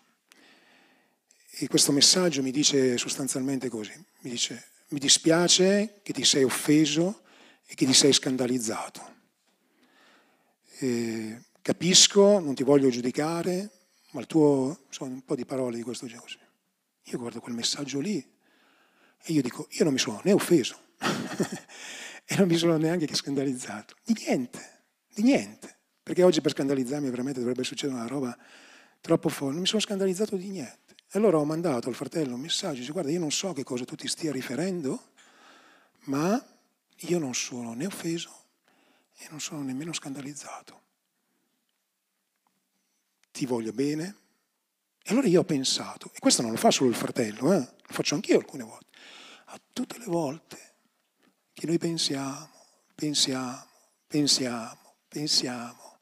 E 1.61 1.67
questo 1.67 1.91
messaggio 1.91 2.43
mi 2.43 2.53
dice 2.53 2.97
sostanzialmente 2.99 3.69
così, 3.69 3.93
mi 4.21 4.31
dice 4.31 4.65
mi 4.91 4.99
dispiace 4.99 6.01
che 6.03 6.13
ti 6.13 6.25
sei 6.25 6.45
offeso 6.45 7.23
e 7.67 7.75
che 7.75 7.85
ti 7.85 7.93
sei 7.93 8.13
scandalizzato. 8.13 9.17
E 10.79 11.43
capisco, 11.61 12.39
non 12.39 12.55
ti 12.55 12.63
voglio 12.63 12.89
giudicare, 12.89 13.71
ma 14.13 14.21
il 14.21 14.27
tuo, 14.27 14.85
sono 14.89 15.11
un 15.11 15.25
po' 15.25 15.35
di 15.35 15.45
parole 15.45 15.77
di 15.77 15.83
questo 15.83 16.07
genere. 16.07 16.47
Io 17.05 17.19
guardo 17.19 17.41
quel 17.41 17.55
messaggio 17.55 18.01
lì 18.01 18.17
e 19.23 19.33
io 19.33 19.43
dico, 19.43 19.67
io 19.71 19.85
non 19.85 19.93
mi 19.93 19.99
sono 19.99 20.21
né 20.25 20.33
offeso 20.33 20.79
e 22.25 22.37
non 22.37 22.47
mi 22.47 22.57
sono 22.57 22.77
neanche 22.77 23.13
scandalizzato. 23.15 23.97
Di 24.05 24.15
niente, 24.27 24.85
di 25.13 25.23
niente. 25.23 25.77
Perché 26.03 26.23
oggi 26.23 26.41
per 26.41 26.53
scandalizzarmi 26.53 27.11
veramente 27.11 27.41
dovrebbe 27.41 27.65
succedere 27.65 27.99
una 27.99 28.09
roba 28.09 28.37
troppo 29.01 29.29
forte. 29.29 29.53
Non 29.53 29.63
mi 29.63 29.67
sono 29.67 29.81
scandalizzato 29.81 30.37
di 30.37 30.49
niente. 30.49 30.88
E 31.11 31.19
allora 31.19 31.39
ho 31.39 31.45
mandato 31.45 31.89
al 31.89 31.95
fratello 31.95 32.35
un 32.35 32.41
messaggio, 32.41 32.81
dice 32.81 32.93
guarda 32.93 33.11
io 33.11 33.21
non 33.21 33.31
so 33.31 33.53
che 33.53 33.65
cosa 33.65 33.85
tu 33.85 33.95
ti 33.95 34.09
stia 34.09 34.33
riferendo, 34.33 35.13
ma 36.05 36.43
io 36.97 37.19
non 37.19 37.35
sono 37.35 37.73
né 37.75 37.87
offeso 37.87 38.45
e 39.17 39.27
non 39.31 39.41
sono 39.41 39.63
nemmeno 39.63 39.93
scandalizzato 39.93 40.87
ti 43.39 43.47
voglio 43.47 43.73
bene. 43.73 44.17
E 45.05 45.13
allora 45.13 45.29
io 45.29 45.41
ho 45.41 45.45
pensato, 45.45 46.11
e 46.13 46.19
questo 46.19 46.43
non 46.43 46.51
lo 46.51 46.57
fa 46.57 46.73
solo 46.73 46.91
il 46.91 46.97
fratello, 46.97 47.53
eh? 47.53 47.59
lo 47.59 47.93
faccio 47.95 48.17
anch'io 48.17 48.37
alcune 48.37 48.65
volte, 48.65 48.99
a 49.47 49.61
tutte 49.73 49.97
le 49.97 50.05
volte 50.07 50.75
che 51.53 51.67
noi 51.67 51.79
pensiamo, 51.79 52.51
pensiamo, 52.95 53.65
pensiamo, 54.07 54.95
pensiamo, 55.07 55.99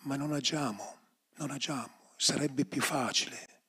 ma 0.00 0.16
non 0.16 0.32
agiamo, 0.32 0.96
non 1.36 1.50
agiamo, 1.50 1.90
sarebbe 2.16 2.66
più 2.66 2.82
facile 2.82 3.59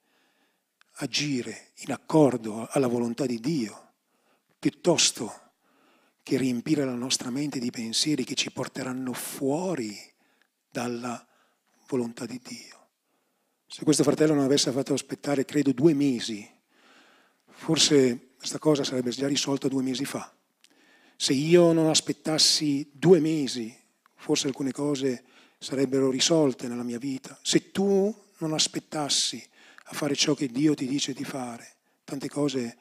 agire 1.02 1.72
in 1.78 1.92
accordo 1.92 2.68
alla 2.70 2.88
volontà 2.88 3.26
di 3.26 3.40
Dio 3.40 3.90
piuttosto 4.60 5.50
che 6.22 6.38
riempire 6.38 6.86
la 6.86 6.94
nostra 6.94 7.32
mente 7.32 7.60
di 7.60 7.72
pensieri 7.72 8.24
che 8.24 8.36
ci 8.36 8.52
porteranno 8.52 9.12
fuori 9.14 9.98
dalla 10.70 11.26
volontà 11.88 12.26
di 12.26 12.40
Dio. 12.44 12.88
Se 13.66 13.84
questo 13.84 14.04
fratello 14.04 14.36
non 14.36 14.44
avesse 14.44 14.72
fatto 14.72 14.94
aspettare, 14.94 15.46
credo, 15.46 15.72
due 15.72 15.94
mesi, 15.94 16.48
forse 17.48 18.34
questa 18.38 18.60
cosa 18.60 18.84
sarebbe 18.84 19.10
già 19.10 19.28
risolta 19.28 19.68
due 19.68 19.82
mesi 19.82 20.06
fa. 20.06 20.32
Se 21.16 21.34
io 21.34 21.72
non 21.72 21.90
aspettassi 21.90 22.88
due 22.94 23.20
mesi, 23.20 23.76
forse 24.16 24.48
alcune 24.48 24.72
cose 24.72 25.24
sarebbero 25.58 26.12
risolte 26.12 26.68
nella 26.68 26.84
mia 26.84 27.00
vita. 27.00 27.40
Se 27.42 27.72
tu 27.72 28.16
non 28.38 28.54
aspettassi 28.54 29.44
a 29.92 29.94
fare 29.94 30.16
ciò 30.16 30.34
che 30.34 30.48
Dio 30.48 30.74
ti 30.74 30.88
dice 30.88 31.12
di 31.12 31.26
fare, 31.26 31.76
tante 32.06 32.30
cose 32.30 32.78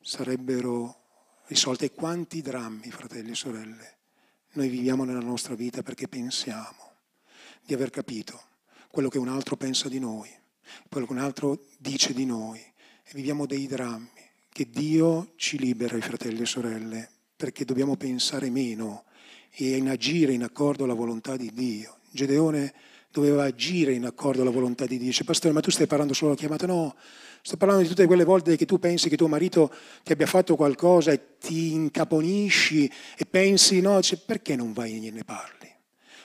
sarebbero 0.00 1.00
risolte. 1.46 1.90
Quanti 1.90 2.40
drammi, 2.40 2.92
fratelli 2.92 3.32
e 3.32 3.34
sorelle, 3.34 3.96
noi 4.52 4.68
viviamo 4.68 5.02
nella 5.02 5.20
nostra 5.20 5.56
vita 5.56 5.82
perché 5.82 6.06
pensiamo 6.06 6.92
di 7.64 7.74
aver 7.74 7.90
capito 7.90 8.40
quello 8.88 9.08
che 9.08 9.18
un 9.18 9.26
altro 9.26 9.56
pensa 9.56 9.88
di 9.88 9.98
noi, 9.98 10.30
quello 10.88 11.06
che 11.06 11.12
un 11.12 11.18
altro 11.18 11.64
dice 11.78 12.12
di 12.12 12.24
noi 12.24 12.60
e 12.60 13.10
viviamo 13.14 13.44
dei 13.44 13.66
drammi. 13.66 14.30
Che 14.48 14.68
Dio 14.70 15.32
ci 15.36 15.58
libera, 15.58 15.98
fratelli 15.98 16.42
e 16.42 16.46
sorelle, 16.46 17.10
perché 17.34 17.64
dobbiamo 17.64 17.96
pensare 17.96 18.48
meno 18.48 19.06
e 19.50 19.76
in 19.76 19.88
agire 19.88 20.34
in 20.34 20.44
accordo 20.44 20.84
alla 20.84 20.94
volontà 20.94 21.36
di 21.36 21.50
Dio. 21.52 21.98
Gedeone 22.10 22.72
doveva 23.12 23.44
agire 23.44 23.92
in 23.92 24.04
accordo 24.06 24.42
alla 24.42 24.50
volontà 24.50 24.86
di 24.86 24.96
Dio. 24.96 25.06
Dice, 25.06 25.24
pastore, 25.24 25.52
ma 25.52 25.60
tu 25.60 25.70
stai 25.70 25.86
parlando 25.86 26.14
solo 26.14 26.34
della 26.34 26.40
chiamata? 26.40 26.66
No, 26.66 26.96
sto 27.42 27.56
parlando 27.56 27.82
di 27.82 27.88
tutte 27.88 28.06
quelle 28.06 28.24
volte 28.24 28.56
che 28.56 28.64
tu 28.64 28.78
pensi 28.78 29.08
che 29.08 29.16
tuo 29.16 29.28
marito 29.28 29.72
ti 30.02 30.12
abbia 30.12 30.26
fatto 30.26 30.56
qualcosa 30.56 31.12
e 31.12 31.38
ti 31.38 31.72
incaponisci 31.72 32.90
e 33.16 33.26
pensi, 33.26 33.80
no, 33.80 33.96
dice, 33.96 34.16
perché 34.16 34.56
non 34.56 34.72
vai 34.72 34.94
e 34.94 34.98
gliene 34.98 35.24
parli? 35.24 35.70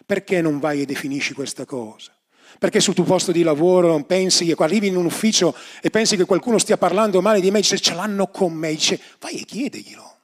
Perché 0.05 0.41
non 0.41 0.59
vai 0.59 0.81
e 0.81 0.85
definisci 0.85 1.33
questa 1.33 1.65
cosa? 1.65 2.13
Perché 2.57 2.79
sul 2.79 2.93
tuo 2.93 3.03
posto 3.03 3.33
di 3.33 3.43
lavoro 3.43 3.87
non 3.87 4.05
pensi 4.05 4.49
arrivi 4.57 4.87
in 4.87 4.95
un 4.95 5.05
ufficio 5.05 5.53
e 5.81 5.89
pensi 5.89 6.15
che 6.15 6.25
qualcuno 6.25 6.57
stia 6.57 6.77
parlando 6.77 7.21
male 7.21 7.41
di 7.41 7.51
me, 7.51 7.59
dice 7.59 7.77
ce 7.77 7.93
l'hanno 7.93 8.27
con 8.27 8.53
me, 8.53 8.69
dice 8.69 8.99
vai 9.19 9.41
e 9.41 9.43
chiedeglielo, 9.43 10.17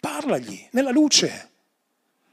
parlagli 0.00 0.66
nella 0.70 0.90
luce. 0.90 1.50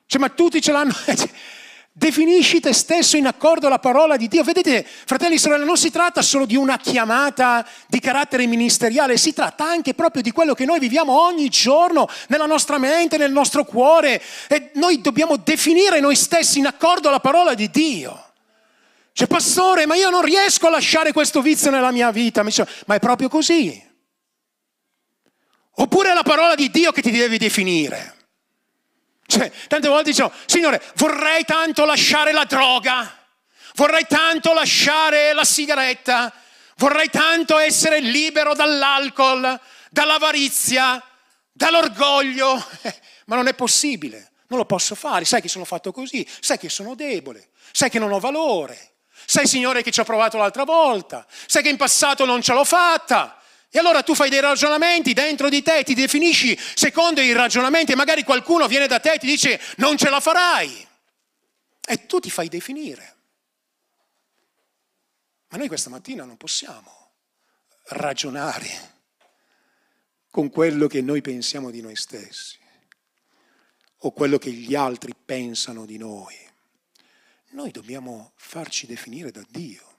Cioè, 0.05 0.21
ma 0.21 0.29
tutti 0.29 0.61
ce 0.61 0.71
l'hanno. 0.71 0.93
Definisci 1.95 2.59
te 2.59 2.73
stesso 2.73 3.17
in 3.17 3.27
accordo 3.27 3.67
alla 3.67 3.77
parola 3.77 4.17
di 4.17 4.27
Dio. 4.27 4.43
Vedete, 4.43 4.83
fratelli 4.83 5.35
e 5.35 5.37
sorelle, 5.37 5.63
non 5.63 5.77
si 5.77 5.91
tratta 5.91 6.23
solo 6.23 6.47
di 6.47 6.55
una 6.55 6.79
chiamata 6.79 7.63
di 7.87 7.99
carattere 7.99 8.47
ministeriale, 8.47 9.15
si 9.15 9.31
tratta 9.31 9.65
anche 9.65 9.93
proprio 9.93 10.23
di 10.23 10.31
quello 10.31 10.55
che 10.55 10.65
noi 10.65 10.79
viviamo 10.79 11.21
ogni 11.21 11.49
giorno 11.49 12.09
nella 12.29 12.47
nostra 12.47 12.79
mente, 12.79 13.17
nel 13.17 13.31
nostro 13.31 13.63
cuore. 13.63 14.19
E 14.47 14.71
noi 14.73 15.01
dobbiamo 15.01 15.37
definire 15.37 15.99
noi 15.99 16.15
stessi 16.15 16.57
in 16.57 16.65
accordo 16.65 17.09
alla 17.09 17.19
parola 17.19 17.53
di 17.53 17.69
Dio. 17.69 18.31
Cioè, 19.11 19.27
pastore, 19.27 19.85
ma 19.85 19.93
io 19.93 20.09
non 20.09 20.23
riesco 20.23 20.65
a 20.65 20.71
lasciare 20.71 21.13
questo 21.13 21.43
vizio 21.43 21.69
nella 21.69 21.91
mia 21.91 22.11
vita. 22.11 22.41
Ma 22.41 22.95
è 22.95 22.99
proprio 22.99 23.29
così. 23.29 23.91
Oppure 25.75 26.09
è 26.09 26.13
la 26.15 26.23
parola 26.23 26.55
di 26.55 26.71
Dio 26.71 26.91
che 26.91 27.03
ti 27.03 27.11
devi 27.11 27.37
definire. 27.37 28.12
Cioè, 29.25 29.51
tante 29.67 29.87
volte 29.87 30.11
dicono, 30.11 30.31
Signore, 30.45 30.81
vorrei 30.95 31.43
tanto 31.45 31.85
lasciare 31.85 32.31
la 32.31 32.45
droga, 32.45 33.25
vorrei 33.75 34.05
tanto 34.07 34.53
lasciare 34.53 35.33
la 35.33 35.43
sigaretta, 35.43 36.33
vorrei 36.77 37.09
tanto 37.09 37.57
essere 37.57 37.99
libero 37.99 38.53
dall'alcol, 38.53 39.59
dall'avarizia, 39.89 41.01
dall'orgoglio, 41.51 42.53
ma 43.25 43.35
non 43.35 43.47
è 43.47 43.53
possibile, 43.53 44.31
non 44.47 44.59
lo 44.59 44.65
posso 44.65 44.95
fare, 44.95 45.25
sai 45.25 45.41
che 45.41 45.49
sono 45.49 45.65
fatto 45.65 45.91
così, 45.91 46.27
sai 46.39 46.57
che 46.57 46.69
sono 46.69 46.95
debole, 46.95 47.49
sai 47.71 47.89
che 47.89 47.99
non 47.99 48.11
ho 48.11 48.19
valore. 48.19 48.89
Sai, 49.25 49.47
Signore, 49.47 49.83
che 49.83 49.91
ci 49.91 50.01
ho 50.01 50.03
provato 50.03 50.37
l'altra 50.37 50.65
volta. 50.65 51.25
Sai 51.45 51.63
che 51.63 51.69
in 51.69 51.77
passato 51.77 52.25
non 52.25 52.41
ce 52.41 52.53
l'ho 52.53 52.65
fatta. 52.65 53.41
E 53.75 53.79
allora 53.79 54.03
tu 54.03 54.13
fai 54.13 54.29
dei 54.29 54.39
ragionamenti 54.39 55.13
dentro 55.13 55.49
di 55.49 55.63
te, 55.63 55.83
ti 55.83 55.95
definisci 55.95 56.55
secondo 56.75 57.21
i 57.21 57.33
ragionamenti 57.33 57.93
e 57.93 57.95
magari 57.95 58.23
qualcuno 58.23 58.67
viene 58.67 58.85
da 58.85 58.99
te 58.99 59.13
e 59.13 59.17
ti 59.17 59.25
dice 59.25 59.59
non 59.77 59.97
ce 59.97 60.11
la 60.11 60.19
farai. 60.19 60.87
E 61.83 62.05
tu 62.05 62.19
ti 62.19 62.29
fai 62.29 62.49
definire. 62.49 63.15
Ma 65.47 65.57
noi 65.57 65.67
questa 65.67 65.89
mattina 65.89 66.23
non 66.23 66.37
possiamo 66.37 67.13
ragionare 67.85 68.91
con 70.29 70.51
quello 70.51 70.85
che 70.85 71.01
noi 71.01 71.21
pensiamo 71.21 71.71
di 71.71 71.81
noi 71.81 71.95
stessi 71.95 72.59
o 73.97 74.11
quello 74.11 74.37
che 74.37 74.51
gli 74.51 74.75
altri 74.75 75.15
pensano 75.15 75.87
di 75.87 75.97
noi. 75.97 76.37
Noi 77.53 77.71
dobbiamo 77.71 78.33
farci 78.35 78.85
definire 78.85 79.31
da 79.31 79.43
Dio. 79.49 79.97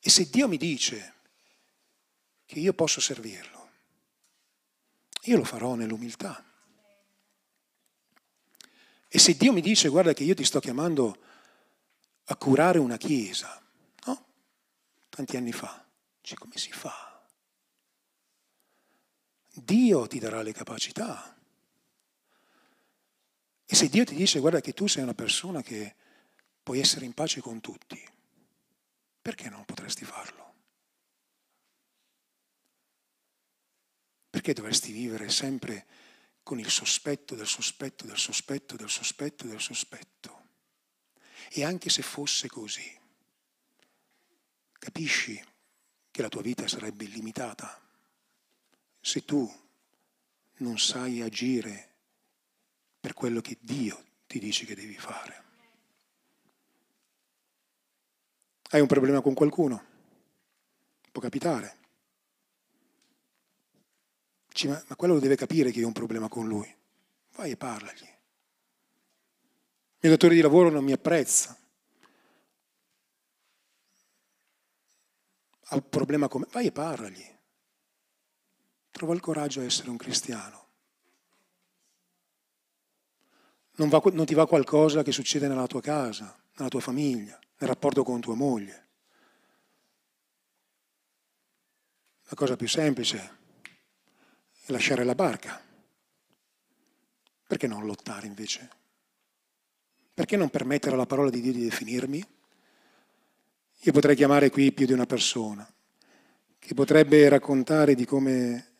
E 0.00 0.08
se 0.08 0.30
Dio 0.30 0.48
mi 0.48 0.56
dice 0.56 1.20
che 2.52 2.58
io 2.58 2.74
posso 2.74 3.00
servirlo, 3.00 3.70
io 5.22 5.38
lo 5.38 5.44
farò 5.44 5.74
nell'umiltà. 5.74 6.44
E 9.08 9.18
se 9.18 9.38
Dio 9.38 9.54
mi 9.54 9.62
dice, 9.62 9.88
guarda 9.88 10.12
che 10.12 10.22
io 10.22 10.34
ti 10.34 10.44
sto 10.44 10.60
chiamando 10.60 11.16
a 12.24 12.36
curare 12.36 12.78
una 12.78 12.98
chiesa, 12.98 13.58
no? 14.04 14.26
Tanti 15.08 15.38
anni 15.38 15.52
fa, 15.52 15.82
dice 16.20 16.34
come 16.36 16.58
si 16.58 16.70
fa? 16.72 17.24
Dio 19.54 20.06
ti 20.06 20.18
darà 20.18 20.42
le 20.42 20.52
capacità. 20.52 21.34
E 23.64 23.74
se 23.74 23.88
Dio 23.88 24.04
ti 24.04 24.14
dice, 24.14 24.40
guarda 24.40 24.60
che 24.60 24.74
tu 24.74 24.86
sei 24.88 25.04
una 25.04 25.14
persona 25.14 25.62
che 25.62 25.94
puoi 26.62 26.80
essere 26.80 27.06
in 27.06 27.14
pace 27.14 27.40
con 27.40 27.62
tutti, 27.62 28.06
perché 29.22 29.48
non 29.48 29.64
potresti 29.64 30.04
farlo? 30.04 30.51
Perché 34.42 34.60
dovresti 34.60 34.90
vivere 34.90 35.30
sempre 35.30 35.86
con 36.42 36.58
il 36.58 36.68
sospetto 36.68 37.36
del 37.36 37.46
sospetto 37.46 38.06
del 38.06 38.18
sospetto 38.18 38.74
del 38.74 38.90
sospetto 38.90 39.46
del 39.46 39.60
sospetto? 39.60 40.46
E 41.48 41.62
anche 41.62 41.88
se 41.90 42.02
fosse 42.02 42.48
così, 42.48 42.98
capisci 44.72 45.40
che 46.10 46.22
la 46.22 46.28
tua 46.28 46.42
vita 46.42 46.66
sarebbe 46.66 47.04
illimitata 47.04 47.80
se 49.00 49.24
tu 49.24 49.48
non 50.56 50.76
sai 50.76 51.22
agire 51.22 51.94
per 52.98 53.14
quello 53.14 53.40
che 53.40 53.58
Dio 53.60 54.04
ti 54.26 54.40
dice 54.40 54.64
che 54.64 54.74
devi 54.74 54.98
fare. 54.98 55.44
Hai 58.70 58.80
un 58.80 58.88
problema 58.88 59.20
con 59.20 59.34
qualcuno? 59.34 59.84
Può 61.12 61.22
capitare. 61.22 61.81
Ma, 64.64 64.82
ma 64.86 64.96
quello 64.96 65.14
lo 65.14 65.20
deve 65.20 65.36
capire 65.36 65.70
che 65.70 65.78
io 65.78 65.84
ho 65.84 65.88
un 65.88 65.94
problema 65.94 66.28
con 66.28 66.46
lui. 66.46 66.72
Vai 67.36 67.52
e 67.52 67.56
parlagli. 67.56 68.04
Il 68.04 70.08
mio 70.08 70.10
datore 70.10 70.34
di 70.34 70.40
lavoro 70.40 70.68
non 70.68 70.84
mi 70.84 70.92
apprezza. 70.92 71.56
Ha 75.64 75.74
un 75.74 75.88
problema 75.88 76.28
con 76.28 76.42
me. 76.42 76.48
Vai 76.50 76.66
e 76.66 76.72
parlagli. 76.72 77.24
Trova 78.90 79.14
il 79.14 79.20
coraggio 79.20 79.60
a 79.60 79.64
essere 79.64 79.90
un 79.90 79.96
cristiano. 79.96 80.60
Non, 83.76 83.88
va, 83.88 84.02
non 84.12 84.26
ti 84.26 84.34
va 84.34 84.46
qualcosa 84.46 85.02
che 85.02 85.12
succede 85.12 85.48
nella 85.48 85.66
tua 85.66 85.80
casa, 85.80 86.38
nella 86.56 86.68
tua 86.68 86.80
famiglia, 86.80 87.38
nel 87.58 87.70
rapporto 87.70 88.04
con 88.04 88.20
tua 88.20 88.34
moglie. 88.34 88.88
La 92.24 92.34
cosa 92.34 92.56
più 92.56 92.68
semplice 92.68 93.40
lasciare 94.72 95.04
la 95.04 95.14
barca. 95.14 95.62
Perché 97.46 97.66
non 97.66 97.86
lottare 97.86 98.26
invece? 98.26 98.70
Perché 100.14 100.36
non 100.36 100.50
permettere 100.50 100.94
alla 100.94 101.06
parola 101.06 101.30
di 101.30 101.40
Dio 101.40 101.52
di 101.52 101.64
definirmi? 101.64 102.26
Io 103.84 103.92
potrei 103.92 104.16
chiamare 104.16 104.50
qui 104.50 104.72
più 104.72 104.86
di 104.86 104.92
una 104.92 105.06
persona 105.06 105.68
che 106.58 106.74
potrebbe 106.74 107.28
raccontare 107.28 107.94
di 107.94 108.04
come, 108.04 108.74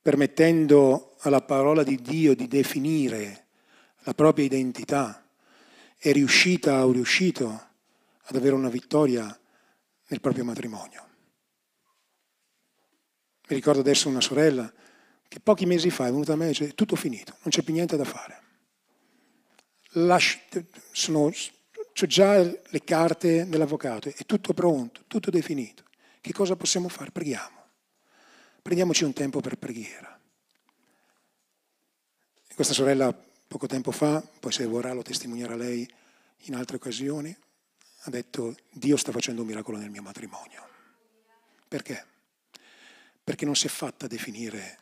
permettendo 0.00 1.16
alla 1.20 1.42
parola 1.42 1.82
di 1.82 1.96
Dio 1.96 2.34
di 2.34 2.46
definire 2.46 3.46
la 4.00 4.14
propria 4.14 4.44
identità, 4.44 5.26
è 5.96 6.12
riuscita 6.12 6.86
o 6.86 6.92
riuscito 6.92 7.68
ad 8.22 8.36
avere 8.36 8.54
una 8.54 8.68
vittoria 8.68 9.24
nel 10.06 10.20
proprio 10.20 10.44
matrimonio. 10.44 11.09
Mi 13.50 13.56
ricordo 13.56 13.80
adesso 13.80 14.08
una 14.08 14.20
sorella 14.20 14.72
che 15.26 15.40
pochi 15.40 15.66
mesi 15.66 15.90
fa 15.90 16.06
è 16.06 16.10
venuta 16.10 16.34
a 16.34 16.36
me 16.36 16.44
e 16.44 16.48
dice 16.50 16.72
tutto 16.72 16.94
finito, 16.94 17.32
non 17.42 17.50
c'è 17.50 17.62
più 17.62 17.74
niente 17.74 17.96
da 17.96 18.04
fare. 18.04 18.42
Lasci, 19.94 20.40
sono, 20.92 21.24
ho 21.24 22.06
già 22.06 22.40
le 22.40 22.84
carte 22.84 23.48
dell'avvocato, 23.48 24.08
è 24.08 24.24
tutto 24.24 24.54
pronto, 24.54 25.02
tutto 25.08 25.30
definito. 25.30 25.82
Che 26.20 26.32
cosa 26.32 26.54
possiamo 26.54 26.88
fare? 26.88 27.10
Preghiamo. 27.10 27.58
Prendiamoci 28.62 29.02
un 29.02 29.12
tempo 29.12 29.40
per 29.40 29.56
preghiera. 29.56 30.16
Questa 32.54 32.72
sorella 32.72 33.12
poco 33.12 33.66
tempo 33.66 33.90
fa, 33.90 34.22
poi 34.38 34.52
se 34.52 34.64
vorrà 34.64 34.92
lo 34.92 35.02
testimoniera 35.02 35.56
lei 35.56 35.88
in 36.44 36.54
altre 36.54 36.76
occasioni, 36.76 37.36
ha 38.02 38.10
detto 38.10 38.54
Dio 38.70 38.96
sta 38.96 39.10
facendo 39.10 39.40
un 39.40 39.48
miracolo 39.48 39.76
nel 39.76 39.90
mio 39.90 40.02
matrimonio. 40.02 40.68
Perché? 41.66 42.18
Perché 43.22 43.44
non 43.44 43.54
si 43.54 43.66
è 43.66 43.70
fatta 43.70 44.06
definire 44.06 44.78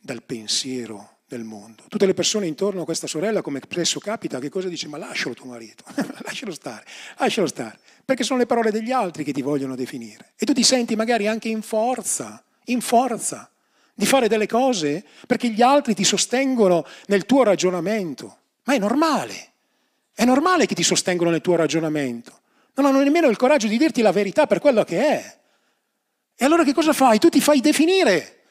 dal 0.00 0.22
pensiero 0.22 1.14
del 1.26 1.44
mondo. 1.44 1.84
Tutte 1.88 2.06
le 2.06 2.14
persone 2.14 2.46
intorno 2.46 2.82
a 2.82 2.84
questa 2.84 3.06
sorella, 3.06 3.42
come 3.42 3.60
spesso 3.62 3.98
capita, 3.98 4.38
che 4.38 4.48
cosa 4.48 4.68
dice? 4.68 4.88
Ma 4.88 4.98
lascialo 4.98 5.34
tuo 5.34 5.46
marito, 5.46 5.84
lascialo 6.22 6.52
stare, 6.52 6.84
lascialo 7.18 7.46
stare, 7.46 7.78
perché 8.04 8.22
sono 8.22 8.38
le 8.38 8.46
parole 8.46 8.70
degli 8.70 8.92
altri 8.92 9.24
che 9.24 9.32
ti 9.32 9.42
vogliono 9.42 9.74
definire. 9.74 10.32
E 10.36 10.46
tu 10.46 10.52
ti 10.52 10.62
senti 10.62 10.94
magari 10.94 11.26
anche 11.26 11.48
in 11.48 11.62
forza, 11.62 12.42
in 12.66 12.80
forza 12.80 13.50
di 13.94 14.06
fare 14.06 14.28
delle 14.28 14.46
cose 14.46 15.04
perché 15.26 15.48
gli 15.48 15.62
altri 15.62 15.94
ti 15.94 16.04
sostengono 16.04 16.84
nel 17.06 17.26
tuo 17.26 17.42
ragionamento. 17.42 18.38
Ma 18.64 18.74
è 18.74 18.78
normale, 18.78 19.52
è 20.14 20.24
normale 20.24 20.66
che 20.66 20.74
ti 20.74 20.82
sostengono 20.82 21.30
nel 21.30 21.40
tuo 21.40 21.56
ragionamento. 21.56 22.40
Non 22.74 22.86
hanno 22.86 23.02
nemmeno 23.02 23.28
il 23.28 23.36
coraggio 23.36 23.68
di 23.68 23.78
dirti 23.78 24.02
la 24.02 24.12
verità 24.12 24.46
per 24.46 24.58
quello 24.58 24.84
che 24.84 24.98
è. 24.98 25.38
E 26.36 26.44
allora 26.44 26.64
che 26.64 26.74
cosa 26.74 26.92
fai? 26.92 27.18
Tu 27.18 27.28
ti 27.28 27.40
fai 27.40 27.60
definire 27.60 28.42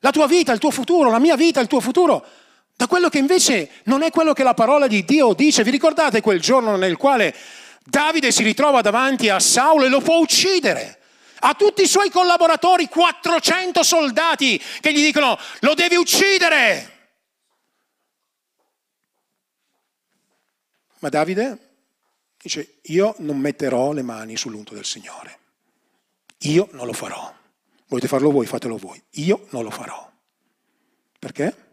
la 0.00 0.10
tua 0.10 0.26
vita, 0.26 0.52
il 0.52 0.58
tuo 0.58 0.70
futuro, 0.70 1.10
la 1.10 1.18
mia 1.18 1.36
vita, 1.36 1.60
il 1.60 1.66
tuo 1.66 1.80
futuro, 1.80 2.24
da 2.76 2.86
quello 2.86 3.08
che 3.08 3.18
invece 3.18 3.70
non 3.84 4.02
è 4.02 4.10
quello 4.10 4.32
che 4.32 4.42
la 4.42 4.54
parola 4.54 4.86
di 4.86 5.04
Dio 5.04 5.34
dice. 5.34 5.62
Vi 5.62 5.70
ricordate 5.70 6.20
quel 6.20 6.40
giorno 6.40 6.76
nel 6.76 6.96
quale 6.96 7.34
Davide 7.84 8.30
si 8.30 8.42
ritrova 8.42 8.80
davanti 8.80 9.28
a 9.28 9.38
Saulo 9.38 9.84
e 9.84 9.88
lo 9.88 10.00
può 10.00 10.18
uccidere? 10.18 10.98
a 11.40 11.54
tutti 11.54 11.82
i 11.82 11.86
suoi 11.86 12.10
collaboratori 12.10 12.88
400 12.88 13.82
soldati 13.82 14.60
che 14.80 14.92
gli 14.92 15.02
dicono 15.02 15.38
lo 15.60 15.74
devi 15.74 15.96
uccidere. 15.96 16.98
Ma 20.98 21.08
Davide 21.08 21.58
dice 22.40 22.80
io 22.82 23.14
non 23.18 23.38
metterò 23.38 23.92
le 23.92 24.02
mani 24.02 24.36
sull'unto 24.36 24.74
del 24.74 24.84
Signore. 24.84 25.39
Io 26.44 26.68
non 26.72 26.86
lo 26.86 26.92
farò. 26.92 27.36
Volete 27.86 28.08
farlo 28.08 28.30
voi, 28.30 28.46
fatelo 28.46 28.76
voi. 28.76 29.02
Io 29.14 29.46
non 29.50 29.62
lo 29.62 29.70
farò. 29.70 30.10
Perché? 31.18 31.68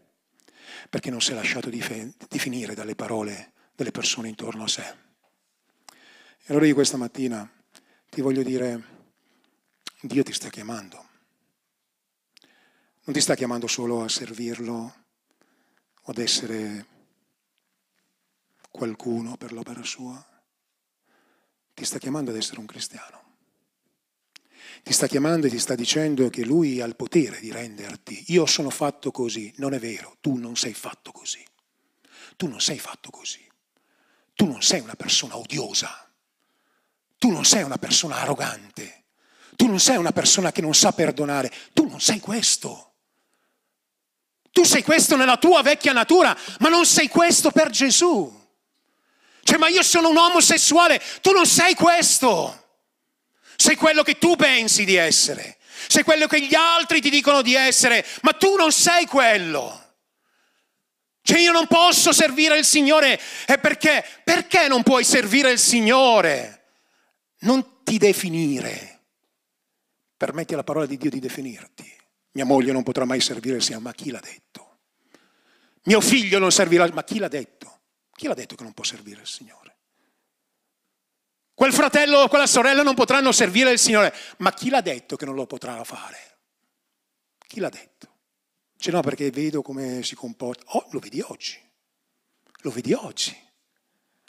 Perché 0.90 1.10
non 1.10 1.20
si 1.20 1.32
è 1.32 1.34
lasciato 1.34 1.70
definire 1.70 2.74
dalle 2.74 2.94
parole 2.94 3.52
delle 3.74 3.92
persone 3.92 4.28
intorno 4.28 4.64
a 4.64 4.68
sé. 4.68 4.82
E 4.84 6.46
allora 6.48 6.66
io 6.66 6.74
questa 6.74 6.96
mattina 6.96 7.48
ti 8.10 8.20
voglio 8.20 8.42
dire 8.42 8.96
Dio 10.00 10.22
ti 10.22 10.32
sta 10.32 10.48
chiamando. 10.48 11.06
Non 13.04 13.14
ti 13.14 13.20
sta 13.20 13.34
chiamando 13.34 13.66
solo 13.66 14.02
a 14.02 14.08
servirlo 14.08 14.94
o 16.02 16.10
ad 16.10 16.18
essere 16.18 16.86
qualcuno 18.70 19.36
per 19.36 19.52
l'opera 19.52 19.82
sua. 19.82 20.22
Ti 21.72 21.84
sta 21.84 21.98
chiamando 21.98 22.30
ad 22.30 22.36
essere 22.36 22.60
un 22.60 22.66
cristiano. 22.66 23.27
Ti 24.88 24.94
sta 24.94 25.06
chiamando 25.06 25.46
e 25.46 25.50
ti 25.50 25.58
sta 25.58 25.74
dicendo 25.74 26.30
che 26.30 26.46
lui 26.46 26.80
ha 26.80 26.86
il 26.86 26.96
potere 26.96 27.40
di 27.40 27.52
renderti. 27.52 28.24
Io 28.28 28.46
sono 28.46 28.70
fatto 28.70 29.10
così. 29.10 29.52
Non 29.56 29.74
è 29.74 29.78
vero, 29.78 30.16
tu 30.22 30.36
non 30.36 30.56
sei 30.56 30.72
fatto 30.72 31.12
così. 31.12 31.44
Tu 32.38 32.46
non 32.46 32.58
sei 32.58 32.78
fatto 32.78 33.10
così. 33.10 33.46
Tu 34.32 34.46
non 34.46 34.62
sei 34.62 34.80
una 34.80 34.94
persona 34.94 35.36
odiosa. 35.36 36.10
Tu 37.18 37.30
non 37.30 37.44
sei 37.44 37.64
una 37.64 37.76
persona 37.76 38.16
arrogante. 38.16 39.04
Tu 39.56 39.66
non 39.66 39.78
sei 39.78 39.98
una 39.98 40.12
persona 40.12 40.52
che 40.52 40.62
non 40.62 40.74
sa 40.74 40.90
perdonare, 40.92 41.52
tu 41.74 41.86
non 41.86 42.00
sei 42.00 42.18
questo. 42.18 42.94
Tu 44.50 44.64
sei 44.64 44.82
questo 44.82 45.16
nella 45.16 45.36
tua 45.36 45.60
vecchia 45.60 45.92
natura, 45.92 46.34
ma 46.60 46.70
non 46.70 46.86
sei 46.86 47.08
questo 47.08 47.50
per 47.50 47.68
Gesù. 47.68 48.34
Cioè, 49.42 49.58
ma 49.58 49.68
io 49.68 49.82
sono 49.82 50.08
un 50.08 50.16
omosessuale, 50.16 50.98
tu 51.20 51.32
non 51.32 51.44
sei 51.44 51.74
questo. 51.74 52.67
Sei 53.60 53.74
quello 53.74 54.04
che 54.04 54.18
tu 54.18 54.36
pensi 54.36 54.84
di 54.84 54.94
essere. 54.94 55.58
Sei 55.88 56.04
quello 56.04 56.28
che 56.28 56.40
gli 56.40 56.54
altri 56.54 57.00
ti 57.00 57.10
dicono 57.10 57.42
di 57.42 57.56
essere, 57.56 58.06
ma 58.22 58.32
tu 58.32 58.54
non 58.54 58.70
sei 58.70 59.04
quello. 59.06 59.96
Cioè 61.22 61.40
io 61.40 61.50
non 61.50 61.66
posso 61.66 62.12
servire 62.12 62.56
il 62.56 62.64
Signore. 62.64 63.20
E 63.46 63.58
perché? 63.58 64.04
Perché 64.22 64.68
non 64.68 64.84
puoi 64.84 65.02
servire 65.02 65.50
il 65.50 65.58
Signore? 65.58 66.66
Non 67.40 67.82
ti 67.82 67.98
definire. 67.98 69.00
Permetti 70.16 70.54
alla 70.54 70.62
parola 70.62 70.86
di 70.86 70.96
Dio 70.96 71.10
di 71.10 71.18
definirti. 71.18 71.92
Mia 72.32 72.44
moglie 72.44 72.70
non 72.70 72.84
potrà 72.84 73.04
mai 73.04 73.20
servire 73.20 73.56
il 73.56 73.62
Signore, 73.64 73.82
ma 73.82 73.92
chi 73.92 74.12
l'ha 74.12 74.20
detto? 74.20 74.78
Mio 75.82 76.00
figlio 76.00 76.38
non 76.38 76.52
servirà, 76.52 76.88
ma 76.92 77.02
chi 77.02 77.18
l'ha 77.18 77.28
detto? 77.28 77.80
Chi 78.14 78.28
l'ha 78.28 78.34
detto 78.34 78.54
che 78.54 78.62
non 78.62 78.72
può 78.72 78.84
servire 78.84 79.22
il 79.22 79.26
Signore? 79.26 79.67
Quel 81.58 81.72
fratello 81.72 82.18
o 82.18 82.28
quella 82.28 82.46
sorella 82.46 82.84
non 82.84 82.94
potranno 82.94 83.32
servire 83.32 83.72
il 83.72 83.80
Signore, 83.80 84.14
ma 84.36 84.52
chi 84.52 84.70
l'ha 84.70 84.80
detto 84.80 85.16
che 85.16 85.24
non 85.24 85.34
lo 85.34 85.44
potranno 85.44 85.82
fare? 85.82 86.38
Chi 87.48 87.58
l'ha 87.58 87.68
detto? 87.68 88.14
Cioè 88.76 88.92
no, 88.92 89.00
perché 89.00 89.28
vedo 89.32 89.60
come 89.60 90.04
si 90.04 90.14
comporta. 90.14 90.62
Oh, 90.76 90.86
lo 90.92 91.00
vedi 91.00 91.20
oggi. 91.20 91.58
Lo 92.60 92.70
vedi 92.70 92.92
oggi. 92.92 93.36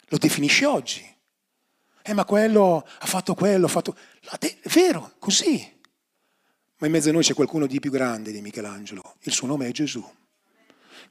Lo 0.06 0.18
definisci 0.18 0.64
oggi. 0.64 1.18
Eh, 2.02 2.14
ma 2.14 2.24
quello 2.24 2.84
ha 2.98 3.06
fatto 3.06 3.36
quello, 3.36 3.66
ha 3.66 3.68
fatto... 3.68 3.96
È 4.40 4.68
vero, 4.70 5.14
così. 5.20 5.80
Ma 6.78 6.86
in 6.88 6.92
mezzo 6.92 7.10
a 7.10 7.12
noi 7.12 7.22
c'è 7.22 7.34
qualcuno 7.34 7.68
di 7.68 7.78
più 7.78 7.92
grande 7.92 8.32
di 8.32 8.40
Michelangelo. 8.40 9.18
Il 9.20 9.32
suo 9.32 9.46
nome 9.46 9.68
è 9.68 9.70
Gesù, 9.70 10.04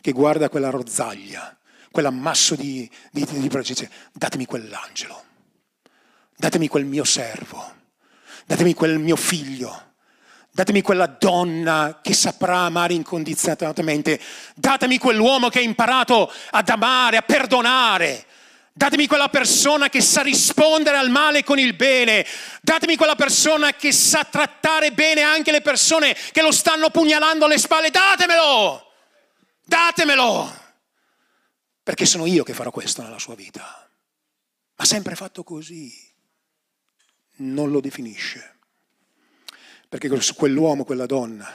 che 0.01 0.11
guarda 0.11 0.49
quella 0.49 0.70
rozzaglia, 0.70 1.57
quell'ammasso 1.91 2.55
di, 2.55 2.91
di, 3.09 3.24
di, 3.24 3.47
di 3.47 3.89
datemi 4.11 4.45
quell'angelo, 4.45 5.28
datemi 6.39 6.69
quel 6.69 6.85
mio 6.85 7.03
servo, 7.03 7.75
datemi 8.45 8.73
quel 8.73 8.97
mio 8.97 9.17
figlio, 9.17 9.87
Datemi 10.51 10.81
quella 10.81 11.05
donna 11.05 11.99
che 12.01 12.13
saprà 12.13 12.61
amare 12.61 12.93
incondizionatamente. 12.93 14.19
Datemi 14.55 14.97
quell'uomo 14.97 15.47
che 15.47 15.59
ha 15.59 15.61
imparato 15.61 16.29
ad 16.49 16.67
amare, 16.67 17.17
a 17.17 17.21
perdonare. 17.21 18.25
Datemi 18.73 19.07
quella 19.07 19.29
persona 19.29 19.89
che 19.89 20.01
sa 20.01 20.21
rispondere 20.21 20.97
al 20.97 21.11
male 21.11 21.43
con 21.43 21.59
il 21.59 21.75
bene. 21.75 22.25
Datemi 22.61 22.97
quella 22.97 23.15
persona 23.15 23.73
che 23.73 23.93
sa 23.93 24.25
trattare 24.25 24.91
bene 24.91 25.21
anche 25.21 25.51
le 25.51 25.61
persone 25.61 26.13
che 26.31 26.41
lo 26.41 26.51
stanno 26.51 26.89
pugnalando 26.89 27.45
alle 27.45 27.59
spalle. 27.59 27.89
Datemelo! 27.89 28.91
Datemelo! 29.63 30.57
Perché 31.83 32.05
sono 32.05 32.25
io 32.25 32.43
che 32.43 32.53
farò 32.53 32.71
questo 32.71 33.01
nella 33.01 33.19
sua 33.19 33.35
vita. 33.35 33.89
Ma 34.75 34.83
sempre 34.83 35.15
fatto 35.15 35.43
così. 35.43 36.09
Non 37.39 37.71
lo 37.71 37.81
definisce. 37.81 38.57
Perché 39.87 40.09
quell'uomo, 40.35 40.83
quella 40.83 41.05
donna, 41.05 41.47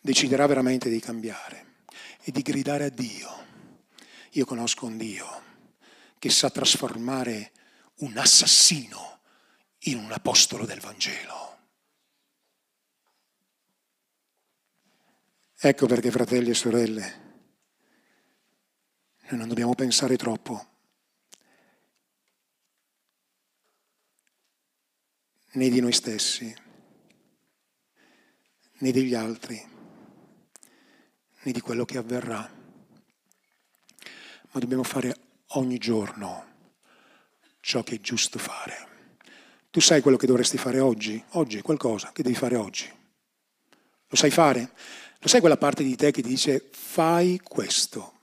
deciderà 0.00 0.46
veramente 0.46 0.88
di 0.88 1.00
cambiare 1.00 1.76
e 2.22 2.32
di 2.32 2.42
gridare 2.42 2.84
a 2.84 2.90
Dio. 2.90 3.46
Io 4.32 4.44
conosco 4.44 4.86
un 4.86 4.96
Dio 4.96 5.42
che 6.18 6.30
sa 6.30 6.50
trasformare 6.50 7.52
un 7.98 8.16
assassino 8.16 9.20
in 9.82 9.98
un 9.98 10.12
apostolo 10.12 10.64
del 10.64 10.80
Vangelo. 10.80 11.58
Ecco 15.60 15.86
perché, 15.86 16.10
fratelli 16.10 16.50
e 16.50 16.54
sorelle, 16.54 17.26
noi 19.28 19.38
non 19.38 19.48
dobbiamo 19.48 19.74
pensare 19.74 20.16
troppo. 20.16 20.77
Né 25.52 25.68
di 25.70 25.80
noi 25.80 25.92
stessi, 25.92 26.54
né 28.78 28.92
degli 28.92 29.14
altri, 29.14 29.60
né 31.40 31.52
di 31.52 31.60
quello 31.60 31.84
che 31.84 31.98
avverrà. 31.98 32.56
Ma 34.50 34.60
dobbiamo 34.60 34.82
fare 34.82 35.16
ogni 35.52 35.78
giorno 35.78 36.46
ciò 37.60 37.82
che 37.82 37.96
è 37.96 38.00
giusto 38.00 38.38
fare. 38.38 38.86
Tu 39.70 39.80
sai 39.80 40.00
quello 40.00 40.16
che 40.16 40.26
dovresti 40.26 40.58
fare 40.58 40.80
oggi? 40.80 41.22
Oggi 41.30 41.60
qualcosa 41.60 42.12
che 42.12 42.22
devi 42.22 42.34
fare 42.34 42.56
oggi. 42.56 42.90
Lo 44.06 44.16
sai 44.16 44.30
fare? 44.30 44.72
Lo 45.18 45.28
sai 45.28 45.40
quella 45.40 45.56
parte 45.56 45.82
di 45.82 45.96
te 45.96 46.10
che 46.10 46.22
ti 46.22 46.28
dice 46.28 46.68
fai 46.70 47.40
questo? 47.42 48.14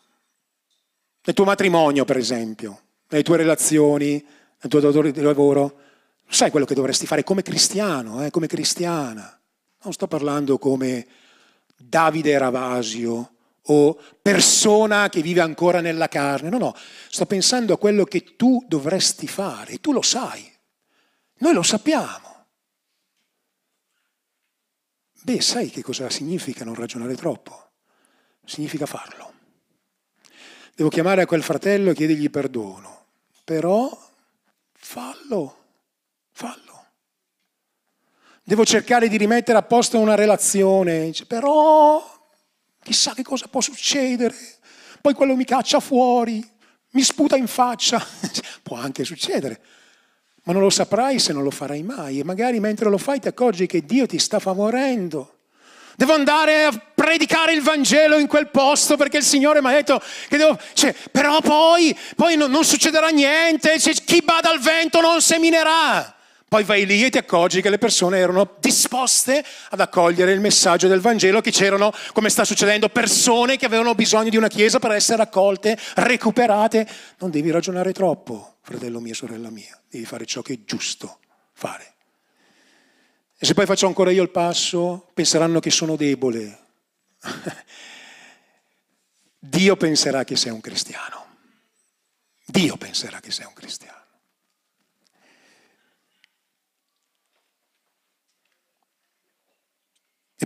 Nel 1.24 1.36
tuo 1.36 1.46
matrimonio, 1.46 2.06
per 2.06 2.18
esempio, 2.18 2.82
nelle 3.10 3.24
tue 3.24 3.38
relazioni, 3.38 4.12
nel 4.14 4.70
tuo 4.70 4.80
datore 4.80 5.12
di 5.12 5.22
lavoro, 5.22 5.82
sai 6.28 6.52
quello 6.52 6.66
che 6.66 6.76
dovresti 6.76 7.06
fare 7.06 7.24
come 7.24 7.42
cristiano, 7.42 8.26
eh, 8.26 8.32
come 8.32 8.48
cristiana. 8.48 9.40
Non 9.84 9.94
sto 9.94 10.08
parlando 10.08 10.58
come 10.58 11.06
Davide 11.78 12.38
Ravasio, 12.38 13.36
o 13.68 14.00
persona 14.22 15.10
che 15.10 15.22
vive 15.22 15.42
ancora 15.42 15.82
nella 15.82 16.08
carne. 16.08 16.50
No, 16.50 16.58
no, 16.58 16.76
sto 17.10 17.26
pensando 17.26 17.74
a 17.74 17.78
quello 17.78 18.04
che 18.04 18.36
tu 18.36 18.64
dovresti 18.68 19.28
fare, 19.28 19.80
tu 19.80 19.92
lo 19.92 20.02
sai, 20.02 20.52
noi 21.38 21.54
lo 21.54 21.64
sappiamo. 21.64 22.34
Beh, 25.24 25.42
sai 25.42 25.70
che 25.70 25.82
cosa 25.82 26.10
significa 26.10 26.64
non 26.64 26.76
ragionare 26.76 27.16
troppo? 27.16 27.72
Significa 28.46 28.86
farlo. 28.86 29.34
Devo 30.76 30.90
chiamare 30.90 31.24
a 31.24 31.26
quel 31.26 31.42
fratello 31.42 31.90
e 31.90 31.96
chiedergli 31.96 32.30
perdono, 32.30 33.08
però 33.44 33.90
fallo, 34.74 35.65
fallo. 36.36 36.88
Devo 38.44 38.66
cercare 38.66 39.08
di 39.08 39.16
rimettere 39.16 39.58
a 39.58 39.64
posto 39.64 39.98
una 39.98 40.16
relazione, 40.16 41.14
però 41.28 42.04
chissà 42.84 43.14
che 43.14 43.24
cosa 43.24 43.48
può 43.48 43.62
succedere, 43.62 44.36
poi 45.00 45.14
quello 45.14 45.36
mi 45.36 45.46
caccia 45.46 45.80
fuori, 45.80 46.46
mi 46.90 47.02
sputa 47.02 47.38
in 47.38 47.48
faccia, 47.48 48.06
può 48.62 48.76
anche 48.76 49.06
succedere, 49.06 49.62
ma 50.44 50.52
non 50.52 50.62
lo 50.62 50.70
saprai 50.70 51.20
se 51.20 51.32
non 51.32 51.42
lo 51.42 51.52
farai 51.52 51.84
mai 51.84 52.20
e 52.20 52.26
magari 52.26 52.60
mentre 52.60 52.90
lo 52.90 52.98
fai 52.98 53.22
ti 53.22 53.30
accorgi 53.30 53.66
che 53.66 53.86
Dio 53.86 54.06
ti 54.06 54.20
sta 54.20 54.40
favorendo. 54.40 55.38
Devo 55.96 56.14
andare 56.14 56.66
a 56.66 56.72
predicare 56.94 57.54
il 57.54 57.62
Vangelo 57.62 58.18
in 58.18 58.28
quel 58.28 58.50
posto 58.50 58.98
perché 58.98 59.18
il 59.18 59.24
Signore 59.24 59.62
mi 59.62 59.70
ha 59.70 59.72
detto 59.72 60.02
che 60.28 60.36
devo... 60.36 60.60
Cioè, 60.74 60.94
però 61.10 61.40
poi, 61.40 61.98
poi 62.18 62.36
non, 62.36 62.52
non, 62.52 62.66
succederà 62.66 63.08
niente, 63.08 63.80
cioè, 63.80 63.94
chi 63.94 64.22
bada 64.22 64.50
al 64.50 64.60
vento 64.60 65.00
non 65.00 65.22
seminerà. 65.22 66.16
Poi 66.48 66.64
vai 66.64 66.86
lì 66.86 67.04
e 67.04 67.10
ti 67.10 67.18
accorgi 67.18 67.62
che 67.62 67.70
le 67.70 67.80
persone 67.80 68.20
erano 68.20 68.56
disposte 68.60 69.44
ad 69.70 69.80
accogliere 69.80 70.32
il 70.32 70.40
messaggio 70.40 70.88
del 70.88 71.02
Vangelo, 71.02 71.42
che 71.42 71.52
c'erano, 71.52 71.92
come 72.14 72.30
sta 72.30 72.46
succedendo, 72.46 72.88
persone 72.90 73.58
che 73.58 73.66
avevano 73.66 73.96
bisogno 73.96 74.30
di 74.30 74.38
una 74.38 74.48
chiesa 74.48 74.80
per 74.80 74.92
essere 74.92 75.24
accolte, 75.24 75.78
recuperate. 75.96 76.88
Non 77.18 77.32
devi 77.32 77.50
ragionare 77.50 77.92
troppo, 77.94 78.58
fratello 78.62 79.00
mio, 79.00 79.16
sorella 79.16 79.50
mia, 79.50 79.78
devi 79.90 80.06
fare 80.06 80.26
ciò 80.26 80.42
che 80.42 80.54
è 80.54 80.60
giusto 80.64 81.20
fare. 81.54 81.94
E 83.38 83.46
se 83.46 83.54
poi 83.54 83.66
faccio 83.66 83.88
ancora 83.88 84.12
io 84.12 84.22
il 84.22 84.30
passo, 84.30 85.10
penseranno 85.14 85.60
che 85.60 85.72
sono 85.72 85.96
debole. 85.96 86.60
Dio 89.40 89.76
penserà 89.76 90.24
che 90.24 90.36
sei 90.36 90.52
un 90.52 90.62
cristiano. 90.62 91.26
Dio 92.46 92.78
penserà 92.78 93.20
che 93.20 93.32
sei 93.32 93.46
un 93.46 93.54
cristiano. 93.54 94.05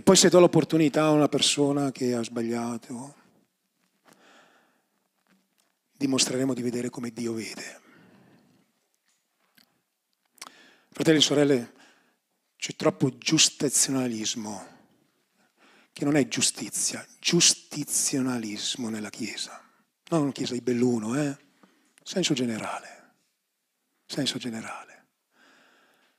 E 0.00 0.02
poi 0.02 0.16
se 0.16 0.30
do 0.30 0.40
l'opportunità 0.40 1.04
a 1.04 1.10
una 1.10 1.28
persona 1.28 1.92
che 1.92 2.14
ha 2.14 2.22
sbagliato, 2.22 3.14
dimostreremo 5.92 6.54
di 6.54 6.62
vedere 6.62 6.88
come 6.88 7.10
Dio 7.10 7.34
vede. 7.34 7.80
Fratelli 10.88 11.18
e 11.18 11.20
sorelle, 11.20 11.72
c'è 12.56 12.74
troppo 12.76 13.18
giustazionalismo, 13.18 14.66
che 15.92 16.04
non 16.06 16.16
è 16.16 16.26
giustizia, 16.28 17.06
giustizionalismo 17.18 18.88
nella 18.88 19.10
Chiesa. 19.10 19.62
Non 20.08 20.22
una 20.22 20.32
Chiesa 20.32 20.54
di 20.54 20.62
Belluno, 20.62 21.14
eh? 21.20 21.36
Senso 22.02 22.32
generale. 22.32 23.16
Senso 24.06 24.38
generale. 24.38 25.08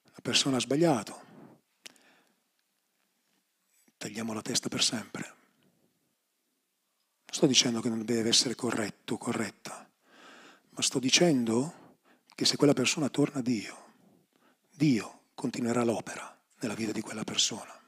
La 0.03 0.21
persona 0.21 0.57
ha 0.57 0.59
sbagliato 0.59 1.29
tagliamo 4.01 4.33
la 4.33 4.41
testa 4.41 4.67
per 4.67 4.81
sempre. 4.81 5.21
Non 7.25 7.33
sto 7.37 7.45
dicendo 7.45 7.81
che 7.81 7.89
non 7.89 8.03
deve 8.03 8.29
essere 8.29 8.55
corretto, 8.55 9.19
corretta, 9.19 9.87
ma 10.69 10.81
sto 10.81 10.97
dicendo 10.97 11.99
che 12.33 12.45
se 12.45 12.57
quella 12.57 12.73
persona 12.73 13.09
torna 13.09 13.39
a 13.39 13.43
Dio, 13.43 13.93
Dio 14.71 15.25
continuerà 15.35 15.83
l'opera 15.83 16.35
nella 16.61 16.73
vita 16.73 16.91
di 16.91 17.01
quella 17.01 17.23
persona, 17.23 17.79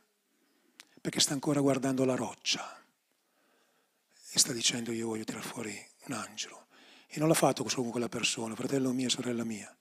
perché 1.01 1.19
sta 1.19 1.33
ancora 1.33 1.61
guardando 1.61 2.05
la 2.05 2.15
roccia 2.15 2.79
e 4.29 4.37
sta 4.37 4.53
dicendo 4.53 4.91
io 4.91 5.07
voglio 5.07 5.23
tirare 5.23 5.43
fuori 5.43 5.75
un 6.05 6.13
angelo. 6.13 6.67
E 7.07 7.17
non 7.17 7.27
l'ha 7.27 7.33
fatto 7.33 7.67
solo 7.67 7.83
con 7.83 7.91
quella 7.91 8.09
persona, 8.09 8.53
fratello 8.53 8.91
mio, 8.91 9.09
sorella 9.09 9.43
mia, 9.43 9.75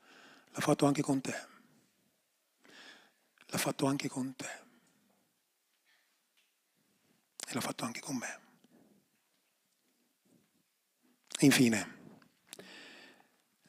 l'ha 0.50 0.60
fatto 0.60 0.86
anche 0.86 1.02
con 1.02 1.20
te. 1.20 1.46
L'ha 3.48 3.58
fatto 3.58 3.84
anche 3.84 4.08
con 4.08 4.34
te 4.34 4.70
e 7.52 7.54
l'ha 7.54 7.60
fatto 7.60 7.84
anche 7.84 8.00
con 8.00 8.16
me. 8.16 8.40
Infine, 11.40 12.00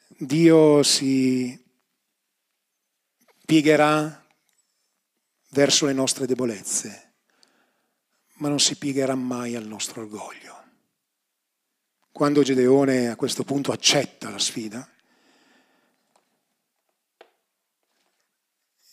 Dio 0.08 0.84
si 0.84 1.62
piegherà 3.46 4.26
verso 5.50 5.86
le 5.86 5.94
nostre 5.94 6.26
debolezze, 6.26 7.14
ma 8.36 8.48
non 8.48 8.60
si 8.60 8.78
piegherà 8.78 9.16
mai 9.16 9.56
al 9.56 9.66
nostro 9.66 10.02
orgoglio. 10.02 10.62
Quando 12.12 12.44
Gedeone 12.44 13.10
a 13.10 13.16
questo 13.16 13.44
punto 13.44 13.72
accetta 13.72 14.30
la 14.30 14.40
sfida, 14.40 14.88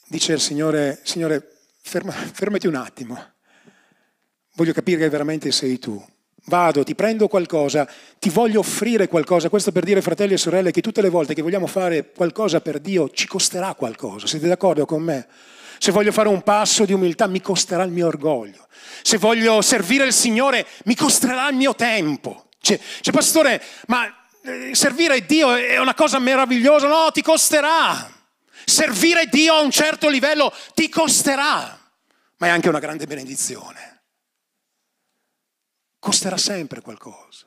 dice 0.07 0.33
al 0.33 0.41
Signore, 0.41 1.01
Signore, 1.05 1.69
ferma, 1.83 2.13
fermati 2.13 2.67
un 2.67 2.77
attimo 2.77 3.30
voglio 4.61 4.73
capire 4.75 4.99
che 4.99 5.09
veramente 5.09 5.51
sei 5.53 5.79
tu. 5.79 6.03
Vado, 6.45 6.85
ti 6.85 6.95
prendo 6.95 7.29
qualcosa, 7.29 7.89
ti 8.19 8.29
voglio 8.29 8.61
offrire 8.61 9.09
qualcosa. 9.09 9.49
Questo 9.49 9.73
per 9.73 9.85
dire, 9.85 10.03
fratelli 10.03 10.35
e 10.35 10.37
sorelle, 10.37 10.71
che 10.71 10.83
tutte 10.83 11.01
le 11.01 11.09
volte 11.09 11.33
che 11.33 11.41
vogliamo 11.41 11.67
fare 11.67 12.13
qualcosa 12.13 12.61
per 12.61 12.79
Dio 12.79 13.09
ci 13.09 13.27
costerà 13.27 13.73
qualcosa. 13.75 14.27
Siete 14.27 14.47
d'accordo 14.47 14.85
con 14.85 15.03
me? 15.03 15.27
Se 15.79 15.93
voglio 15.93 16.13
fare 16.13 16.29
un 16.29 16.43
passo 16.43 16.85
di 16.85 16.93
umiltà 16.93 17.27
mi 17.27 17.41
costerà 17.41 17.85
il 17.85 17.91
mio 17.91 18.07
orgoglio. 18.07 18.67
Se 19.03 19.17
voglio 19.17 19.63
servire 19.63 20.05
il 20.05 20.13
Signore 20.13 20.67
mi 20.85 20.95
costerà 20.95 21.49
il 21.49 21.57
mio 21.57 21.75
tempo. 21.75 22.49
Cioè, 22.61 22.79
cioè 23.01 23.15
pastore, 23.15 23.63
ma 23.87 24.05
eh, 24.43 24.75
servire 24.75 25.25
Dio 25.25 25.55
è 25.55 25.79
una 25.79 25.95
cosa 25.95 26.19
meravigliosa? 26.19 26.87
No, 26.87 27.11
ti 27.13 27.23
costerà. 27.23 28.13
Servire 28.67 29.27
Dio 29.27 29.55
a 29.55 29.61
un 29.63 29.71
certo 29.71 30.11
livello 30.11 30.53
ti 30.75 30.91
costerà. 30.91 31.79
ma 32.37 32.47
è 32.47 32.51
anche 32.51 32.69
una 32.69 32.79
grande 32.79 33.07
benedizione. 33.07 33.90
Costerà 36.01 36.37
sempre 36.37 36.81
qualcosa. 36.81 37.47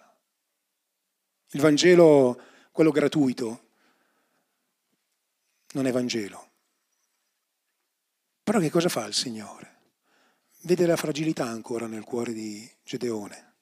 Il 1.49 1.59
Vangelo, 1.59 2.41
quello 2.71 2.91
gratuito, 2.91 3.67
non 5.73 5.85
è 5.85 5.91
Vangelo. 5.91 6.51
Però 8.43 8.59
che 8.59 8.69
cosa 8.69 8.89
fa 8.89 9.05
il 9.05 9.13
Signore? 9.13 9.71
Vede 10.61 10.85
la 10.85 10.95
fragilità 10.95 11.45
ancora 11.45 11.87
nel 11.87 12.03
cuore 12.05 12.31
di 12.31 12.69
Gedeone 12.83 13.53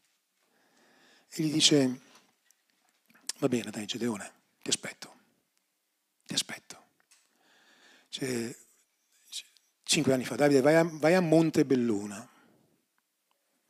e 1.34 1.44
gli 1.44 1.52
dice, 1.52 2.00
va 3.38 3.48
bene 3.48 3.72
dai 3.72 3.86
Gedeone, 3.86 4.32
ti 4.62 4.70
aspetto, 4.70 5.16
ti 6.26 6.34
aspetto. 6.34 6.80
Cioè, 8.10 8.56
cinque 9.84 10.14
anni 10.14 10.26
fa, 10.26 10.36
Davide, 10.36 10.62
vai 10.62 10.76
a, 10.76 10.84
vai 10.84 11.16
a 11.16 11.22
Montebelluna, 11.22 12.30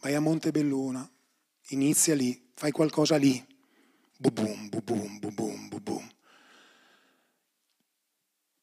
vai 0.01 0.15
a 0.15 0.19
Montebelluna, 0.19 1.09
inizia 1.69 2.15
lì, 2.15 2.51
fai 2.55 2.71
qualcosa 2.71 3.17
lì, 3.17 3.43
bubum, 4.17 4.67
bubum, 4.69 5.19
bubum, 5.19 5.67
bubum. 5.69 6.15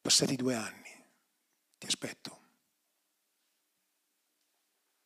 Passati 0.01 0.35
due 0.35 0.55
anni, 0.55 1.05
ti 1.77 1.87
aspetto, 1.87 2.39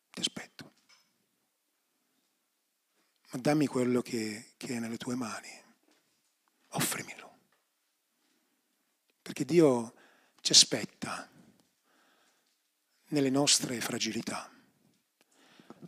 ti 0.10 0.20
aspetto. 0.22 0.72
Ma 3.32 3.40
dammi 3.40 3.68
quello 3.68 4.02
che, 4.02 4.54
che 4.58 4.68
è 4.76 4.80
nelle 4.80 4.98
tue 4.98 5.16
mani, 5.16 5.50
offrimelo. 6.70 7.32
Perché 9.22 9.46
Dio 9.46 9.94
ci 10.42 10.52
aspetta 10.52 11.30
nelle 13.08 13.30
nostre 13.30 13.80
fragilità, 13.82 14.53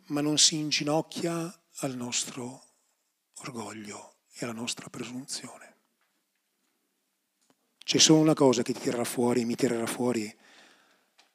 ma 0.07 0.21
non 0.21 0.37
si 0.37 0.55
inginocchia 0.55 1.61
al 1.77 1.95
nostro 1.95 2.63
orgoglio 3.39 4.15
e 4.33 4.45
alla 4.45 4.53
nostra 4.53 4.89
presunzione. 4.89 5.73
C'è 7.83 7.99
solo 7.99 8.19
una 8.19 8.33
cosa 8.33 8.63
che 8.63 8.73
ti 8.73 8.79
tirerà 8.79 9.03
fuori, 9.03 9.45
mi 9.45 9.55
tirerà 9.55 9.85
fuori 9.85 10.35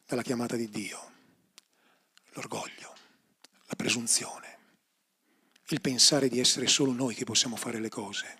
dalla 0.05 0.23
chiamata 0.23 0.57
di 0.57 0.69
Dio, 0.69 1.13
l'orgoglio, 2.33 2.95
la 3.67 3.77
presunzione, 3.77 4.59
il 5.69 5.81
pensare 5.81 6.29
di 6.29 6.41
essere 6.41 6.67
solo 6.67 6.93
noi 6.93 7.15
che 7.15 7.25
possiamo 7.25 7.55
fare 7.55 7.79
le 7.79 7.89
cose. 7.89 8.39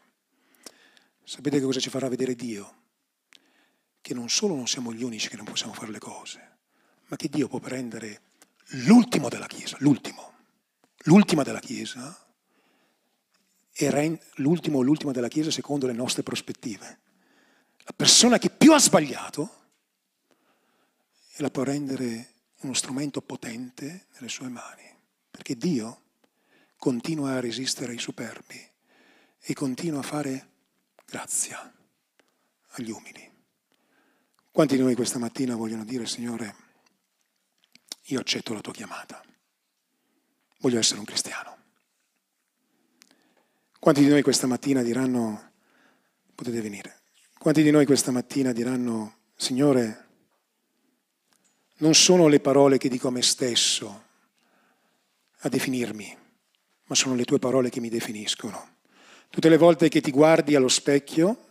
Sapete 1.23 1.59
che 1.59 1.65
cosa 1.65 1.79
ci 1.79 1.91
farà 1.91 2.09
vedere 2.09 2.35
Dio? 2.35 2.79
Che 4.01 4.15
non 4.15 4.29
solo 4.29 4.57
non 4.57 4.67
siamo 4.67 4.93
gli 4.93 5.05
unici 5.05 5.29
che 5.29 5.37
non 5.37 5.45
possiamo 5.45 5.73
fare 5.73 5.93
le 5.93 6.01
cose, 6.01 6.59
ma 7.07 7.17
che 7.17 7.29
Dio 7.29 7.47
può 7.47 7.61
prendere 7.61 8.23
l'ultimo 8.71 9.29
della 9.29 9.47
Chiesa, 9.47 9.77
l'ultimo, 9.81 10.20
l'ultima 11.05 11.43
della 11.43 11.61
Chiesa, 11.61 12.17
e 13.73 14.21
l'ultimo 14.37 14.79
o 14.79 14.83
l'ultima 14.83 15.13
della 15.13 15.29
Chiesa 15.29 15.51
secondo 15.51 15.87
le 15.87 15.93
nostre 15.93 16.23
prospettive. 16.23 17.01
La 17.79 17.93
persona 17.97 18.39
che 18.39 18.51
più 18.51 18.73
ha 18.73 18.79
sbagliato 18.79 19.59
e 21.33 21.43
la 21.43 21.51
può 21.51 21.63
rendere 21.63 22.35
uno 22.61 22.75
strumento 22.75 23.23
potente 23.23 24.07
nelle 24.15 24.29
sue 24.29 24.49
mani, 24.49 24.85
perché 25.31 25.57
Dio 25.57 26.03
continua 26.77 27.33
a 27.33 27.41
resistere 27.41 27.93
ai 27.93 27.99
superbi 27.99 28.69
e 29.39 29.55
continua 29.55 30.01
a 30.01 30.05
fare 30.05 30.49
grazia 31.07 31.73
agli 32.73 32.91
umili. 32.91 33.29
Quanti 34.51 34.77
di 34.77 34.83
noi 34.83 34.95
questa 34.95 35.19
mattina 35.19 35.57
vogliono 35.57 35.85
dire, 35.85 36.07
Signore, 36.07 36.55
io 38.05 38.21
accetto 38.21 38.53
la 38.53 38.61
tua 38.61 38.73
chiamata, 38.73 39.23
voglio 40.61 40.79
essere 40.79 40.99
un 40.99 41.05
cristiano? 41.05 41.57
Quanti 43.79 44.03
di 44.03 44.09
noi 44.09 44.23
questa 44.23 44.47
mattina 44.47 44.83
diranno, 44.83 45.53
potete 46.35 46.61
venire, 46.61 47.01
quanti 47.39 47.63
di 47.63 47.71
noi 47.71 47.87
questa 47.87 48.11
mattina 48.11 48.53
diranno, 48.53 49.17
Signore, 49.35 50.09
non 51.79 51.95
sono 51.95 52.29
le 52.29 52.41
parole 52.41 52.77
che 52.77 52.91
dico 52.91 53.09
a 53.09 53.11
me 53.11 53.23
stesso 53.23 54.05
a 55.39 55.49
definirmi, 55.49 56.17
ma 56.85 56.95
sono 56.95 57.15
le 57.15 57.25
tue 57.25 57.39
parole 57.39 57.71
che 57.71 57.81
mi 57.81 57.89
definiscono. 57.89 58.77
Tutte 59.31 59.49
le 59.49 59.57
volte 59.57 59.89
che 59.89 60.03
ti 60.03 60.11
guardi 60.11 60.55
allo 60.55 60.69
specchio, 60.69 61.47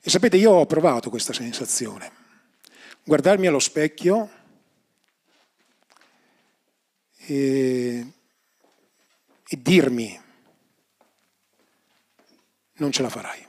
e 0.00 0.08
sapete, 0.08 0.36
io 0.36 0.52
ho 0.52 0.66
provato 0.66 1.10
questa 1.10 1.32
sensazione, 1.32 2.12
guardarmi 3.02 3.48
allo 3.48 3.58
specchio 3.58 4.30
e, 7.26 8.12
e 9.48 9.62
dirmi, 9.62 10.20
non 12.74 12.92
ce 12.92 13.02
la 13.02 13.08
farai, 13.08 13.46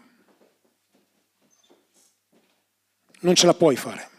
non 3.20 3.36
ce 3.36 3.46
la 3.46 3.54
puoi 3.54 3.76
fare. 3.76 4.10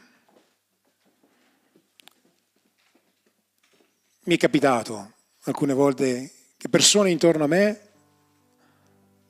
Mi 4.24 4.34
è 4.34 4.38
capitato 4.38 5.14
alcune 5.44 5.72
volte 5.72 6.32
che 6.56 6.68
persone 6.68 7.11
intorno 7.11 7.44
a 7.44 7.48
me, 7.48 7.90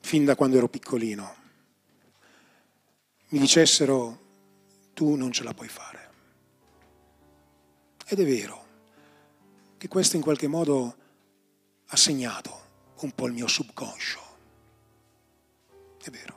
fin 0.00 0.24
da 0.24 0.34
quando 0.34 0.56
ero 0.56 0.68
piccolino, 0.68 1.36
mi 3.28 3.38
dicessero 3.38 4.26
tu 4.92 5.14
non 5.14 5.32
ce 5.32 5.44
la 5.44 5.54
puoi 5.54 5.68
fare. 5.68 6.10
Ed 8.06 8.18
è 8.18 8.24
vero 8.24 8.67
che 9.78 9.86
questo 9.88 10.16
in 10.16 10.22
qualche 10.22 10.48
modo 10.48 10.96
ha 11.86 11.96
segnato 11.96 12.66
un 13.00 13.12
po' 13.12 13.28
il 13.28 13.32
mio 13.32 13.46
subconscio. 13.46 14.20
È 16.02 16.10
vero. 16.10 16.36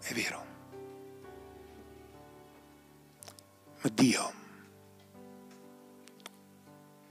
È 0.00 0.12
vero. 0.12 0.44
Ma 3.82 3.88
Dio 3.90 4.32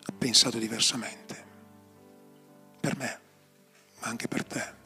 ha 0.04 0.12
pensato 0.12 0.58
diversamente, 0.58 1.46
per 2.80 2.98
me, 2.98 3.20
ma 4.00 4.08
anche 4.08 4.28
per 4.28 4.44
te. 4.44 4.79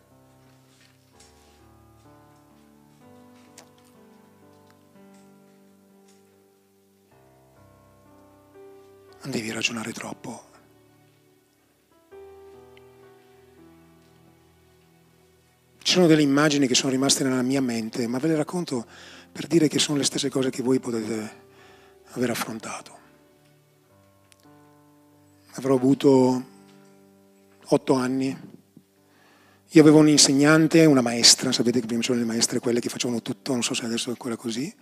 Non 9.24 9.32
devi 9.32 9.52
ragionare 9.52 9.94
troppo. 9.94 10.52
Ci 15.82 15.92
sono 15.94 16.08
delle 16.08 16.22
immagini 16.22 16.68
che 16.68 16.76
sono 16.76 16.92
rimaste 16.92 17.24
nella 17.24 17.42
mia 17.42 17.62
mente, 17.62 18.06
ma 18.08 18.18
ve 18.18 18.28
le 18.28 18.36
racconto 18.36 18.86
per 19.32 19.48
dire 19.48 19.70
che 19.70 19.80
sono 19.80 19.98
le 19.98 20.04
stesse 20.04 20.30
cose 20.30 20.50
che 20.50 20.62
voi 20.62 20.80
potete 20.80 21.42
aver 22.12 22.30
affrontato. 22.32 23.00
Avrò 25.54 25.76
avuto 25.76 26.46
otto 27.66 27.94
anni. 27.94 28.52
Io 29.70 29.82
avevo 29.82 30.00
un 30.00 30.10
insegnante, 30.10 30.84
una 30.86 31.02
maestra, 31.02 31.52
sapete 31.54 31.80
che 31.80 31.86
prima 31.86 32.02
c'erano 32.02 32.26
le 32.26 32.28
maestre, 32.28 32.60
quelle 32.60 32.82
che 32.82 32.90
facevano 32.90 33.22
tutto, 33.22 33.54
non 33.54 33.64
so 33.64 33.74
se 33.74 33.86
adesso 33.86 34.08
è 34.08 34.12
ancora 34.12 34.36
così. 34.36 34.74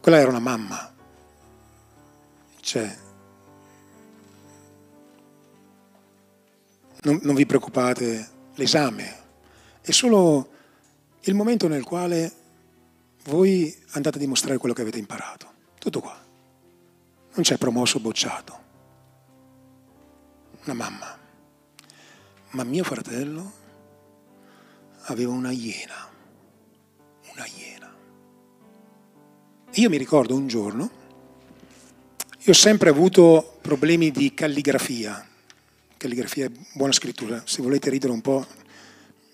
Quella 0.00 0.18
era 0.18 0.28
una 0.28 0.38
mamma. 0.38 0.94
Cioè, 2.60 3.06
non, 7.02 7.20
non 7.22 7.34
vi 7.34 7.46
preoccupate, 7.46 8.28
l'esame 8.54 9.26
è 9.80 9.90
solo 9.90 10.50
il 11.20 11.34
momento 11.34 11.68
nel 11.68 11.82
quale 11.82 12.32
voi 13.24 13.74
andate 13.90 14.16
a 14.16 14.20
dimostrare 14.20 14.58
quello 14.58 14.74
che 14.74 14.82
avete 14.82 14.98
imparato. 14.98 15.52
Tutto 15.78 16.00
qua. 16.00 16.16
Non 17.32 17.42
c'è 17.42 17.56
promosso 17.56 17.98
o 17.98 18.00
bocciato. 18.00 18.58
Una 20.64 20.74
mamma. 20.74 21.18
Ma 22.50 22.64
mio 22.64 22.84
fratello 22.84 23.52
aveva 25.04 25.32
una 25.32 25.50
iena. 25.50 26.08
Una 27.32 27.46
iena. 27.46 27.94
Io 29.72 29.88
mi 29.88 29.96
ricordo 29.96 30.34
un 30.34 30.46
giorno, 30.46 30.90
io 32.38 32.52
ho 32.52 32.56
sempre 32.56 32.88
avuto 32.88 33.58
problemi 33.60 34.10
di 34.10 34.32
calligrafia. 34.32 35.27
Calligrafia 35.98 36.46
è 36.46 36.50
buona 36.72 36.92
scrittura. 36.92 37.42
Se 37.44 37.60
volete 37.60 37.90
ridere 37.90 38.12
un 38.12 38.22
po', 38.22 38.46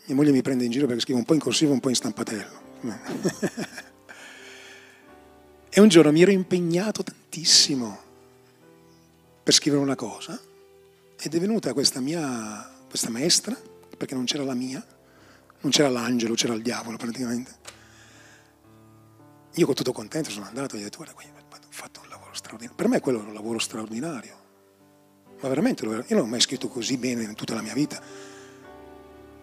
mia 0.06 0.16
moglie 0.16 0.32
mi 0.32 0.42
prende 0.42 0.64
in 0.64 0.70
giro 0.70 0.86
perché 0.86 1.02
scrivo 1.02 1.18
un 1.18 1.24
po' 1.24 1.34
in 1.34 1.40
corsivo 1.40 1.70
e 1.70 1.74
un 1.74 1.80
po' 1.80 1.90
in 1.90 1.94
stampatello. 1.94 2.62
E 5.76 5.80
un 5.80 5.88
giorno 5.88 6.12
mi 6.12 6.22
ero 6.22 6.30
impegnato 6.30 7.02
tantissimo 7.02 7.98
per 9.42 9.52
scrivere 9.52 9.82
una 9.82 9.96
cosa 9.96 10.40
ed 11.20 11.34
è 11.34 11.40
venuta 11.40 11.72
questa 11.72 11.98
mia, 11.98 12.70
questa 12.88 13.10
maestra, 13.10 13.60
perché 13.98 14.14
non 14.14 14.24
c'era 14.24 14.44
la 14.44 14.54
mia, 14.54 14.86
non 15.62 15.72
c'era 15.72 15.88
l'angelo, 15.88 16.34
c'era 16.34 16.54
il 16.54 16.62
diavolo 16.62 16.96
praticamente. 16.96 17.50
Io 19.54 19.72
tutto 19.72 19.90
contento 19.90 20.30
sono 20.30 20.46
andato 20.46 20.76
e 20.76 20.78
ho 20.78 20.82
detto 20.84 20.98
guarda, 20.98 21.14
ho 21.20 21.58
fatto 21.70 22.02
un 22.04 22.08
lavoro 22.08 22.34
straordinario. 22.34 22.76
Per 22.76 22.86
me 22.86 23.00
quello 23.00 23.18
era 23.18 23.26
un 23.26 23.34
lavoro 23.34 23.58
straordinario. 23.58 24.43
Ma 25.44 25.50
veramente, 25.50 25.84
io 25.84 26.04
non 26.08 26.20
ho 26.20 26.26
mai 26.26 26.40
scritto 26.40 26.68
così 26.68 26.96
bene 26.96 27.22
in 27.22 27.34
tutta 27.34 27.52
la 27.52 27.60
mia 27.60 27.74
vita. 27.74 28.00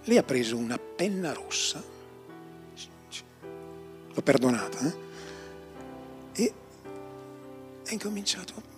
Lei 0.05 0.17
ha 0.17 0.23
preso 0.23 0.57
una 0.57 0.79
penna 0.79 1.31
rossa, 1.31 1.79
l'ho 4.11 4.21
perdonata, 4.23 4.79
eh? 4.79 4.95
e 6.33 6.53
ha 7.85 7.91
incominciato 7.91 8.69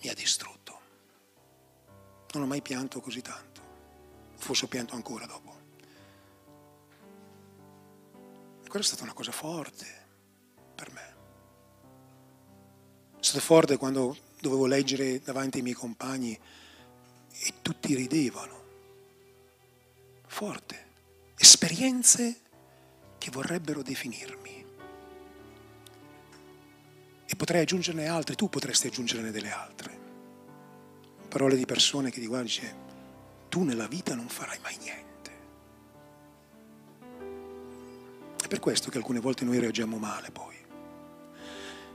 mi 0.00 0.08
ha 0.08 0.14
distrutto. 0.14 0.80
Non 2.32 2.44
ho 2.44 2.46
mai 2.46 2.62
pianto 2.62 3.00
così 3.00 3.20
tanto. 3.20 3.60
Forse 4.36 4.64
ho 4.64 4.68
pianto 4.68 4.94
ancora 4.94 5.26
dopo. 5.26 5.67
Quella 8.68 8.84
è 8.84 8.88
stata 8.88 9.02
una 9.04 9.14
cosa 9.14 9.32
forte 9.32 9.86
per 10.74 10.92
me. 10.92 11.16
È 13.18 13.22
stato 13.22 13.40
forte 13.40 13.78
quando 13.78 14.14
dovevo 14.40 14.66
leggere 14.66 15.20
davanti 15.20 15.56
ai 15.56 15.62
miei 15.62 15.74
compagni 15.74 16.38
e 17.30 17.54
tutti 17.62 17.94
ridevano. 17.94 18.62
Forte. 20.26 20.86
Esperienze 21.38 22.40
che 23.16 23.30
vorrebbero 23.30 23.82
definirmi. 23.82 24.66
E 27.24 27.36
potrei 27.36 27.62
aggiungerne 27.62 28.06
altre, 28.06 28.34
tu 28.34 28.50
potresti 28.50 28.88
aggiungerne 28.88 29.30
delle 29.30 29.50
altre. 29.50 29.98
Parole 31.28 31.56
di 31.56 31.64
persone 31.64 32.10
che 32.10 32.20
ti 32.20 32.26
guardano 32.26 32.50
e 32.50 32.60
dice, 32.60 32.76
tu 33.48 33.62
nella 33.62 33.86
vita 33.86 34.14
non 34.14 34.28
farai 34.28 34.58
mai 34.60 34.76
niente. 34.76 35.07
È 38.48 38.52
per 38.52 38.60
questo 38.60 38.88
che 38.88 38.96
alcune 38.96 39.20
volte 39.20 39.44
noi 39.44 39.58
reagiamo 39.58 39.98
male 39.98 40.30
poi. 40.30 40.56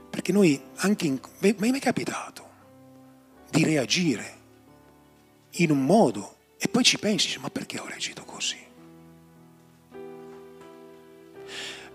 Perché 0.08 0.30
noi 0.30 0.62
anche 0.76 1.08
in... 1.08 1.18
Mi 1.38 1.52
è 1.52 1.56
mai 1.58 1.80
capitato 1.80 2.48
di 3.50 3.64
reagire 3.64 4.42
in 5.54 5.72
un 5.72 5.84
modo 5.84 6.36
e 6.56 6.68
poi 6.68 6.84
ci 6.84 6.96
pensi, 7.00 7.40
ma 7.40 7.50
perché 7.50 7.80
ho 7.80 7.86
reagito 7.86 8.22
così? 8.24 8.56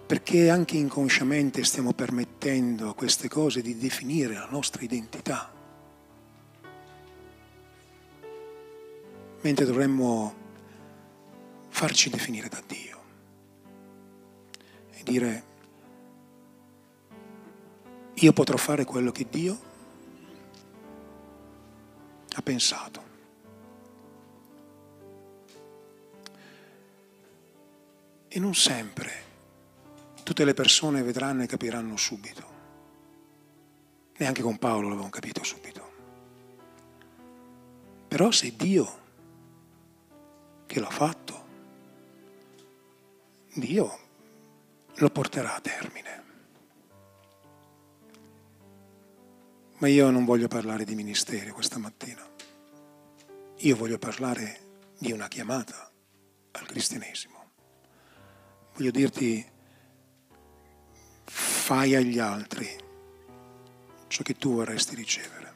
Perché 0.05 0.49
anche 0.49 0.75
inconsciamente 0.75 1.63
stiamo 1.63 1.93
permettendo 1.93 2.89
a 2.89 2.95
queste 2.95 3.29
cose 3.29 3.61
di 3.61 3.77
definire 3.77 4.33
la 4.33 4.49
nostra 4.49 4.81
identità. 4.81 5.53
Mentre 9.39 9.65
dovremmo 9.65 10.35
farci 11.69 12.09
definire 12.09 12.49
da 12.49 12.61
Dio 12.67 12.98
dire 15.09 15.43
io 18.13 18.33
potrò 18.33 18.57
fare 18.57 18.85
quello 18.85 19.11
che 19.11 19.27
Dio 19.29 19.59
ha 22.35 22.41
pensato. 22.41 23.07
E 28.27 28.39
non 28.39 28.53
sempre 28.53 29.27
tutte 30.21 30.45
le 30.45 30.53
persone 30.53 31.01
vedranno 31.01 31.41
e 31.43 31.47
capiranno 31.47 31.97
subito. 31.97 32.57
Neanche 34.17 34.41
con 34.41 34.59
Paolo 34.59 34.89
l'avevamo 34.89 35.09
capito 35.09 35.43
subito. 35.43 35.87
Però 38.07 38.29
se 38.29 38.55
Dio 38.55 38.97
che 40.67 40.79
l'ha 40.79 40.89
fatto, 40.89 41.45
Dio 43.53 44.07
lo 44.99 45.09
porterà 45.09 45.55
a 45.55 45.61
termine. 45.61 46.23
Ma 49.77 49.87
io 49.87 50.09
non 50.09 50.25
voglio 50.25 50.49
parlare 50.49 50.83
di 50.83 50.93
ministeri 50.93 51.51
questa 51.51 51.77
mattina. 51.77 52.27
Io 53.59 53.75
voglio 53.77 53.97
parlare 53.97 54.87
di 54.97 55.13
una 55.13 55.29
chiamata 55.29 55.89
al 56.51 56.65
cristianesimo. 56.65 57.37
Voglio 58.73 58.91
dirti, 58.91 59.45
fai 61.23 61.95
agli 61.95 62.19
altri 62.19 62.67
ciò 64.07 64.21
che 64.23 64.35
tu 64.35 64.53
vorresti 64.53 64.95
ricevere. 64.95 65.53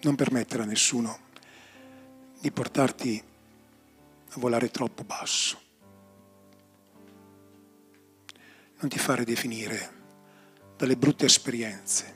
Non 0.00 0.14
permettere 0.14 0.62
a 0.62 0.66
nessuno 0.66 1.18
di 2.40 2.50
portarti 2.50 3.22
a 4.30 4.38
volare 4.38 4.70
troppo 4.70 5.04
basso. 5.04 5.63
Non 8.84 8.92
ti 8.92 8.98
fare 8.98 9.24
definire 9.24 9.92
dalle 10.76 10.98
brutte 10.98 11.24
esperienze, 11.24 12.14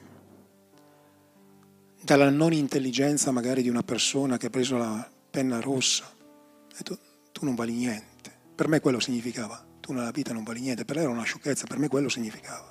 dalla 2.03 2.29
non 2.29 2.53
intelligenza 2.53 3.31
magari 3.31 3.63
di 3.63 3.71
una 3.71 3.83
persona 3.83 4.37
che 4.37 4.49
ha 4.49 4.51
preso 4.51 4.77
la 4.77 5.11
penna 5.31 5.61
rossa. 5.61 6.05
Ha 6.05 6.75
detto, 6.77 6.99
tu 7.33 7.47
non 7.47 7.55
vali 7.55 7.73
niente. 7.73 8.31
Per 8.55 8.69
me 8.69 8.81
quello 8.81 9.01
significava, 9.01 9.67
tu 9.81 9.95
nella 9.95 10.11
vita 10.11 10.35
non 10.35 10.45
vali 10.45 10.61
niente. 10.61 10.85
Per 10.85 10.97
lei 10.97 11.07
era 11.07 11.15
una 11.15 11.23
sciocchezza, 11.23 11.67
per 11.67 11.79
me 11.79 11.89
quello 11.89 12.11
significava. 12.11 12.71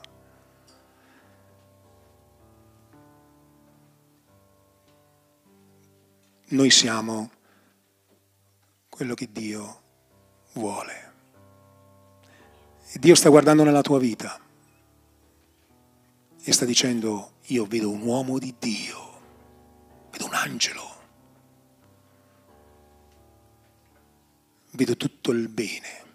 Noi 6.49 6.69
siamo 6.69 7.31
quello 8.89 9.15
che 9.15 9.31
Dio 9.31 9.81
vuole. 10.53 11.06
Dio 12.99 13.13
sta 13.13 13.29
guardando 13.29 13.63
nella 13.63 13.81
tua 13.81 13.99
vita 13.99 14.39
e 16.41 16.51
sta 16.51 16.65
dicendo, 16.65 17.33
io 17.47 17.65
vedo 17.65 17.91
un 17.91 18.01
uomo 18.01 18.39
di 18.39 18.55
Dio, 18.57 19.19
vedo 20.09 20.25
un 20.25 20.33
angelo, 20.33 20.81
vedo 24.71 24.97
tutto 24.97 25.31
il 25.31 25.47
bene 25.47 26.05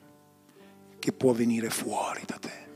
che 0.98 1.12
può 1.12 1.32
venire 1.32 1.70
fuori 1.70 2.22
da 2.26 2.38
te. 2.38 2.66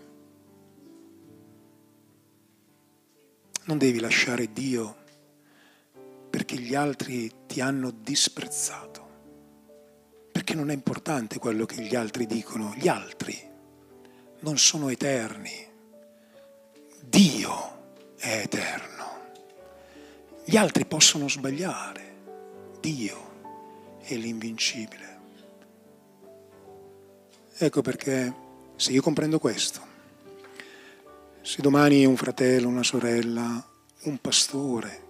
Non 3.65 3.79
devi 3.79 3.99
lasciare 3.99 4.53
Dio 4.53 4.97
perché 6.31 6.57
gli 6.57 6.77
altri 6.77 7.33
ti 7.47 7.61
hanno 7.61 7.91
disprezzato, 7.91 9.09
perché 10.31 10.55
non 10.55 10.71
è 10.71 10.75
importante 10.75 11.41
quello 11.41 11.67
che 11.67 11.83
gli 11.83 11.97
altri 11.97 12.27
dicono, 12.27 12.73
gli 12.77 12.87
altri 12.87 13.55
non 14.47 14.59
sono 14.59 14.91
eterni. 14.91 15.67
Dio 17.01 18.15
è 18.17 18.43
eterno. 18.45 19.05
Gli 20.45 20.57
altri 20.57 20.87
possono 20.87 21.29
sbagliare. 21.29 22.15
Dio 22.79 23.99
è 24.03 24.15
l'invincibile. 24.15 25.19
Ecco 27.57 27.83
perché 27.83 28.33
se 28.77 28.93
io 28.93 29.03
comprendo 29.03 29.41
questo, 29.41 29.81
se 31.43 31.61
domani 31.61 32.05
un 32.05 32.17
fratello, 32.17 32.69
una 32.69 32.85
sorella, 32.85 33.69
un 34.03 34.19
pastore 34.19 35.03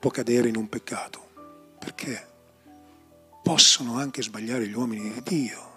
può 0.00 0.10
cadere 0.10 0.48
in 0.48 0.56
un 0.56 0.68
peccato, 0.68 1.28
perché 1.78 2.26
possono 3.40 3.98
anche 3.98 4.20
sbagliare 4.20 4.66
gli 4.66 4.74
uomini 4.74 5.12
di 5.12 5.22
Dio 5.22 5.68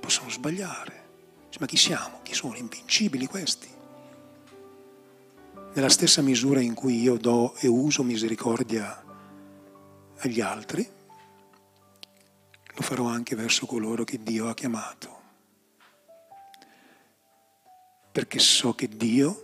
possono 0.00 0.30
sbagliare. 0.30 1.06
Ma 1.58 1.66
chi 1.66 1.76
siamo? 1.76 2.20
Chi 2.22 2.34
sono? 2.34 2.56
Invincibili 2.56 3.26
questi. 3.26 3.68
Nella 5.74 5.88
stessa 5.88 6.22
misura 6.22 6.60
in 6.60 6.74
cui 6.74 7.00
io 7.00 7.16
do 7.16 7.54
e 7.56 7.66
uso 7.66 8.04
misericordia 8.04 9.04
agli 10.18 10.40
altri, 10.40 10.88
lo 12.74 12.82
farò 12.82 13.06
anche 13.06 13.34
verso 13.34 13.66
coloro 13.66 14.04
che 14.04 14.22
Dio 14.22 14.48
ha 14.48 14.54
chiamato. 14.54 15.16
Perché 18.12 18.38
so 18.38 18.74
che 18.74 18.88
Dio 18.88 19.42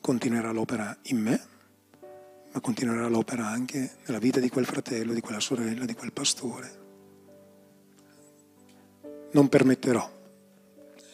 continuerà 0.00 0.52
l'opera 0.52 0.96
in 1.04 1.18
me, 1.18 1.46
ma 2.52 2.60
continuerà 2.60 3.08
l'opera 3.08 3.46
anche 3.46 3.96
nella 4.06 4.18
vita 4.18 4.38
di 4.38 4.48
quel 4.48 4.64
fratello, 4.64 5.12
di 5.12 5.20
quella 5.20 5.40
sorella, 5.40 5.84
di 5.84 5.94
quel 5.94 6.12
pastore 6.12 6.79
non 9.32 9.48
permetterò 9.48 10.18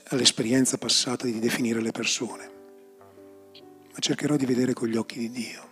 all'esperienza 0.08 0.78
passata 0.78 1.26
di 1.26 1.38
definire 1.38 1.80
le 1.80 1.90
persone, 1.90 2.50
ma 3.92 3.98
cercherò 3.98 4.36
di 4.36 4.46
vedere 4.46 4.72
con 4.72 4.88
gli 4.88 4.96
occhi 4.96 5.18
di 5.18 5.30
Dio. 5.30 5.68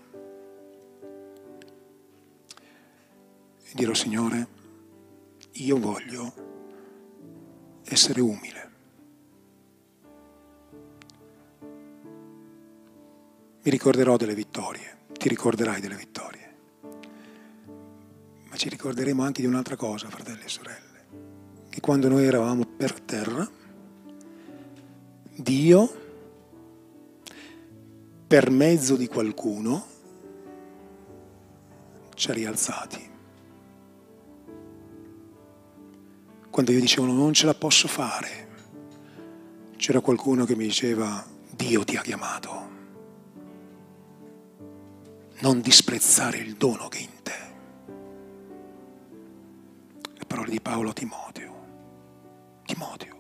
E 3.62 3.70
dirò, 3.72 3.94
Signore, 3.94 4.46
io 5.52 5.78
voglio 5.78 6.32
essere 7.84 8.20
umile. 8.20 8.72
Mi 13.62 13.70
ricorderò 13.70 14.16
delle 14.16 14.34
vittorie, 14.34 14.98
ti 15.12 15.28
ricorderai 15.28 15.80
delle 15.80 15.96
vittorie. 15.96 16.42
Ma 18.48 18.56
ci 18.56 18.68
ricorderemo 18.68 19.22
anche 19.22 19.40
di 19.40 19.46
un'altra 19.46 19.76
cosa, 19.76 20.10
fratelli 20.10 20.44
e 20.44 20.48
sorelle, 20.48 20.93
che 21.74 21.80
quando 21.80 22.06
noi 22.06 22.24
eravamo 22.24 22.64
per 22.64 23.00
terra, 23.00 23.50
Dio, 25.34 25.92
per 28.28 28.48
mezzo 28.48 28.94
di 28.94 29.08
qualcuno, 29.08 29.84
ci 32.14 32.30
ha 32.30 32.32
rialzati. 32.32 33.10
Quando 36.48 36.70
io 36.70 36.78
dicevo 36.78 37.06
non 37.06 37.32
ce 37.32 37.46
la 37.46 37.54
posso 37.54 37.88
fare, 37.88 38.48
c'era 39.76 39.98
qualcuno 39.98 40.44
che 40.44 40.54
mi 40.54 40.66
diceva 40.66 41.26
Dio 41.50 41.82
ti 41.82 41.96
ha 41.96 42.02
chiamato. 42.02 42.70
Non 45.40 45.60
disprezzare 45.60 46.38
il 46.38 46.54
dono 46.54 46.86
che 46.86 46.98
in 46.98 47.22
te. 47.24 47.32
Le 50.14 50.24
parole 50.24 50.50
di 50.50 50.60
Paolo 50.60 50.90
a 50.90 50.92
Timoteo. 50.92 51.53
Timoteo. 52.64 53.12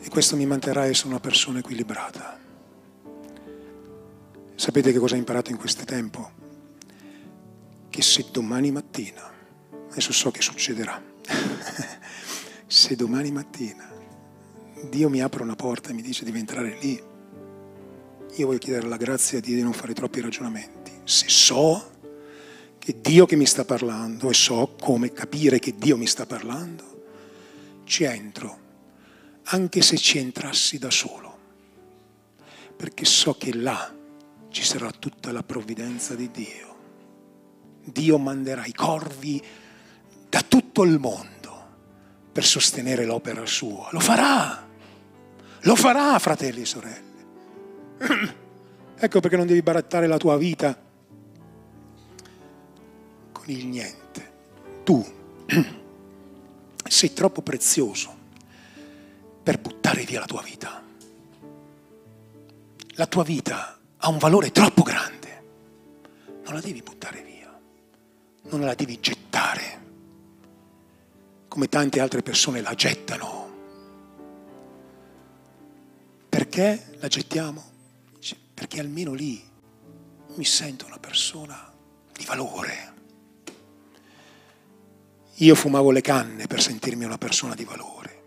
E 0.00 0.08
questo 0.08 0.36
mi 0.36 0.46
manterrà 0.46 0.86
essere 0.86 1.08
una 1.08 1.20
persona 1.20 1.58
equilibrata. 1.58 2.38
Sapete 4.54 4.92
che 4.92 4.98
cosa 4.98 5.14
ho 5.14 5.18
imparato 5.18 5.50
in 5.50 5.56
questo 5.56 5.84
tempo? 5.84 6.42
che 7.94 8.02
se 8.02 8.26
domani 8.32 8.72
mattina, 8.72 9.22
adesso 9.88 10.12
so 10.12 10.32
che 10.32 10.42
succederà, 10.42 11.00
se 12.66 12.96
domani 12.96 13.30
mattina 13.30 13.88
Dio 14.90 15.08
mi 15.08 15.22
apre 15.22 15.44
una 15.44 15.54
porta 15.54 15.90
e 15.90 15.92
mi 15.92 16.02
dice 16.02 16.24
di 16.24 16.36
entrare 16.36 16.76
lì, 16.80 17.00
io 18.34 18.46
voglio 18.46 18.58
chiedere 18.58 18.88
la 18.88 18.96
grazia 18.96 19.38
di 19.38 19.62
non 19.62 19.72
fare 19.72 19.92
troppi 19.92 20.20
ragionamenti. 20.20 20.90
Se 21.04 21.28
so 21.28 21.92
che 22.84 23.00
Dio 23.00 23.24
che 23.24 23.36
mi 23.36 23.46
sta 23.46 23.64
parlando 23.64 24.28
e 24.28 24.34
so 24.34 24.74
come 24.78 25.12
capire 25.12 25.58
che 25.58 25.74
Dio 25.76 25.96
mi 25.96 26.06
sta 26.06 26.26
parlando, 26.26 27.04
ci 27.84 28.04
entro, 28.04 28.58
anche 29.44 29.82
se 29.82 29.96
ci 29.96 30.18
entrassi 30.18 30.78
da 30.78 30.90
solo, 30.90 31.38
perché 32.76 33.04
so 33.04 33.34
che 33.34 33.54
là 33.54 33.92
ci 34.50 34.62
sarà 34.62 34.90
tutta 34.90 35.32
la 35.32 35.42
provvidenza 35.42 36.14
di 36.14 36.30
Dio 36.30 36.72
Dio 37.84 38.18
manderà 38.18 38.64
i 38.64 38.72
corvi 38.72 39.42
da 40.28 40.42
tutto 40.42 40.84
il 40.84 40.98
mondo 40.98 41.32
per 42.32 42.44
sostenere 42.44 43.04
l'opera 43.04 43.44
sua. 43.46 43.88
Lo 43.92 44.00
farà, 44.00 44.66
lo 45.60 45.76
farà, 45.76 46.18
fratelli 46.18 46.62
e 46.62 46.66
sorelle. 46.66 47.12
Ecco 48.96 49.20
perché 49.20 49.36
non 49.36 49.46
devi 49.46 49.60
barattare 49.60 50.06
la 50.06 50.16
tua 50.16 50.38
vita 50.38 50.80
con 53.44 53.54
il 53.54 53.66
niente. 53.66 54.32
Tu 54.84 55.04
sei 56.88 57.12
troppo 57.12 57.42
prezioso 57.42 58.22
per 59.42 59.60
buttare 59.60 60.04
via 60.04 60.20
la 60.20 60.26
tua 60.26 60.42
vita. 60.42 60.82
La 62.96 63.06
tua 63.06 63.24
vita 63.24 63.78
ha 63.96 64.08
un 64.08 64.18
valore 64.18 64.50
troppo 64.50 64.82
grande. 64.82 65.42
Non 66.44 66.54
la 66.54 66.60
devi 66.60 66.82
buttare 66.82 67.22
via 67.22 67.34
non 68.44 68.60
la 68.60 68.74
devi 68.74 69.00
gettare 69.00 69.82
come 71.48 71.68
tante 71.68 72.00
altre 72.00 72.22
persone 72.22 72.60
la 72.60 72.74
gettano. 72.74 73.42
Perché 76.28 76.96
la 76.98 77.06
gettiamo? 77.08 77.72
Perché 78.52 78.80
almeno 78.80 79.12
lì 79.12 79.42
mi 80.34 80.44
sento 80.44 80.86
una 80.86 80.98
persona 80.98 81.72
di 82.12 82.24
valore. 82.24 82.93
Io 85.38 85.54
fumavo 85.54 85.90
le 85.90 86.00
canne 86.00 86.46
per 86.46 86.62
sentirmi 86.62 87.04
una 87.04 87.18
persona 87.18 87.54
di 87.54 87.64
valore. 87.64 88.22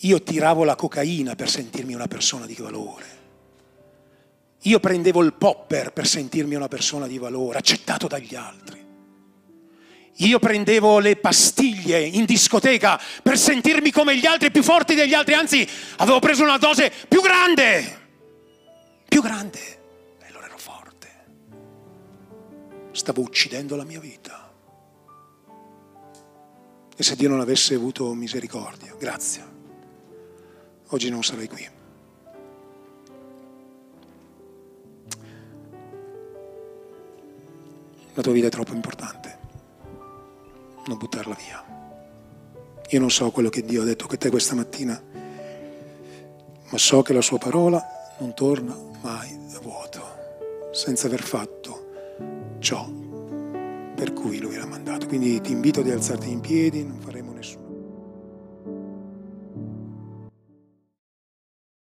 Io 0.00 0.22
tiravo 0.22 0.64
la 0.64 0.76
cocaina 0.76 1.34
per 1.34 1.48
sentirmi 1.48 1.94
una 1.94 2.06
persona 2.06 2.44
di 2.44 2.54
valore. 2.54 3.22
Io 4.62 4.80
prendevo 4.80 5.22
il 5.22 5.32
popper 5.32 5.92
per 5.92 6.06
sentirmi 6.06 6.54
una 6.54 6.68
persona 6.68 7.06
di 7.06 7.16
valore, 7.18 7.58
accettato 7.58 8.06
dagli 8.06 8.34
altri. 8.34 8.82
Io 10.18 10.38
prendevo 10.38 10.98
le 11.00 11.16
pastiglie 11.16 12.00
in 12.00 12.24
discoteca 12.24 13.00
per 13.22 13.36
sentirmi 13.36 13.90
come 13.90 14.16
gli 14.16 14.26
altri, 14.26 14.50
più 14.50 14.62
forti 14.62 14.94
degli 14.94 15.14
altri, 15.14 15.34
anzi 15.34 15.68
avevo 15.96 16.18
preso 16.18 16.44
una 16.44 16.58
dose 16.58 16.92
più 17.08 17.20
grande, 17.20 18.00
più 19.08 19.20
grande, 19.20 19.58
e 20.20 20.26
allora 20.28 20.46
ero 20.46 20.58
forte. 20.58 21.08
Stavo 22.92 23.22
uccidendo 23.22 23.74
la 23.74 23.84
mia 23.84 24.00
vita. 24.00 24.43
E 26.96 27.02
se 27.02 27.16
Dio 27.16 27.28
non 27.28 27.40
avesse 27.40 27.74
avuto 27.74 28.12
misericordia, 28.14 28.94
grazie, 28.96 29.42
oggi 30.88 31.10
non 31.10 31.24
sarei 31.24 31.48
qui. 31.48 31.68
La 38.14 38.22
tua 38.22 38.32
vita 38.32 38.46
è 38.46 38.50
troppo 38.50 38.74
importante. 38.74 39.38
Non 40.86 40.98
buttarla 40.98 41.34
via. 41.34 41.64
Io 42.90 43.00
non 43.00 43.10
so 43.10 43.30
quello 43.32 43.48
che 43.48 43.62
Dio 43.62 43.82
ha 43.82 43.84
detto 43.84 44.06
a 44.08 44.16
te 44.16 44.30
questa 44.30 44.54
mattina, 44.54 45.02
ma 46.70 46.78
so 46.78 47.02
che 47.02 47.12
la 47.12 47.22
sua 47.22 47.38
parola 47.38 47.84
non 48.18 48.34
torna 48.34 48.76
mai 49.02 49.36
a 49.52 49.58
vuoto, 49.58 50.70
senza 50.70 51.08
aver 51.08 51.22
fatto 51.22 52.56
ciò 52.60 52.88
per 53.94 54.12
cui 54.12 54.38
lui 54.38 54.56
l'ha 54.56 54.66
mandato. 54.66 55.06
Quindi 55.06 55.40
ti 55.40 55.52
invito 55.52 55.80
ad 55.80 55.88
alzarti 55.88 56.30
in 56.30 56.40
piedi, 56.40 56.84
non 56.84 56.98
faremo 57.00 57.13